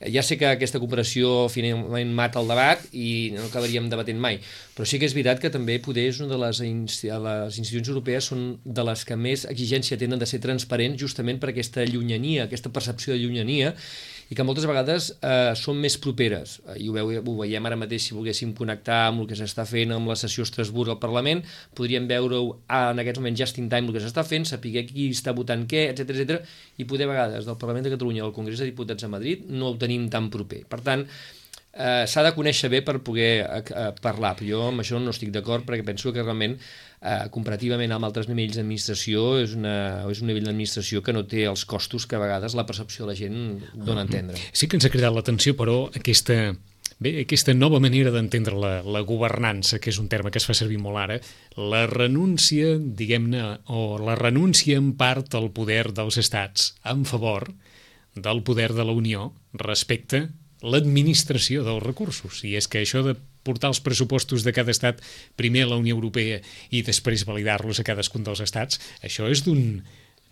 Ja 0.00 0.22
sé 0.24 0.38
que 0.40 0.48
aquesta 0.48 0.78
cooperació 0.80 1.50
finalment 1.52 2.14
mata 2.16 2.40
el 2.40 2.48
debat 2.48 2.86
i 2.96 3.34
no 3.34 3.42
acabaríem 3.50 3.90
debatent 3.92 4.16
mai, 4.16 4.38
però 4.72 4.86
sí 4.88 4.96
que 4.96 5.04
és 5.04 5.12
veritat 5.12 5.42
que 5.42 5.50
també 5.52 5.76
poder 5.84 6.06
és 6.08 6.22
una 6.24 6.30
de 6.32 6.38
les, 6.40 6.62
les 7.04 7.58
institucions 7.60 7.90
europees 7.92 8.30
són 8.32 8.46
de 8.64 8.86
les 8.88 9.04
que 9.04 9.18
més 9.20 9.44
exigència 9.50 10.00
tenen 10.00 10.22
de 10.22 10.28
ser 10.30 10.40
transparents 10.40 10.96
justament 11.04 11.42
per 11.42 11.52
aquesta 11.52 11.84
llunyania, 11.84 12.48
aquesta 12.48 12.72
percepció 12.72 13.12
de 13.12 13.20
llunyania 13.20 13.74
i 14.30 14.36
que 14.38 14.46
moltes 14.46 14.66
vegades 14.70 15.10
eh, 15.26 15.52
són 15.58 15.80
més 15.82 15.96
properes. 15.98 16.58
Eh, 16.62 16.76
I 16.84 16.88
ho, 16.90 16.94
veu, 16.94 17.10
ho 17.18 17.34
veiem 17.40 17.66
ara 17.66 17.78
mateix 17.78 18.06
si 18.06 18.14
volguéssim 18.14 18.54
connectar 18.56 19.00
amb 19.08 19.24
el 19.24 19.30
que 19.30 19.38
s'està 19.38 19.66
fent 19.66 19.96
amb 19.96 20.10
la 20.10 20.16
sessió 20.18 20.46
Estrasburg 20.46 20.94
al 20.94 21.00
Parlament, 21.02 21.42
podríem 21.76 22.06
veure-ho 22.10 22.44
en 22.78 23.02
aquests 23.02 23.22
moments 23.22 23.42
just 23.42 23.58
in 23.62 23.66
time 23.72 23.90
el 23.90 23.98
que 23.98 24.04
s'està 24.04 24.24
fent, 24.26 24.46
saber 24.46 24.86
qui 24.86 25.10
està 25.10 25.34
votant 25.36 25.66
què, 25.70 25.88
etc 25.90 26.14
etc 26.14 26.38
i 26.78 26.86
poder 26.86 27.08
a 27.08 27.12
vegades 27.12 27.48
del 27.48 27.58
Parlament 27.58 27.88
de 27.88 27.94
Catalunya 27.96 28.24
al 28.24 28.34
Congrés 28.36 28.62
de 28.62 28.70
Diputats 28.70 29.04
a 29.04 29.10
Madrid 29.10 29.50
no 29.50 29.72
ho 29.72 29.78
tenim 29.80 30.06
tan 30.12 30.30
proper. 30.30 30.62
Per 30.70 30.80
tant, 30.86 31.02
eh, 31.74 32.04
s'ha 32.06 32.22
de 32.26 32.32
conèixer 32.36 32.70
bé 32.70 32.82
per 32.86 33.00
poder 33.02 33.32
eh 33.42 33.90
parlar, 34.02 34.36
però 34.38 34.46
jo 34.48 34.62
amb 34.68 34.84
això 34.84 35.02
no 35.02 35.10
estic 35.10 35.34
d'acord 35.34 35.66
perquè 35.66 35.84
penso 35.84 36.12
que 36.12 36.22
realment 36.22 36.56
eh, 37.00 37.26
comparativament 37.34 37.92
amb 37.96 38.08
altres 38.08 38.28
nivells 38.30 38.58
d'administració 38.58 39.38
és, 39.42 39.54
una, 39.58 39.74
és 40.10 40.20
un 40.22 40.30
nivell 40.30 40.48
d'administració 40.48 41.04
que 41.04 41.14
no 41.16 41.24
té 41.28 41.46
els 41.50 41.64
costos 41.68 42.06
que 42.06 42.18
a 42.18 42.22
vegades 42.22 42.56
la 42.58 42.66
percepció 42.68 43.06
de 43.06 43.12
la 43.12 43.18
gent 43.18 43.38
dona 43.74 44.04
a 44.04 44.08
entendre. 44.08 44.40
Sí 44.52 44.68
que 44.68 44.78
ens 44.78 44.88
ha 44.88 44.92
cridat 44.92 45.14
l'atenció, 45.16 45.56
però, 45.58 45.82
aquesta, 45.96 46.52
Bé, 47.00 47.14
aquesta 47.22 47.54
nova 47.56 47.78
manera 47.80 48.10
d'entendre 48.12 48.58
la, 48.60 48.70
la 48.84 49.00
governança, 49.08 49.78
que 49.80 49.88
és 49.88 49.96
un 50.02 50.10
terme 50.12 50.28
que 50.28 50.36
es 50.36 50.44
fa 50.44 50.52
servir 50.52 50.76
molt 50.82 51.00
ara, 51.00 51.14
la 51.56 51.86
renúncia, 51.88 52.74
diguem-ne, 52.76 53.40
o 53.72 53.96
la 54.04 54.18
renúncia 54.20 54.76
en 54.76 54.90
part 55.00 55.32
al 55.38 55.48
poder 55.56 55.94
dels 55.96 56.20
estats 56.20 56.74
en 56.84 57.06
favor 57.08 57.48
del 58.20 58.42
poder 58.44 58.74
de 58.76 58.84
la 58.84 58.92
Unió 58.92 59.30
respecte 59.56 60.26
l'administració 60.60 61.64
dels 61.64 61.80
recursos. 61.86 62.42
I 62.44 62.58
és 62.60 62.68
que 62.68 62.84
això 62.84 63.00
de 63.06 63.16
portar 63.46 63.70
els 63.72 63.80
pressupostos 63.84 64.44
de 64.46 64.54
cada 64.56 64.74
estat 64.74 65.00
primer 65.36 65.64
a 65.66 65.72
la 65.72 65.80
Unió 65.80 65.96
Europea 65.96 66.40
i 66.70 66.84
després 66.86 67.26
validar-los 67.28 67.80
a 67.80 67.86
cadascun 67.86 68.26
dels 68.26 68.42
estats, 68.44 68.80
això 69.06 69.28
és 69.30 69.44
d'un, 69.46 69.80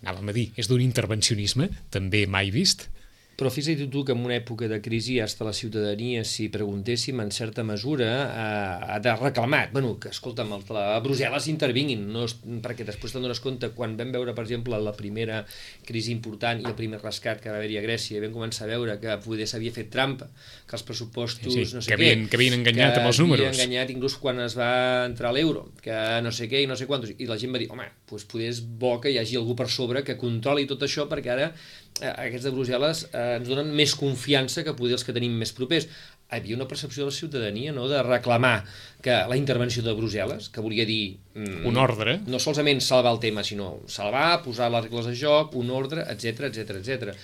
anàvem 0.03 0.31
a 0.31 0.35
dir, 0.35 0.47
és 0.59 0.69
d'un 0.69 0.83
intervencionisme 0.83 1.69
també 1.93 2.25
mai 2.27 2.53
vist. 2.53 2.87
Però 3.39 3.47
fixa't 3.47 3.85
tu 3.87 4.01
que 4.03 4.11
en 4.11 4.19
una 4.27 4.35
època 4.35 4.67
de 4.67 4.81
crisi 4.83 5.13
hasta 5.23 5.45
la 5.47 5.53
ciutadania, 5.55 6.25
si 6.27 6.49
preguntéssim 6.51 7.21
en 7.23 7.29
certa 7.31 7.63
mesura, 7.63 8.09
eh, 8.27 8.95
ha 8.95 8.97
de 8.99 9.13
reclamar, 9.15 9.69
bueno, 9.71 9.93
que 9.95 10.11
escolta'm, 10.11 10.51
a 10.51 10.99
Brussel·les 10.99 11.47
intervinguin, 11.47 12.03
no, 12.11 12.25
perquè 12.65 12.83
després 12.83 13.15
te'n 13.15 13.23
dones 13.23 13.39
compte, 13.39 13.69
quan 13.77 13.95
vam 13.95 14.11
veure, 14.11 14.33
per 14.35 14.43
exemple, 14.43 14.75
la 14.83 14.91
primera 14.97 15.45
crisi 15.87 16.11
important 16.11 16.59
i 16.59 16.67
el 16.67 16.75
primer 16.75 16.99
rescat 16.99 17.39
que 17.39 17.53
va 17.53 17.61
haver-hi 17.61 17.79
a 17.79 17.85
Grècia, 17.85 18.19
vam 18.19 18.35
començar 18.35 18.67
a 18.67 18.73
veure 18.73 18.97
que 18.99 19.15
poder 19.23 19.47
s'havia 19.47 19.71
fet 19.71 19.87
trampa, 19.93 20.27
que 20.67 20.75
els 20.75 20.83
pressupostos, 20.83 21.53
sí, 21.53 21.63
sí, 21.63 21.79
no 21.79 21.85
sé 21.85 21.93
que 21.93 21.95
havien, 21.95 22.27
què... 22.27 22.33
Que 22.33 22.41
havien 22.41 22.59
enganyat 22.59 22.97
que 22.97 23.03
amb 23.05 23.13
els 23.13 23.23
números. 23.23 23.45
Que 23.45 23.53
havien 23.53 23.61
enganyat 23.61 23.95
inclús 23.95 24.19
quan 24.19 24.43
es 24.43 24.59
va 24.59 24.71
entrar 25.07 25.31
l'euro, 25.31 25.69
que 25.79 25.95
no 26.27 26.35
sé 26.35 26.51
què 26.51 26.65
i 26.65 26.67
no 26.67 26.75
sé 26.75 26.91
quantos, 26.91 27.15
i 27.15 27.31
la 27.31 27.39
gent 27.39 27.55
va 27.55 27.63
dir, 27.63 27.71
home, 27.71 27.87
doncs 28.11 28.27
poder 28.27 28.51
és 28.51 28.59
bo 28.59 28.97
que 28.99 29.15
hi 29.15 29.21
hagi 29.23 29.39
algú 29.39 29.55
per 29.55 29.71
sobre 29.71 30.03
que 30.03 30.19
controli 30.19 30.67
tot 30.67 30.83
això, 30.83 31.07
perquè 31.07 31.37
ara 31.37 31.53
aquests 32.07 32.45
de 32.47 32.53
Brussel·les 32.53 33.03
eh, 33.09 33.25
ens 33.39 33.49
donen 33.49 33.69
més 33.75 33.95
confiança 33.97 34.63
que 34.65 34.75
poder 34.77 34.97
els 34.97 35.05
que 35.05 35.15
tenim 35.15 35.35
més 35.39 35.51
propers. 35.55 35.87
Hi 36.29 36.37
havia 36.37 36.57
una 36.57 36.67
percepció 36.69 37.03
de 37.03 37.09
la 37.09 37.15
ciutadania 37.15 37.73
no? 37.73 37.87
de 37.89 38.01
reclamar 38.05 38.63
que 39.01 39.15
la 39.29 39.37
intervenció 39.39 39.83
de 39.85 39.95
Brussel·les, 39.97 40.49
que 40.53 40.63
volia 40.63 40.85
dir... 40.85 41.17
Mm, 41.35 41.63
un 41.69 41.79
ordre. 41.81 42.19
No 42.29 42.41
solament 42.41 42.83
salvar 42.85 43.15
el 43.15 43.21
tema, 43.23 43.43
sinó 43.43 43.79
salvar, 43.89 44.41
posar 44.45 44.69
les 44.73 44.85
regles 44.85 45.09
de 45.09 45.15
joc, 45.17 45.55
un 45.59 45.71
ordre, 45.73 46.05
etc 46.13 46.49
etc 46.51 46.77
etc. 46.81 47.15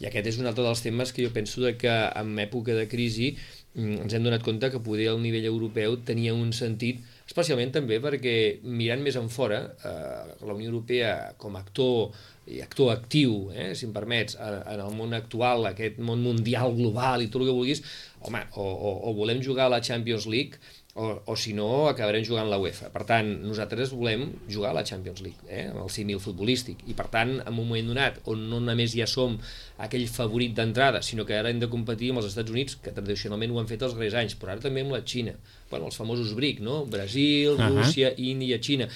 I 0.00 0.08
aquest 0.08 0.30
és 0.30 0.40
un 0.40 0.48
altre 0.48 0.64
dels 0.64 0.80
temes 0.84 1.12
que 1.12 1.24
jo 1.26 1.32
penso 1.32 1.60
de 1.64 1.74
que 1.80 1.92
en 1.92 2.36
època 2.40 2.76
de 2.76 2.86
crisi 2.88 3.34
mm, 3.34 4.04
ens 4.06 4.16
hem 4.16 4.28
donat 4.28 4.44
compte 4.44 4.72
que 4.72 4.84
poder 4.84 5.10
al 5.12 5.20
nivell 5.24 5.48
europeu 5.50 5.98
tenia 6.04 6.36
un 6.36 6.54
sentit 6.56 7.02
especialment 7.30 7.70
també 7.76 8.00
perquè 8.02 8.34
mirant 8.66 9.02
més 9.04 9.16
en 9.20 9.28
fora, 9.30 9.62
eh, 9.86 10.36
la 10.42 10.56
Unió 10.56 10.72
Europea 10.72 11.14
com 11.38 11.54
a 11.54 11.62
actor 11.62 12.10
i 12.50 12.58
actor 12.64 12.90
actiu, 12.90 13.52
eh, 13.54 13.70
si 13.78 13.86
em 13.86 13.92
permets, 13.94 14.34
en 14.40 14.80
el 14.80 14.94
món 14.96 15.14
actual, 15.14 15.68
aquest 15.68 16.00
món 16.02 16.24
mundial, 16.24 16.74
global 16.74 17.22
i 17.22 17.28
tot 17.30 17.44
el 17.44 17.50
que 17.50 17.54
vulguis, 17.54 17.84
home, 18.26 18.42
o, 18.58 18.64
o, 18.64 18.94
o 19.06 19.14
volem 19.14 19.42
jugar 19.44 19.68
a 19.68 19.74
la 19.76 19.82
Champions 19.86 20.26
League 20.26 20.58
o, 21.00 21.22
o 21.32 21.36
si 21.36 21.54
no 21.56 21.88
acabarem 21.88 22.24
jugant 22.26 22.50
la 22.50 22.58
UEFA. 22.60 22.90
Per 22.92 23.02
tant, 23.08 23.28
nosaltres 23.46 23.94
volem 23.96 24.26
jugar 24.52 24.74
a 24.74 24.76
la 24.76 24.84
Champions 24.84 25.22
League, 25.24 25.46
eh, 25.48 25.70
amb 25.70 25.80
el 25.86 25.90
símil 25.92 26.20
futbolístic, 26.20 26.82
i 26.92 26.96
per 26.98 27.06
tant, 27.12 27.38
en 27.40 27.48
un 27.48 27.56
moment 27.56 27.88
donat, 27.88 28.18
on 28.28 28.42
no 28.50 28.58
només 28.60 28.92
ja 28.92 29.06
som 29.08 29.38
aquell 29.80 30.04
favorit 30.12 30.52
d'entrada, 30.58 31.00
sinó 31.06 31.24
que 31.24 31.38
ara 31.38 31.48
hem 31.52 31.62
de 31.62 31.70
competir 31.72 32.10
amb 32.12 32.20
els 32.20 32.28
Estats 32.28 32.52
Units, 32.52 32.76
que 32.84 32.92
tradicionalment 32.92 33.54
ho 33.54 33.62
han 33.62 33.70
fet 33.70 33.86
els 33.86 33.96
darrers 33.96 34.18
anys, 34.20 34.36
però 34.36 34.52
ara 34.52 34.64
també 34.66 34.84
amb 34.84 34.92
la 34.92 35.00
Xina, 35.00 35.32
bueno, 35.70 35.88
els 35.88 35.96
famosos 35.96 36.34
BRIC, 36.36 36.60
no? 36.66 36.84
Brasil, 36.84 37.54
uh 37.54 37.60
-huh. 37.60 37.78
Rússia, 37.78 38.12
Índia, 38.18 38.58
Xina, 38.60 38.88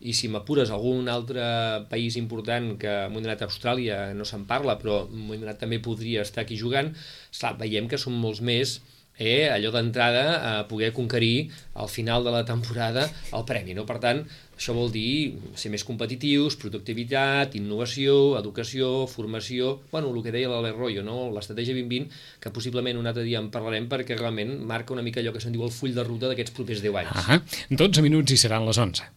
i 0.00 0.12
si 0.12 0.26
m'apures 0.28 0.70
algun 0.70 1.08
altre 1.08 1.42
país 1.88 2.16
important 2.16 2.76
que 2.76 2.88
en 2.88 3.06
un 3.06 3.12
moment 3.12 3.24
donat 3.28 3.42
Austràlia 3.42 4.14
no 4.14 4.24
se'n 4.24 4.46
parla, 4.46 4.78
però 4.80 5.06
en 5.06 5.14
un 5.14 5.26
moment 5.26 5.40
donat 5.40 5.60
també 5.60 5.78
podria 5.78 6.22
estar 6.22 6.42
aquí 6.42 6.56
jugant, 6.56 6.92
clar, 7.38 7.56
veiem 7.58 7.86
que 7.86 7.98
són 7.98 8.14
molts 8.14 8.40
més 8.40 8.80
eh, 9.18 9.48
allò 9.48 9.70
d'entrada 9.70 10.24
a 10.40 10.52
poder 10.68 10.92
conquerir 10.92 11.50
al 11.74 11.88
final 11.88 12.24
de 12.24 12.32
la 12.32 12.44
temporada 12.44 13.08
el 13.32 13.44
premi. 13.44 13.74
No? 13.74 13.84
Per 13.86 13.98
tant, 14.02 14.22
això 14.56 14.74
vol 14.76 14.92
dir 14.94 15.38
ser 15.58 15.72
més 15.72 15.84
competitius, 15.84 16.56
productivitat, 16.60 17.56
innovació, 17.58 18.36
educació, 18.40 19.06
formació... 19.06 19.80
bueno, 19.90 20.12
el 20.12 20.22
que 20.22 20.34
deia 20.34 20.50
l'Albert 20.50 20.78
Royo, 20.78 21.02
no? 21.06 21.30
l'estratègia 21.34 21.74
2020, 21.74 22.10
que 22.40 22.54
possiblement 22.54 22.98
un 22.98 23.08
altre 23.10 23.24
dia 23.26 23.40
en 23.42 23.50
parlarem 23.54 23.88
perquè 23.90 24.18
realment 24.18 24.58
marca 24.66 24.94
una 24.94 25.02
mica 25.02 25.20
allò 25.20 25.34
que 25.34 25.42
se'n 25.42 25.54
diu 25.54 25.64
el 25.66 25.74
full 25.74 25.94
de 25.96 26.04
ruta 26.06 26.30
d'aquests 26.30 26.54
propers 26.56 26.84
10 26.84 27.02
anys. 27.02 27.26
Ah 27.26 27.40
12 27.70 28.02
minuts 28.04 28.32
i 28.32 28.38
seran 28.38 28.66
les 28.68 28.78
11. 28.78 29.10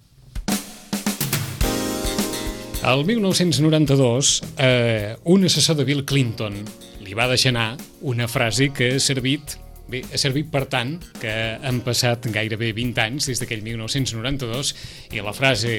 El 2.86 3.02
1992, 3.06 4.44
eh, 4.62 5.16
un 5.24 5.46
assessor 5.46 5.74
de 5.80 5.86
Bill 5.88 6.04
Clinton 6.06 6.60
li 7.02 7.16
va 7.18 7.26
deixar 7.32 7.50
anar 7.50 7.80
una 8.06 8.28
frase 8.30 8.70
que 8.70 8.92
ha 8.94 9.00
servit 9.02 9.56
Bé, 9.86 10.02
ha 10.02 10.18
servit 10.18 10.50
per 10.50 10.64
tant 10.66 10.96
que 11.22 11.32
han 11.62 11.84
passat 11.86 12.26
gairebé 12.34 12.72
20 12.74 13.02
anys 13.04 13.28
des 13.30 13.42
d'aquell 13.42 13.62
1992 13.66 14.72
i 15.14 15.22
la 15.22 15.34
frase 15.36 15.78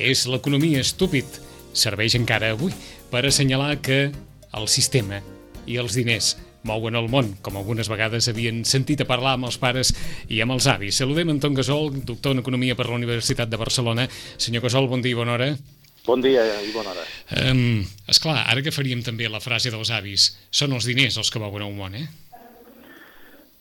és 0.00 0.24
l'economia 0.30 0.80
estúpid 0.80 1.36
serveix 1.76 2.16
encara 2.16 2.54
avui 2.54 2.72
per 3.12 3.26
assenyalar 3.28 3.74
que 3.84 4.06
el 4.56 4.68
sistema 4.72 5.20
i 5.68 5.76
els 5.80 5.96
diners 5.96 6.32
mouen 6.64 6.96
el 6.96 7.10
món, 7.10 7.32
com 7.42 7.58
algunes 7.58 7.90
vegades 7.90 8.28
havien 8.30 8.62
sentit 8.68 9.02
a 9.02 9.08
parlar 9.08 9.34
amb 9.36 9.48
els 9.50 9.58
pares 9.60 9.92
i 10.30 10.40
amb 10.44 10.54
els 10.54 10.68
avis. 10.70 11.00
Saludem 11.02 11.32
Anton 11.34 11.56
Gasol, 11.58 11.90
doctor 12.06 12.36
en 12.36 12.42
Economia 12.44 12.76
per 12.78 12.86
la 12.88 12.98
Universitat 13.00 13.50
de 13.50 13.58
Barcelona. 13.60 14.06
Senyor 14.38 14.64
Gasol, 14.68 14.88
bon 14.88 15.02
dia 15.02 15.16
i 15.16 15.18
bona 15.18 15.34
hora. 15.36 15.50
Bon 16.06 16.22
dia 16.22 16.42
i 16.62 16.72
bona 16.74 16.94
hora. 16.94 17.04
Um, 17.50 17.82
esclar, 18.10 18.44
ara 18.46 18.62
que 18.62 18.74
faríem 18.74 19.02
també 19.06 19.28
la 19.30 19.42
frase 19.42 19.70
dels 19.74 19.90
avis, 19.94 20.32
són 20.50 20.74
els 20.78 20.86
diners 20.86 21.18
els 21.18 21.30
que 21.30 21.42
mouen 21.42 21.66
el 21.66 21.74
món, 21.74 21.98
eh? 21.98 22.06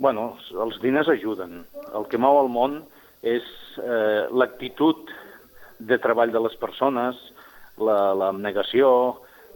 Bueno, 0.01 0.31
els 0.65 0.79
diners 0.81 1.11
ajuden. 1.13 1.61
El 1.93 2.07
que 2.09 2.19
mou 2.21 2.39
el 2.41 2.49
món 2.49 2.79
és 3.21 3.45
eh, 3.77 4.25
l'actitud 4.33 5.11
de 5.77 5.97
treball 6.01 6.33
de 6.33 6.41
les 6.41 6.55
persones, 6.61 7.19
la, 7.81 8.31
negació, 8.33 8.89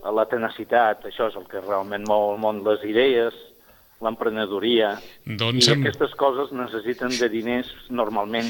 la 0.05 0.25
tenacitat, 0.29 1.05
això 1.10 1.31
és 1.31 1.38
el 1.39 1.47
que 1.49 1.63
realment 1.63 2.05
mou 2.05 2.31
el 2.34 2.39
món, 2.41 2.62
les 2.65 2.86
idees, 2.86 3.36
l'emprenedoria, 4.05 4.95
doncs 5.39 5.69
i 5.69 5.73
aquestes 5.73 6.13
coses 6.19 6.51
necessiten 6.53 7.13
de 7.15 7.29
diners 7.31 7.71
normalment 7.89 8.49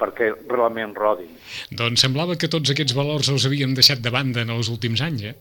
perquè 0.00 0.30
realment 0.50 0.94
rodin. 0.96 1.30
Doncs 1.70 2.04
semblava 2.06 2.38
que 2.40 2.50
tots 2.50 2.72
aquests 2.72 2.96
valors 2.96 3.28
els 3.32 3.44
havíem 3.46 3.74
deixat 3.76 4.00
de 4.04 4.12
banda 4.14 4.42
en 4.46 4.52
els 4.54 4.70
últims 4.72 5.02
anys, 5.04 5.28
eh? 5.30 5.34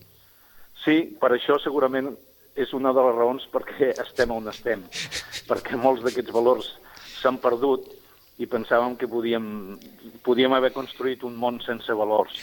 Sí, 0.84 0.98
per 1.20 1.32
això 1.36 1.58
segurament 1.64 2.12
és 2.60 2.74
una 2.78 2.94
de 2.94 3.04
les 3.08 3.18
raons 3.18 3.46
perquè 3.54 3.92
estem 4.04 4.32
on 4.36 4.48
estem, 4.52 4.84
perquè 5.50 5.80
molts 5.80 6.04
d'aquests 6.06 6.34
valors 6.36 6.70
s'han 7.20 7.40
perdut 7.42 7.90
i 8.42 8.48
pensàvem 8.50 8.96
que 8.98 9.08
podíem, 9.10 9.46
podíem 10.26 10.54
haver 10.58 10.74
construït 10.74 11.24
un 11.28 11.36
món 11.38 11.60
sense 11.66 11.94
valors. 11.94 12.34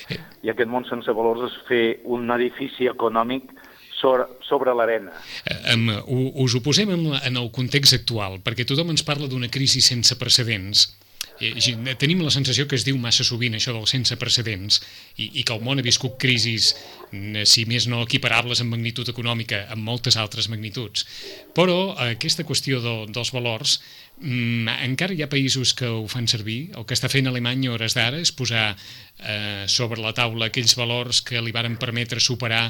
I 0.46 0.52
aquest 0.52 0.70
món 0.70 0.86
sense 0.88 1.10
valors 1.14 1.48
és 1.48 1.58
fer 1.66 1.84
un 2.06 2.30
edifici 2.30 2.86
econòmic 2.90 3.50
sobre, 3.98 4.28
sobre 4.46 4.74
l'arena. 4.76 5.12
Um, 5.74 5.90
us 6.44 6.54
ho 6.54 6.62
posem 6.64 6.94
en, 6.94 7.06
en 7.18 7.40
el 7.42 7.50
context 7.54 7.98
actual, 7.98 8.38
perquè 8.44 8.66
tothom 8.68 8.94
ens 8.94 9.04
parla 9.06 9.28
d'una 9.30 9.50
crisi 9.52 9.82
sense 9.84 10.16
precedents 10.20 10.88
Eh, 11.40 11.94
tenim 11.98 12.20
la 12.20 12.32
sensació 12.34 12.66
que 12.68 12.76
es 12.76 12.84
diu 12.84 12.98
massa 13.00 13.24
sovint 13.24 13.56
això 13.56 13.72
del 13.72 13.86
sense 13.88 14.16
precedents 14.20 14.80
i, 15.16 15.30
i 15.40 15.44
que 15.44 15.56
el 15.56 15.64
món 15.64 15.80
ha 15.80 15.86
viscut 15.86 16.18
crisis, 16.20 16.74
si 17.48 17.64
més 17.66 17.88
no 17.90 18.02
equiparables 18.04 18.60
en 18.60 18.68
magnitud 18.70 19.08
econòmica, 19.08 19.64
amb 19.72 19.82
moltes 19.88 20.18
altres 20.20 20.50
magnituds. 20.52 21.06
Però 21.56 21.96
aquesta 22.04 22.44
qüestió 22.46 22.82
de, 22.84 22.94
dels 23.10 23.32
valors, 23.34 23.78
mm, 24.20 24.68
encara 24.90 25.16
hi 25.16 25.24
ha 25.24 25.32
països 25.32 25.72
que 25.74 25.88
ho 25.88 26.04
fan 26.12 26.28
servir. 26.30 26.60
El 26.76 26.84
que 26.84 26.98
està 26.98 27.10
fent 27.12 27.30
Alemanya 27.30 27.72
a 27.72 27.78
hores 27.78 27.96
d'ara 27.96 28.20
és 28.20 28.34
posar 28.36 28.70
eh, 28.76 29.64
sobre 29.66 30.00
la 30.04 30.14
taula 30.16 30.50
aquells 30.50 30.76
valors 30.76 31.24
que 31.24 31.40
li 31.40 31.56
varen 31.56 31.80
permetre 31.80 32.20
superar 32.20 32.68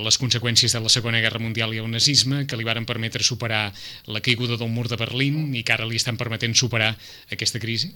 les 0.00 0.18
conseqüències 0.18 0.72
de 0.72 0.80
la 0.80 0.92
Segona 0.92 1.20
Guerra 1.20 1.42
Mundial 1.42 1.74
i 1.74 1.80
el 1.82 1.90
nazisme, 1.90 2.46
que 2.48 2.56
li 2.56 2.64
varen 2.64 2.88
permetre 2.88 3.24
superar 3.26 3.70
la 4.08 4.22
caiguda 4.24 4.56
del 4.56 4.72
mur 4.72 4.88
de 4.88 4.96
Berlín 5.00 5.54
i 5.54 5.62
que 5.62 5.74
ara 5.76 5.88
li 5.88 6.00
estan 6.00 6.16
permetent 6.20 6.56
superar 6.56 6.94
aquesta 7.32 7.60
crisi? 7.60 7.92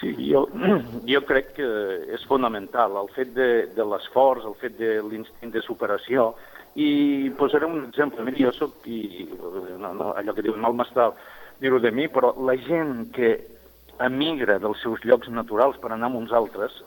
Sí, 0.00 0.14
jo, 0.30 0.46
jo 1.12 1.20
crec 1.28 1.52
que 1.58 1.68
és 2.16 2.24
fonamental 2.28 2.96
el 3.02 3.10
fet 3.14 3.34
de, 3.36 3.50
de 3.76 3.86
l'esforç, 3.86 4.46
el 4.48 4.56
fet 4.62 4.78
de 4.80 4.96
l'instint 5.06 5.52
de 5.54 5.62
superació, 5.62 6.32
i 6.74 7.30
posaré 7.38 7.66
un 7.66 7.84
exemple. 7.88 8.24
Mira, 8.24 8.46
jo 8.46 8.52
soc, 8.56 8.86
i, 8.86 9.26
no, 9.78 9.92
no, 9.94 10.12
allò 10.16 10.34
que 10.34 10.44
diuen 10.46 10.62
mal 10.62 10.76
m'està 10.78 11.10
dir-ho 11.60 11.80
de 11.82 11.92
mi, 11.92 12.08
però 12.08 12.32
la 12.46 12.56
gent 12.56 13.10
que 13.14 13.34
emigra 14.00 14.58
dels 14.58 14.80
seus 14.82 15.02
llocs 15.04 15.28
naturals 15.28 15.76
per 15.80 15.92
anar 15.92 16.08
a 16.08 16.18
uns 16.22 16.32
altres 16.32 16.78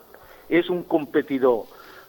és 0.50 0.68
un 0.72 0.82
competidor 0.90 1.62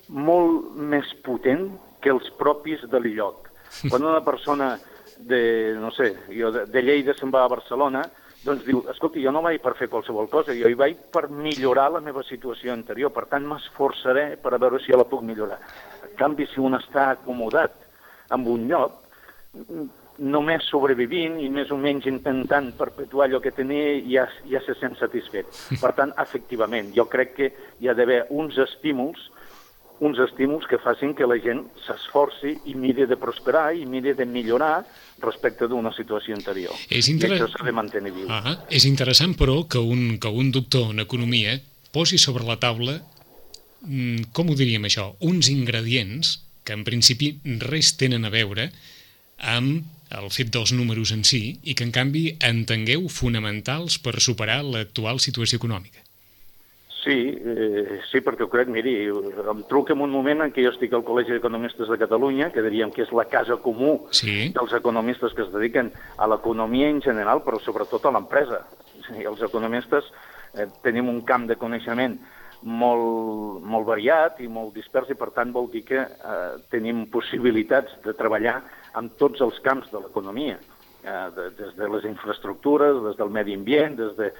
molt 0.09 0.75
més 0.75 1.09
potent 1.25 1.69
que 2.01 2.13
els 2.13 2.27
propis 2.39 2.83
del 2.91 3.09
lloc. 3.15 3.49
Quan 3.89 4.03
una 4.03 4.21
persona 4.25 4.75
de, 5.17 5.73
no 5.79 5.91
sé, 5.95 6.11
jo 6.29 6.51
de, 6.53 6.65
de 6.69 6.83
Lleida 6.83 7.15
se'n 7.17 7.33
va 7.33 7.45
a 7.45 7.51
Barcelona, 7.51 8.03
doncs 8.45 8.65
diu, 8.67 8.83
escolti, 8.91 9.23
jo 9.23 9.31
no 9.33 9.41
vaig 9.41 9.57
per 9.63 9.73
fer 9.79 9.87
qualsevol 9.89 10.29
cosa, 10.29 10.53
jo 10.53 10.69
hi 10.69 10.77
vaig 10.77 10.99
per 11.13 11.25
millorar 11.33 11.87
la 11.95 12.01
meva 12.03 12.21
situació 12.27 12.75
anterior, 12.75 13.09
per 13.15 13.25
tant 13.31 13.45
m'esforçaré 13.49 14.35
per 14.41 14.53
a 14.53 14.61
veure 14.61 14.79
si 14.83 14.93
la 14.93 15.07
puc 15.09 15.23
millorar. 15.25 15.57
En 16.05 16.13
canvi, 16.19 16.45
si 16.51 16.61
un 16.61 16.77
està 16.77 17.09
acomodat 17.15 17.73
en 18.35 18.45
un 18.51 18.67
lloc, 18.69 19.01
només 20.17 20.67
sobrevivint 20.69 21.39
i 21.43 21.49
més 21.51 21.71
o 21.73 21.77
menys 21.79 22.05
intentant 22.07 22.69
perpetuar 22.77 23.27
allò 23.27 23.41
que 23.43 23.51
tenia 23.55 23.97
ja, 24.07 24.27
ja 24.47 24.61
se 24.63 24.77
sent 24.79 24.95
satisfet. 24.99 25.49
Per 25.81 25.91
tant, 25.97 26.13
efectivament, 26.21 26.93
jo 26.95 27.07
crec 27.11 27.33
que 27.39 27.49
hi 27.81 27.89
ha 27.89 27.97
d'haver 27.97 28.25
uns 28.29 28.59
estímuls 28.61 29.31
uns 29.99 30.19
estímuls 30.19 30.65
que 30.67 30.79
facin 30.83 31.13
que 31.15 31.27
la 31.27 31.37
gent 31.39 31.61
s'esforci 31.85 32.51
i 32.71 32.75
miri 32.75 33.05
de 33.07 33.17
prosperar 33.19 33.69
i 33.77 33.85
miri 33.87 34.13
de 34.17 34.25
millorar 34.27 34.83
respecte 35.23 35.69
d'una 35.71 35.93
situació 35.95 36.35
anterior. 36.35 36.75
És 36.89 37.07
inter... 37.11 37.31
I 37.31 37.37
això 37.37 37.47
s'ha 37.53 37.67
de 37.67 37.75
mantenir 37.75 38.11
viu. 38.15 38.27
Ah, 38.29 38.57
és 38.69 38.87
interessant, 38.89 39.35
però, 39.39 39.61
que 39.69 39.79
un, 39.79 40.17
que 40.19 40.31
un 40.31 40.51
doctor 40.55 40.91
en 40.91 41.03
economia 41.05 41.55
posi 41.95 42.19
sobre 42.19 42.43
la 42.43 42.59
taula, 42.59 42.99
mm, 43.87 44.31
com 44.35 44.51
ho 44.51 44.57
diríem 44.59 44.87
això, 44.89 45.13
uns 45.23 45.49
ingredients 45.53 46.39
que 46.65 46.75
en 46.75 46.83
principi 46.83 47.35
res 47.63 47.93
tenen 47.95 48.25
a 48.25 48.33
veure 48.33 48.71
amb 49.39 49.85
el 50.15 50.29
fet 50.33 50.51
dels 50.53 50.71
números 50.75 51.11
en 51.15 51.23
si 51.27 51.59
i 51.63 51.75
que 51.75 51.85
en 51.87 51.93
canvi 51.95 52.25
entengueu 52.43 53.07
fonamentals 53.11 53.97
per 53.99 54.19
superar 54.21 54.61
l'actual 54.63 55.21
situació 55.23 55.61
econòmica. 55.61 56.04
Sí, 57.05 57.37
eh, 57.37 57.99
sí, 58.09 58.17
perquè 58.25 58.47
ho 58.47 58.49
crec, 58.49 58.69
miri, 58.73 58.95
em 59.05 59.59
truca 59.69 59.93
en 59.93 59.99
un 60.01 60.09
moment 60.09 60.39
en 60.41 60.53
què 60.53 60.63
jo 60.65 60.71
estic 60.73 60.95
al 60.97 61.03
Col·legi 61.05 61.35
d'Economistes 61.35 61.91
de 61.91 61.99
Catalunya, 62.01 62.47
que 62.49 62.63
diríem 62.65 62.89
que 62.89 63.03
és 63.03 63.11
la 63.13 63.27
casa 63.29 63.59
comú 63.61 64.07
sí. 64.09 64.47
dels 64.55 64.73
economistes 64.73 65.35
que 65.37 65.43
es 65.45 65.51
dediquen 65.53 65.91
a 66.17 66.25
l'economia 66.31 66.87
en 66.89 67.03
general, 67.05 67.43
però 67.45 67.59
sobretot 67.61 68.07
a 68.09 68.13
l'empresa. 68.15 68.63
Sí, 69.05 69.21
els 69.21 69.43
economistes 69.45 70.07
eh, 70.57 70.65
tenim 70.81 71.11
un 71.11 71.21
camp 71.29 71.45
de 71.45 71.59
coneixement 71.61 72.17
molt, 72.65 73.61
molt 73.61 73.85
variat 73.85 74.41
i 74.41 74.49
molt 74.49 74.73
dispers 74.73 75.13
i 75.13 75.19
per 75.19 75.29
tant 75.35 75.53
vol 75.53 75.69
dir 75.69 75.83
que 75.85 76.01
eh, 76.01 76.57
tenim 76.73 77.05
possibilitats 77.13 77.93
de 78.07 78.15
treballar 78.17 78.63
en 78.97 79.11
tots 79.21 79.45
els 79.45 79.61
camps 79.61 79.93
de 79.93 80.01
l'economia, 80.01 80.57
eh, 81.05 81.21
de, 81.37 81.47
des 81.61 81.77
de 81.77 81.93
les 81.93 82.09
infraestructures, 82.09 82.97
des 83.05 83.21
del 83.21 83.29
medi 83.29 83.53
ambient, 83.61 83.93
des 84.01 84.17
de, 84.17 84.33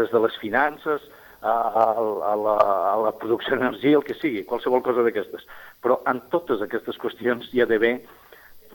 des 0.00 0.16
de 0.16 0.24
les 0.24 0.40
finances, 0.40 1.04
a, 1.46 1.92
a, 2.32 2.34
la, 2.40 2.56
a 2.92 2.96
la 3.04 3.12
producció 3.20 3.56
d'energia, 3.56 4.00
el 4.00 4.06
que 4.06 4.16
sigui, 4.18 4.44
qualsevol 4.48 4.82
cosa 4.84 5.04
d'aquestes. 5.06 5.46
Però 5.84 6.00
en 6.10 6.22
totes 6.32 6.64
aquestes 6.64 6.98
qüestions 7.02 7.48
hi 7.52 7.62
ha 7.62 7.68
d'haver 7.70 7.94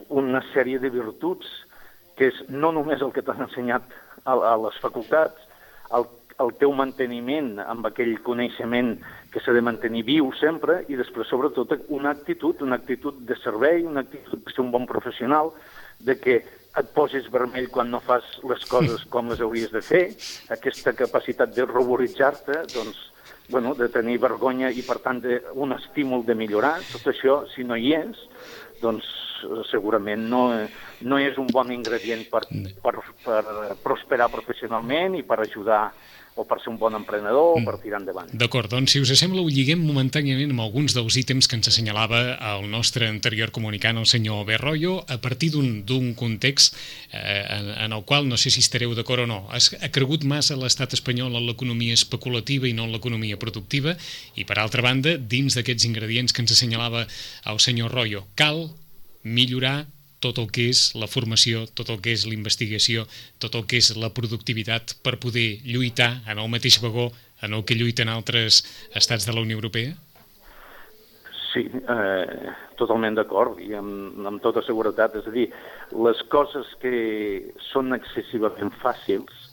una 0.08 0.42
sèrie 0.52 0.80
de 0.82 0.90
virtuts 0.92 1.48
que 2.16 2.28
és 2.30 2.42
no 2.48 2.72
només 2.72 3.02
el 3.02 3.12
que 3.12 3.24
t'han 3.24 3.46
ensenyat 3.46 3.84
a, 4.24 4.34
a 4.34 4.56
les 4.60 4.76
facultats, 4.82 5.48
el, 5.96 6.06
el 6.42 6.52
teu 6.60 6.72
manteniment 6.76 7.54
amb 7.64 7.86
aquell 7.88 8.14
coneixement 8.24 8.94
que 9.32 9.40
s'ha 9.40 9.54
de 9.56 9.62
mantenir 9.64 10.04
viu 10.08 10.30
sempre 10.40 10.82
i 10.92 10.98
després, 10.98 11.28
sobretot, 11.30 11.72
una 11.88 12.12
actitud, 12.12 12.60
una 12.64 12.76
actitud 12.80 13.20
de 13.28 13.36
servei, 13.40 13.86
una 13.88 14.04
actitud 14.04 14.42
de 14.44 14.52
ser 14.52 14.64
un 14.64 14.72
bon 14.74 14.86
professional, 14.88 15.52
de 16.00 16.18
que 16.20 16.42
et 16.80 16.92
posis 16.96 17.26
vermell 17.32 17.68
quan 17.72 17.90
no 17.92 18.00
fas 18.00 18.24
les 18.48 18.62
coses 18.70 19.04
com 19.12 19.28
les 19.28 19.40
hauries 19.44 19.72
de 19.72 19.82
fer, 19.84 20.04
aquesta 20.54 20.94
capacitat 20.96 21.52
de 21.56 21.66
ruboritzar-te, 21.68 22.62
doncs, 22.72 23.08
bueno, 23.52 23.74
de 23.76 23.88
tenir 23.92 24.18
vergonya 24.22 24.70
i, 24.72 24.84
per 24.86 24.98
tant, 25.04 25.20
de, 25.20 25.40
un 25.60 25.74
estímul 25.76 26.24
de 26.24 26.36
millorar, 26.38 26.78
tot 26.92 27.10
això, 27.12 27.42
si 27.52 27.66
no 27.68 27.76
hi 27.76 27.92
és, 27.98 28.22
doncs 28.80 29.08
segurament 29.70 30.22
no, 30.30 30.42
no 31.02 31.18
és 31.18 31.38
un 31.40 31.48
bon 31.50 31.72
ingredient 31.74 32.22
per, 32.30 32.44
per, 32.82 32.94
per 33.24 33.42
prosperar 33.82 34.30
professionalment 34.30 35.16
i 35.18 35.24
per 35.26 35.40
ajudar 35.42 35.88
o 36.34 36.44
per 36.48 36.58
ser 36.62 36.70
un 36.72 36.78
bon 36.80 36.94
emprenedor 36.96 37.58
o 37.58 37.62
per 37.64 37.76
tirar 37.82 38.00
endavant. 38.00 38.30
D'acord, 38.32 38.70
doncs 38.72 38.94
si 38.94 39.02
us 39.02 39.12
sembla 39.18 39.42
ho 39.42 39.50
lliguem 39.52 39.82
momentàniament 39.84 40.54
amb 40.54 40.64
alguns 40.64 40.96
dels 40.96 41.18
ítems 41.20 41.48
que 41.48 41.58
ens 41.58 41.68
assenyalava 41.68 42.22
el 42.54 42.68
nostre 42.72 43.08
anterior 43.10 43.52
comunicant, 43.52 44.00
el 44.00 44.08
senyor 44.08 44.46
Berroyo, 44.48 44.98
a 45.12 45.18
partir 45.20 45.52
d'un 45.52 46.12
context 46.16 46.76
eh, 47.12 47.44
en, 47.58 47.70
en 47.86 47.92
el 47.92 48.04
qual 48.08 48.28
no 48.28 48.40
sé 48.40 48.50
si 48.50 48.64
estareu 48.64 48.96
d'acord 48.96 49.26
o 49.26 49.28
no. 49.28 49.40
Ha, 49.52 49.60
ha 49.60 49.92
cregut 49.92 50.24
massa 50.24 50.56
l'estat 50.56 50.96
espanyol 50.96 51.36
en 51.36 51.48
l'economia 51.50 51.96
especulativa 51.98 52.68
i 52.68 52.76
no 52.76 52.88
en 52.88 52.96
l'economia 52.96 53.36
productiva 53.36 53.96
i 54.34 54.48
per 54.48 54.58
altra 54.58 54.84
banda, 54.84 55.18
dins 55.18 55.58
d'aquests 55.58 55.88
ingredients 55.90 56.32
que 56.32 56.44
ens 56.44 56.56
assenyalava 56.56 57.04
el 57.52 57.60
senyor 57.60 57.92
Royo, 57.92 58.24
cal 58.36 58.70
millorar 59.22 59.82
tot 60.22 60.38
el 60.38 60.48
que 60.54 60.68
és 60.70 60.92
la 60.98 61.10
formació, 61.10 61.66
tot 61.78 61.90
el 61.90 62.00
que 62.04 62.14
és 62.14 62.24
la 62.28 62.36
investigació, 62.36 63.04
tot 63.42 63.58
el 63.58 63.66
que 63.66 63.82
és 63.82 63.90
la 63.98 64.12
productivitat 64.14 64.96
per 65.02 65.18
poder 65.22 65.60
lluitar 65.66 66.12
en 66.30 66.38
el 66.38 66.48
mateix 66.52 66.78
vagó 66.82 67.10
en 67.42 67.58
el 67.58 67.66
que 67.66 67.74
lluiten 67.74 68.08
altres 68.08 68.62
estats 68.94 69.26
de 69.26 69.34
la 69.34 69.42
Unió 69.42 69.58
Europea? 69.58 69.96
Sí, 71.52 71.66
eh, 71.68 72.52
totalment 72.80 73.18
d'acord 73.18 73.58
i 73.60 73.74
amb, 73.76 74.22
amb 74.30 74.40
tota 74.44 74.62
seguretat. 74.64 75.18
És 75.20 75.26
a 75.28 75.34
dir, 75.34 75.48
les 76.06 76.22
coses 76.32 76.70
que 76.80 76.94
són 77.72 77.92
excessivament 77.98 78.72
fàcils 78.80 79.50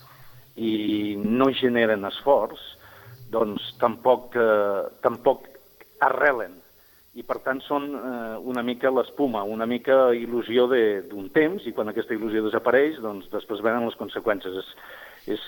i 0.56 1.18
no 1.20 1.50
generen 1.60 2.08
esforç, 2.08 2.62
doncs 3.34 3.74
tampoc, 3.82 4.38
eh, 4.40 4.88
tampoc 5.04 5.50
arrelen 6.06 6.59
i 7.18 7.24
per 7.26 7.40
tant 7.46 7.62
són 7.66 7.88
eh, 7.96 8.36
una 8.52 8.62
mica 8.66 8.92
l'espuma, 8.94 9.42
una 9.44 9.66
mica 9.66 10.12
il·lusió 10.14 10.68
d'un 10.70 11.30
temps 11.34 11.66
i 11.66 11.74
quan 11.74 11.90
aquesta 11.90 12.14
il·lusió 12.14 12.44
desapareix 12.46 13.00
doncs 13.02 13.32
després 13.34 13.64
venen 13.66 13.88
les 13.88 13.98
conseqüències. 13.98 14.60
És, 14.62 14.70
és, 15.38 15.48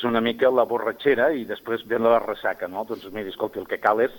és 0.00 0.06
una 0.08 0.22
mica 0.24 0.50
la 0.50 0.64
borratxera 0.66 1.30
i 1.36 1.44
després 1.46 1.84
ve 1.86 2.00
la 2.00 2.18
ressaca, 2.24 2.68
no? 2.68 2.86
Doncs 2.88 3.10
miri, 3.12 3.30
escolti, 3.34 3.60
el 3.60 3.68
que 3.68 3.80
cal 3.82 4.00
és 4.04 4.14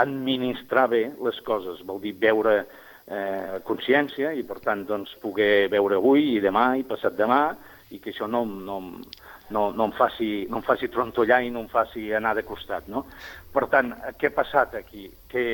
administrar 0.00 0.88
bé 0.88 1.02
les 1.20 1.42
coses, 1.44 1.82
vol 1.84 2.00
dir 2.00 2.14
veure 2.18 2.62
eh, 2.62 3.60
consciència 3.68 4.32
i 4.32 4.42
per 4.48 4.62
tant 4.64 4.86
doncs 4.88 5.12
poder 5.20 5.68
veure 5.72 6.00
avui 6.00 6.32
i 6.32 6.40
demà 6.40 6.72
i 6.80 6.88
passat 6.88 7.18
demà 7.18 7.42
i 7.92 8.00
que 8.00 8.10
això 8.14 8.24
no, 8.24 8.46
no, 8.46 8.78
no, 9.52 9.66
no, 9.76 9.84
em 9.84 9.92
faci, 9.92 10.46
no 10.48 10.62
em 10.62 10.64
faci 10.64 10.88
trontollar 10.88 11.42
i 11.44 11.52
no 11.52 11.66
em 11.66 11.68
faci 11.68 12.08
anar 12.16 12.32
de 12.38 12.46
costat, 12.48 12.88
no? 12.88 13.04
Per 13.52 13.66
tant, 13.68 13.92
què 14.16 14.30
ha 14.30 14.36
passat 14.38 14.78
aquí? 14.80 15.10
Que 15.28 15.44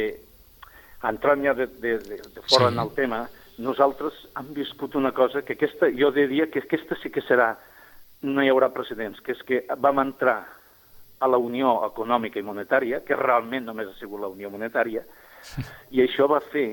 entrant 1.06 1.44
ja 1.44 1.54
de, 1.54 1.66
de, 1.66 1.98
de, 1.98 2.16
de 2.34 2.42
fora 2.48 2.68
sí. 2.68 2.74
en 2.74 2.80
el 2.82 2.92
tema, 2.96 3.22
nosaltres 3.58 4.14
hem 4.38 4.52
viscut 4.54 4.94
una 4.98 5.12
cosa 5.12 5.42
que 5.42 5.54
aquesta, 5.54 5.90
jo 5.94 6.10
diria 6.14 6.48
que 6.50 6.62
aquesta 6.64 6.98
sí 7.02 7.10
que 7.14 7.22
serà, 7.26 7.52
no 8.26 8.42
hi 8.42 8.50
haurà 8.50 8.70
precedents, 8.74 9.20
que 9.22 9.34
és 9.36 9.42
que 9.46 9.62
vam 9.78 10.02
entrar 10.02 10.40
a 11.18 11.26
la 11.30 11.38
Unió 11.38 11.78
Econòmica 11.86 12.38
i 12.38 12.46
Monetària, 12.46 13.02
que 13.06 13.18
realment 13.18 13.66
només 13.66 13.90
ha 13.90 13.98
sigut 13.98 14.22
la 14.22 14.30
Unió 14.30 14.50
Monetària, 14.50 15.04
i 15.94 16.02
això 16.02 16.28
va 16.30 16.40
fer 16.52 16.70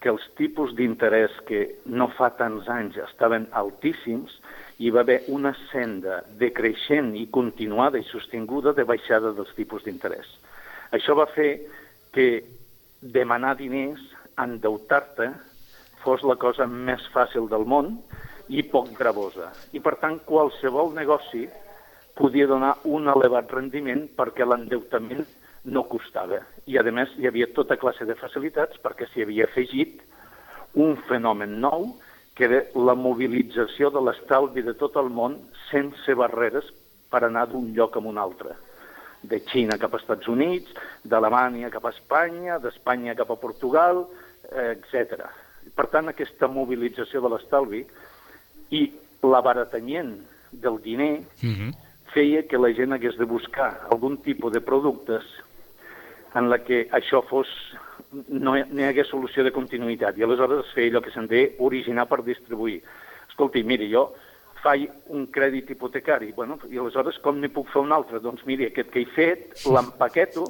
que 0.00 0.08
els 0.08 0.24
tipus 0.38 0.72
d'interès 0.76 1.34
que 1.48 1.60
no 1.92 2.08
fa 2.16 2.30
tants 2.38 2.68
anys 2.72 2.96
estaven 3.04 3.46
altíssims, 3.52 4.38
hi 4.80 4.88
va 4.88 5.02
haver 5.04 5.18
una 5.28 5.52
senda 5.68 6.22
decreixent 6.40 7.12
i 7.20 7.26
continuada 7.28 8.00
i 8.00 8.06
sostinguda 8.08 8.72
de 8.72 8.86
baixada 8.88 9.34
dels 9.36 9.52
tipus 9.58 9.84
d'interès. 9.84 10.30
Això 10.96 11.12
va 11.18 11.28
fer 11.28 11.50
que 12.16 12.30
demanar 13.00 13.56
diners, 13.56 14.00
endeutar-te, 14.38 15.30
fos 16.04 16.22
la 16.24 16.36
cosa 16.40 16.66
més 16.66 17.02
fàcil 17.14 17.48
del 17.48 17.66
món 17.68 17.96
i 18.48 18.62
poc 18.68 18.92
gravosa. 18.98 19.50
I, 19.72 19.80
per 19.80 19.96
tant, 20.00 20.20
qualsevol 20.28 20.94
negoci 20.96 21.46
podia 22.16 22.48
donar 22.48 22.74
un 22.84 23.08
elevat 23.08 23.52
rendiment 23.52 24.06
perquè 24.16 24.44
l'endeutament 24.44 25.24
no 25.64 25.84
costava. 25.88 26.40
I, 26.66 26.78
a 26.78 26.84
més, 26.92 27.12
hi 27.16 27.28
havia 27.28 27.50
tota 27.56 27.76
classe 27.80 28.06
de 28.08 28.16
facilitats 28.20 28.80
perquè 28.84 29.08
s'hi 29.08 29.24
havia 29.24 29.48
afegit 29.48 30.00
un 30.74 30.96
fenomen 31.08 31.58
nou 31.60 31.90
que 32.36 32.46
era 32.46 32.62
la 32.78 32.94
mobilització 32.96 33.90
de 33.92 34.00
l'estalvi 34.04 34.64
de 34.64 34.76
tot 34.80 34.96
el 34.96 35.10
món 35.12 35.36
sense 35.68 36.14
barreres 36.16 36.68
per 37.10 37.24
anar 37.26 37.48
d'un 37.50 37.72
lloc 37.76 37.96
a 37.96 38.04
un 38.06 38.20
altre 38.22 38.54
de 39.22 39.40
Xina 39.50 39.78
cap 39.78 39.94
als 39.94 40.02
Estats 40.02 40.28
Units, 40.28 40.72
d'Alemanya 41.04 41.70
cap 41.70 41.84
a 41.86 41.92
Espanya, 41.94 42.58
d'Espanya 42.58 43.14
cap 43.18 43.30
a 43.30 43.38
Portugal, 43.40 44.06
etc. 44.50 45.26
Per 45.76 45.86
tant, 45.92 46.08
aquesta 46.08 46.48
mobilització 46.48 47.20
de 47.22 47.30
l'estalvi 47.32 47.84
i 48.76 48.86
l'abaratament 49.22 50.16
del 50.50 50.80
diner 50.82 51.20
Mm 51.42 51.54
-hmm. 51.54 51.74
feia 52.14 52.42
que 52.46 52.58
la 52.58 52.72
gent 52.72 52.92
hagués 52.92 53.16
de 53.16 53.24
buscar 53.24 53.86
algun 53.90 54.18
tipus 54.18 54.52
de 54.52 54.60
productes 54.60 55.22
en 56.34 56.50
la 56.50 56.58
que 56.58 56.88
això 56.90 57.22
fos 57.28 57.46
no 58.28 58.56
hi, 58.56 58.64
no 58.70 58.80
hi 58.80 58.84
hagués 58.84 59.08
solució 59.08 59.44
de 59.44 59.52
continuïtat 59.52 60.18
i 60.18 60.22
aleshores 60.22 60.66
es 60.66 60.72
feia 60.72 60.90
allò 60.90 61.02
que 61.02 61.10
se'n 61.10 61.26
deia 61.26 61.50
originar 61.58 62.08
per 62.08 62.24
distribuir. 62.24 62.82
Escolti, 63.28 63.62
miri, 63.62 63.90
jo 63.92 64.14
faig 64.62 64.88
un 65.08 65.26
crèdit 65.32 65.70
hipotecari, 65.70 66.32
bueno, 66.36 66.58
i 66.70 66.78
aleshores 66.78 67.18
com 67.24 67.40
n'hi 67.40 67.48
puc 67.52 67.70
fer 67.72 67.80
un 67.82 67.92
altre? 67.96 68.20
Doncs 68.20 68.44
miri, 68.48 68.66
aquest 68.68 68.90
que 68.92 69.02
he 69.04 69.08
fet, 69.14 69.64
l'empaqueto, 69.66 70.44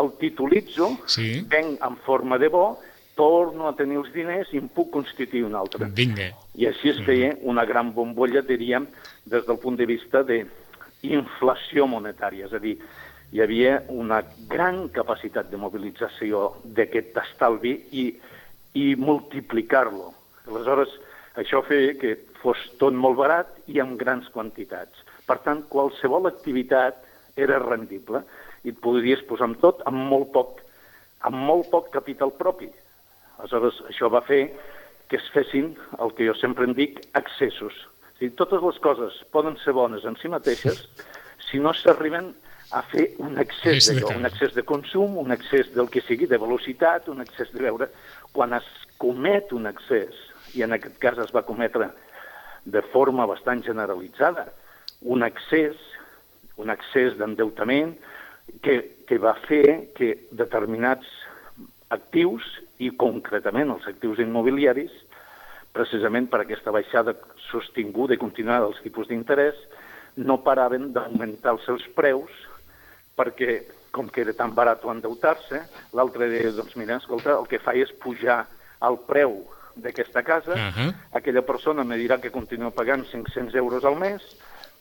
el 0.00 0.12
titulitzo, 0.20 0.96
Sí. 1.06 1.42
venc 1.48 1.82
en 1.84 1.96
forma 2.06 2.38
de 2.38 2.48
bo, 2.48 2.78
torno 3.14 3.68
a 3.68 3.76
tenir 3.76 3.98
els 4.00 4.12
diners 4.12 4.48
i 4.54 4.58
em 4.58 4.68
puc 4.72 4.90
constituir 4.90 5.44
un 5.44 5.54
altre. 5.54 5.84
Vinga. 5.92 6.30
I 6.56 6.66
així 6.70 6.88
es 6.94 7.02
feia 7.04 7.34
una 7.42 7.66
gran 7.68 7.92
bombolla, 7.92 8.40
diríem, 8.40 8.86
des 9.26 9.44
del 9.46 9.58
punt 9.58 9.76
de 9.76 9.86
vista 9.86 10.22
de 10.22 10.46
inflació 11.02 11.86
monetària, 11.86 12.46
és 12.46 12.52
a 12.54 12.60
dir, 12.62 12.78
hi 13.32 13.40
havia 13.40 13.82
una 13.88 14.22
gran 14.48 14.88
capacitat 14.88 15.50
de 15.50 15.56
mobilització 15.60 16.56
d'aquest 16.64 17.16
estalvi 17.16 17.74
i, 17.92 18.06
i 18.74 18.94
multiplicar-lo. 18.96 20.12
Aleshores, 20.48 20.88
això 21.36 21.62
feia 21.64 21.94
que 22.00 22.16
fos 22.42 22.58
tot 22.80 22.94
molt 22.94 23.18
barat 23.20 23.50
i 23.70 23.80
amb 23.82 23.98
grans 24.00 24.28
quantitats. 24.34 25.04
Per 25.26 25.38
tant, 25.46 25.62
qualsevol 25.72 26.28
activitat 26.30 26.98
era 27.40 27.60
rendible 27.62 28.22
i 28.66 28.72
et 28.72 28.80
podries 28.82 29.22
posar 29.28 29.48
amb 29.48 29.60
tot 29.62 29.82
amb 29.88 30.04
molt 30.10 30.30
poc, 30.34 30.60
amb 31.26 31.38
molt 31.48 31.70
poc 31.72 31.90
capital 31.94 32.34
propi. 32.38 32.68
Aleshores, 33.38 33.80
això 33.90 34.10
va 34.12 34.22
fer 34.26 34.44
que 35.08 35.18
es 35.20 35.26
fessin 35.34 35.72
el 36.00 36.14
que 36.16 36.26
jo 36.28 36.34
sempre 36.38 36.66
en 36.68 36.76
dic 36.76 37.00
accessos. 37.18 37.74
O 37.74 38.18
sigui, 38.18 38.34
totes 38.38 38.62
les 38.62 38.78
coses 38.84 39.18
poden 39.34 39.58
ser 39.64 39.74
bones 39.76 40.06
en 40.08 40.18
si 40.20 40.30
mateixes 40.32 40.86
si 41.48 41.58
no 41.60 41.74
s'arriben 41.74 42.30
a 42.72 42.80
fer 42.88 43.10
un 43.20 43.36
És 43.36 43.42
excés 43.44 43.88
d'allò, 43.90 44.14
un 44.16 44.28
excés 44.28 44.54
de 44.56 44.64
consum, 44.64 45.18
un 45.20 45.34
excés 45.34 45.68
del 45.74 45.90
que 45.92 46.00
sigui, 46.06 46.28
de 46.30 46.40
velocitat, 46.40 47.08
un 47.12 47.20
excés 47.24 47.52
de 47.52 47.62
veure... 47.68 47.90
Quan 48.32 48.54
es 48.56 48.64
comet 48.96 49.50
un 49.52 49.66
excés, 49.68 50.16
i 50.56 50.62
en 50.64 50.72
aquest 50.72 50.94
cas 51.02 51.18
es 51.20 51.34
va 51.36 51.42
cometre 51.44 51.90
de 52.64 52.82
forma 52.92 53.26
bastant 53.26 53.62
generalitzada, 53.64 54.46
un 55.02 55.24
excés, 55.26 55.78
un 56.56 56.70
excés 56.70 57.16
d'endeutament 57.18 57.96
que, 58.62 58.78
que 59.08 59.18
va 59.18 59.34
fer 59.48 59.92
que 59.96 60.14
determinats 60.30 61.08
actius, 61.92 62.44
i 62.82 62.90
concretament 62.98 63.70
els 63.70 63.86
actius 63.86 64.20
immobiliaris, 64.22 64.92
precisament 65.72 66.26
per 66.28 66.42
aquesta 66.42 66.72
baixada 66.74 67.14
sostinguda 67.48 68.16
i 68.16 68.20
continuada 68.20 68.68
dels 68.68 68.82
tipus 68.84 69.08
d'interès, 69.08 69.56
no 70.16 70.42
paraven 70.44 70.90
d'augmentar 70.92 71.54
els 71.56 71.64
seus 71.68 71.84
preus 71.96 72.32
perquè, 73.16 73.62
com 73.92 74.08
que 74.08 74.24
era 74.24 74.34
tan 74.36 74.52
barat 74.56 74.84
endeutar-se, 74.88 75.62
l'altre 75.96 76.28
deia, 76.32 76.52
doncs 76.56 76.76
mira, 76.80 76.98
escolta, 77.00 77.36
el 77.38 77.48
que 77.48 77.60
fa 77.60 77.74
és 77.76 77.92
pujar 78.02 78.42
el 78.84 78.98
preu 79.08 79.42
d'aquesta 79.76 80.22
casa, 80.22 80.54
Ahà. 80.54 80.88
aquella 81.12 81.42
persona 81.42 81.84
me 81.84 81.96
dirà 81.96 82.20
que 82.20 82.30
continua 82.30 82.70
pagant 82.70 83.04
500 83.10 83.54
euros 83.54 83.84
al 83.84 83.96
mes, 83.96 84.22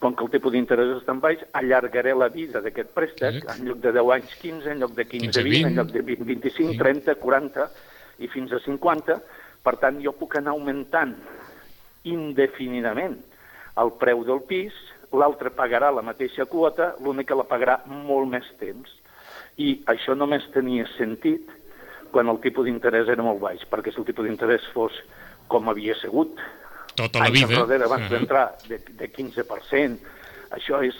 com 0.01 0.15
que 0.15 0.23
el 0.25 0.31
tipus 0.33 0.51
d'interès 0.55 0.95
és 0.97 1.05
tan 1.05 1.19
baix, 1.21 1.43
allargaré 1.53 2.15
la 2.17 2.27
vida 2.33 2.61
d'aquest 2.61 2.89
préstec, 2.95 3.35
Exacte. 3.41 3.61
en 3.61 3.67
lloc 3.67 3.81
de 3.83 3.91
10 3.93 4.11
anys 4.15 4.35
15, 4.41 4.71
en 4.71 4.79
lloc 4.81 4.95
de 4.97 5.05
15, 5.05 5.27
15, 5.27 5.43
20, 5.43 5.57
en 5.57 5.69
20, 5.69 5.75
lloc 5.77 5.91
de 5.93 6.01
20, 6.01 6.25
25, 6.25 6.77
30, 6.79 7.15
40 7.21 7.69
i 8.19 8.27
fins 8.27 8.51
a 8.51 8.59
50. 8.59 9.19
Per 9.61 9.75
tant, 9.77 9.99
jo 10.01 10.11
puc 10.17 10.35
anar 10.39 10.55
augmentant 10.55 11.13
indefinidament 12.03 13.19
el 13.77 13.93
preu 14.01 14.23
del 14.27 14.41
pis, 14.49 14.73
l'altre 15.13 15.51
pagarà 15.53 15.91
la 15.93 16.01
mateixa 16.01 16.45
quota, 16.49 16.95
l'únic 17.03 17.29
que 17.29 17.37
la 17.37 17.47
pagarà 17.47 17.81
molt 17.85 18.29
més 18.31 18.47
temps. 18.59 18.89
I 19.61 19.81
això 19.91 20.15
només 20.17 20.47
tenia 20.55 20.87
sentit 20.97 21.49
quan 22.11 22.29
el 22.31 22.39
tipus 22.43 22.67
d'interès 22.67 23.09
era 23.11 23.23
molt 23.25 23.41
baix, 23.41 23.63
perquè 23.71 23.93
si 23.93 24.01
el 24.01 24.07
tipus 24.07 24.27
d'interès 24.27 24.67
fos 24.75 24.95
com 25.51 25.69
havia 25.71 25.95
sigut 25.99 26.39
Tota 26.95 27.19
la 27.23 27.29
vida. 27.31 27.63
abans 27.85 28.09
d'entrar 28.11 28.45
de, 28.67 28.77
de 28.99 29.07
15%, 29.07 29.97
això 30.57 30.81
és 30.83 30.97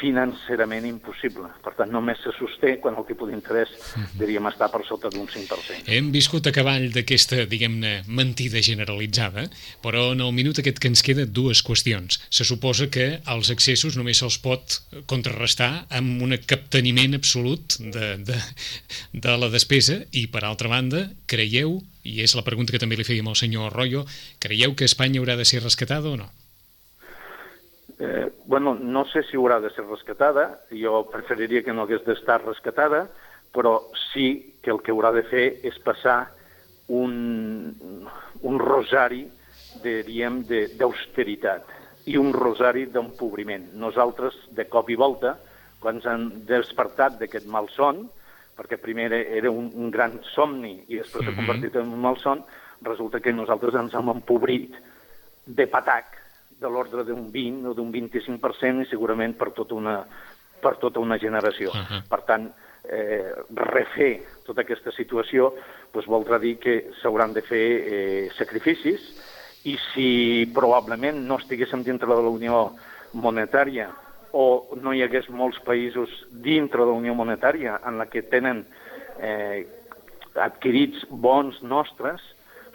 financerament 0.00 0.86
impossible. 0.88 1.48
Per 1.64 1.72
tant, 1.78 1.90
només 1.92 2.20
se 2.22 2.32
sosté 2.36 2.76
quan 2.82 2.96
el 2.98 3.06
tipus 3.08 3.30
d'interès, 3.30 3.72
diríem, 4.20 4.46
està 4.50 4.68
per 4.72 4.82
sota 4.88 5.10
d'un 5.12 5.28
5%. 5.30 5.86
Hem 5.92 6.10
viscut 6.14 6.46
a 6.48 6.54
cavall 6.54 6.88
d'aquesta, 6.94 7.44
diguem-ne, 7.50 8.02
mentida 8.06 8.62
generalitzada, 8.64 9.46
però 9.84 10.10
en 10.14 10.22
el 10.24 10.32
minut 10.36 10.60
aquest 10.60 10.80
que 10.82 10.90
ens 10.92 11.04
queda, 11.06 11.26
dues 11.26 11.62
qüestions. 11.66 12.20
Se 12.30 12.46
suposa 12.48 12.90
que 12.92 13.08
els 13.32 13.50
excessos 13.54 13.98
només 13.98 14.22
se'ls 14.22 14.38
pot 14.44 14.78
contrarrestar 15.10 15.86
amb 15.96 16.24
un 16.26 16.36
capteniment 16.46 17.16
absolut 17.18 17.78
de, 17.80 18.14
de, 18.26 18.40
de 19.12 19.36
la 19.40 19.50
despesa 19.52 20.00
i, 20.12 20.26
per 20.32 20.44
altra 20.44 20.72
banda, 20.72 21.06
creieu, 21.30 21.80
i 22.06 22.20
és 22.22 22.36
la 22.38 22.44
pregunta 22.46 22.74
que 22.74 22.82
també 22.82 22.98
li 22.98 23.06
fèiem 23.06 23.28
al 23.28 23.38
senyor 23.38 23.70
Arroyo, 23.70 24.06
creieu 24.42 24.76
que 24.76 24.86
Espanya 24.86 25.22
haurà 25.22 25.36
de 25.38 25.48
ser 25.48 25.64
rescatada 25.64 26.12
o 26.12 26.18
no? 26.20 26.30
Eh, 27.98 28.30
bueno, 28.44 28.74
no 28.74 29.04
sé 29.06 29.22
si 29.24 29.36
haurà 29.38 29.60
de 29.60 29.70
ser 29.70 29.86
rescatada, 29.86 30.60
jo 30.70 31.06
preferiria 31.10 31.62
que 31.64 31.72
no 31.72 31.82
hagués 31.86 32.04
d'estar 32.04 32.42
rescatada, 32.44 33.06
però 33.54 33.88
sí 34.12 34.58
que 34.62 34.70
el 34.70 34.82
que 34.84 34.92
haurà 34.92 35.12
de 35.16 35.22
fer 35.30 35.46
és 35.64 35.78
passar 35.80 36.26
un, 36.88 37.72
un 38.42 38.58
rosari, 38.60 39.24
diríem, 39.82 40.42
de- 40.48 40.68
d'austeritat 40.76 41.64
i 42.06 42.16
un 42.20 42.32
rosari 42.36 42.84
d'empobriment. 42.92 43.70
Nosaltres, 43.80 44.36
de 44.54 44.68
cop 44.68 44.90
i 44.92 44.94
volta, 44.96 45.38
quan 45.80 45.96
ens 45.98 46.06
han 46.06 46.28
despertat 46.46 47.18
d'aquest 47.20 47.46
malson, 47.48 48.04
perquè 48.56 48.78
primer 48.80 49.10
era, 49.12 49.50
un, 49.50 49.70
un 49.74 49.90
gran 49.92 50.20
somni 50.34 50.84
i 50.88 50.96
després 51.00 51.24
s'ha 51.24 51.32
Mhm. 51.32 51.40
convertit 51.46 51.76
en 51.76 51.88
un 51.92 52.00
malson, 52.00 52.44
resulta 52.82 53.20
que 53.20 53.32
nosaltres 53.32 53.74
ens 53.74 53.94
hem 53.94 54.08
empobrit 54.12 54.74
de 55.46 55.66
patac 55.66 56.15
de 56.60 56.68
l'ordre 56.72 57.04
d'un 57.04 57.28
20 57.32 57.70
o 57.70 57.74
d'un 57.76 57.90
25% 57.92 58.84
i 58.84 58.90
segurament 58.90 59.36
per 59.36 59.52
tota 59.56 59.76
una, 59.76 59.98
per 60.62 60.76
tota 60.82 61.02
una 61.02 61.18
generació. 61.20 61.72
Ahà. 61.74 62.02
Per 62.08 62.20
tant, 62.28 62.48
eh, 62.88 63.32
refer 63.54 64.12
tota 64.46 64.62
aquesta 64.62 64.92
situació 64.94 65.52
doncs 65.92 66.08
voldrà 66.10 66.38
dir 66.42 66.56
que 66.62 66.76
s'hauran 67.00 67.34
de 67.34 67.42
fer 67.42 67.66
eh, 67.66 68.26
sacrificis 68.38 69.02
i 69.66 69.76
si 69.92 70.10
probablement 70.54 71.18
no 71.26 71.40
estiguéssim 71.40 71.82
dintre 71.82 72.08
de 72.08 72.20
la 72.22 72.32
Unió 72.32 72.60
Monetària 73.18 73.88
o 74.36 74.76
no 74.82 74.92
hi 74.92 75.02
hagués 75.02 75.28
molts 75.32 75.58
països 75.64 76.12
dintre 76.30 76.84
de 76.84 76.92
la 76.92 77.00
Unió 77.00 77.14
Monetària 77.18 77.80
en 77.88 77.98
la 77.98 78.06
que 78.12 78.22
tenen 78.30 78.64
eh, 79.18 79.66
adquirits 80.36 81.06
bons 81.10 81.62
nostres, 81.62 82.20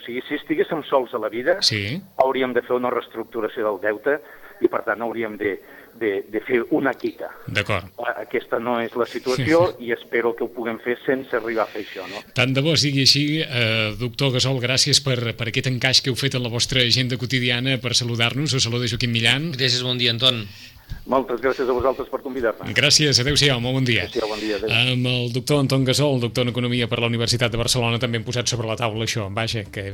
o 0.01 0.05
sigui, 0.05 0.23
si 0.27 0.35
estiguéssim 0.39 0.81
sols 0.89 1.13
a 1.13 1.19
la 1.21 1.29
vida, 1.29 1.59
Sí. 1.61 2.01
hauríem 2.17 2.53
de 2.53 2.61
fer 2.65 2.75
una 2.75 2.89
reestructuració 2.89 3.67
del 3.69 3.79
deute 3.83 4.17
i, 4.61 4.67
per 4.69 4.81
tant, 4.85 5.01
hauríem 5.01 5.37
de, 5.37 5.55
de, 5.97 6.11
de 6.29 6.39
fer 6.45 6.59
una 6.71 6.93
quita. 6.93 7.29
D'acord. 7.47 7.87
Aquesta 8.21 8.59
no 8.61 8.79
és 8.81 8.93
la 8.95 9.05
situació 9.09 9.75
i 9.81 9.91
espero 9.91 10.35
que 10.37 10.43
ho 10.45 10.49
puguem 10.53 10.77
fer 10.83 10.97
sense 11.05 11.33
arribar 11.35 11.63
a 11.65 11.71
fer 11.71 11.81
això, 11.85 12.05
no? 12.09 12.21
Tant 12.37 12.53
de 12.53 12.61
bo 12.61 12.75
sigui 12.77 13.01
així, 13.07 13.23
eh, 13.41 13.93
doctor 13.99 14.33
Gasol, 14.35 14.59
gràcies 14.61 15.01
per, 15.03 15.33
per 15.37 15.47
aquest 15.49 15.67
encaix 15.71 16.01
que 16.01 16.09
heu 16.13 16.15
fet 16.19 16.35
en 16.37 16.43
la 16.45 16.49
vostra 16.53 16.81
agenda 16.85 17.17
quotidiana 17.17 17.77
per 17.81 17.95
saludar-nos. 17.97 18.53
Us 18.53 18.63
saluda 18.69 18.87
Joaquim 18.89 19.11
Millan. 19.11 19.51
Gràcies, 19.57 19.81
bon 19.85 19.97
dia, 19.97 20.11
Anton. 20.13 20.45
Moltes 21.11 21.41
gràcies 21.43 21.67
a 21.67 21.75
vosaltres 21.75 22.09
per 22.11 22.21
convidar-me. 22.23 22.71
Gràcies, 22.77 23.19
adeu-siau, 23.23 23.59
molt 23.63 23.79
bon 23.79 23.87
dia. 23.87 24.05
Adéu-siau, 24.07 24.29
bon 24.31 24.39
dia, 24.39 24.59
adéu. 24.61 24.69
Amb 24.95 25.07
el 25.11 25.31
doctor 25.35 25.63
Anton 25.63 25.85
Gasol, 25.87 26.21
doctor 26.23 26.45
en 26.45 26.53
Economia 26.53 26.87
per 26.91 27.01
la 27.01 27.09
Universitat 27.11 27.51
de 27.51 27.59
Barcelona, 27.59 27.99
també 27.99 28.21
hem 28.21 28.27
posat 28.27 28.51
sobre 28.51 28.69
la 28.69 28.77
taula 28.79 29.07
això. 29.07 29.25
Vaja, 29.33 29.65
que, 29.73 29.87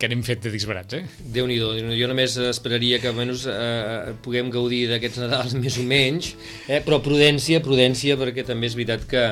que 0.00 0.08
n'hem 0.10 0.24
fet 0.26 0.42
de 0.42 0.50
disbarats, 0.52 0.98
eh? 0.98 1.04
Déu-n'hi-do, 1.36 1.70
jo 1.94 2.10
només 2.10 2.34
esperaria 2.50 2.98
que 3.00 3.08
almenys 3.12 3.46
eh, 3.52 4.12
puguem 4.24 4.50
gaudir 4.52 4.82
d'aquests 4.90 5.22
Nadals 5.22 5.56
més 5.62 5.78
o 5.78 5.86
menys, 5.86 6.32
eh? 6.66 6.82
però 6.84 6.98
prudència, 7.04 7.62
prudència, 7.64 8.18
perquè 8.20 8.44
també 8.48 8.68
és 8.68 8.76
veritat 8.78 9.06
que 9.08 9.24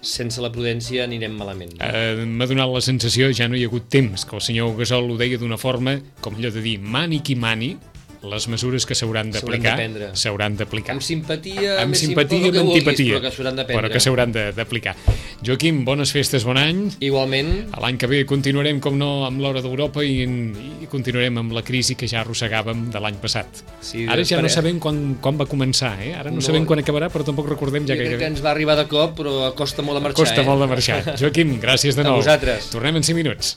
sense 0.00 0.42
la 0.42 0.50
prudència 0.54 1.04
anirem 1.04 1.36
malament. 1.38 1.76
Eh, 1.84 2.24
M'ha 2.26 2.48
donat 2.50 2.72
la 2.72 2.82
sensació, 2.82 3.30
ja 3.36 3.46
no 3.50 3.58
hi 3.58 3.66
ha 3.66 3.70
hagut 3.70 3.90
temps, 3.92 4.24
que 4.26 4.38
el 4.38 4.44
senyor 4.48 4.74
Gasol 4.80 5.10
ho 5.12 5.20
deia 5.20 5.38
d'una 5.38 5.60
forma, 5.60 5.98
com 6.24 6.38
allò 6.38 6.54
de 6.54 6.64
dir, 6.64 6.78
mani 6.80 7.20
qui 7.20 7.36
mani, 7.36 7.74
les 8.22 8.46
mesures 8.48 8.86
que 8.86 8.94
s'hauran 8.94 9.30
d'aplicar 9.34 9.74
s'hauran 10.14 10.56
d'aplicar. 10.56 10.94
Amb 10.94 11.02
simpatia, 11.02 11.78
amb 11.82 11.96
simpatia, 11.98 12.48
amb 12.52 12.58
vulguis, 12.60 12.82
antipatia, 12.86 13.18
però 13.66 13.90
que 13.90 14.00
s'hauran 14.00 14.32
d'aplicar. 14.32 14.94
Joaquim, 15.42 15.82
bones 15.84 16.12
festes, 16.14 16.44
bon 16.46 16.56
any. 16.60 16.84
Igualment, 17.02 17.50
L'any 17.82 17.98
que 17.98 18.06
ve 18.06 18.22
continuarem, 18.28 18.78
com 18.80 18.94
no, 18.98 19.24
amb 19.26 19.42
l'hora 19.42 19.62
d'Europa 19.64 20.04
i, 20.06 20.22
i 20.22 20.86
continuarem 20.90 21.40
amb 21.42 21.52
la 21.56 21.64
crisi 21.66 21.96
que 21.98 22.06
ja 22.06 22.20
arrossegàvem 22.22 22.88
de 22.94 23.02
l'any 23.02 23.18
passat. 23.22 23.62
Sí, 23.82 24.06
Ara 24.06 24.22
ja 24.28 24.40
no 24.42 24.48
sabem 24.52 24.78
quan, 24.82 25.16
quan 25.22 25.38
va 25.40 25.48
començar, 25.50 25.96
eh? 26.02 26.14
Ara 26.14 26.30
no, 26.30 26.38
No. 26.42 26.46
sabem 26.46 26.64
quan 26.66 26.80
acabarà, 26.82 27.10
però 27.12 27.26
tampoc 27.26 27.48
recordem 27.50 27.86
ja 27.86 27.94
jo 27.98 28.02
que 28.06 28.18
que... 28.18 28.26
ens 28.32 28.42
va 28.44 28.50
arribar 28.54 28.76
de 28.78 28.86
cop, 28.90 29.18
però 29.18 29.52
costa 29.58 29.82
molt 29.82 29.98
de 29.98 30.06
marxar. 30.08 30.24
Costa 30.24 30.42
eh? 30.42 30.46
molt 30.46 30.62
de 30.62 30.70
marxar. 30.70 31.02
Joaquim, 31.18 31.58
gràcies 31.62 31.94
de 31.98 32.02
A 32.06 32.10
nou. 32.10 32.16
vosaltres. 32.22 32.70
Tornem 32.70 32.96
en 33.02 33.02
5 33.02 33.16
minuts. 33.18 33.56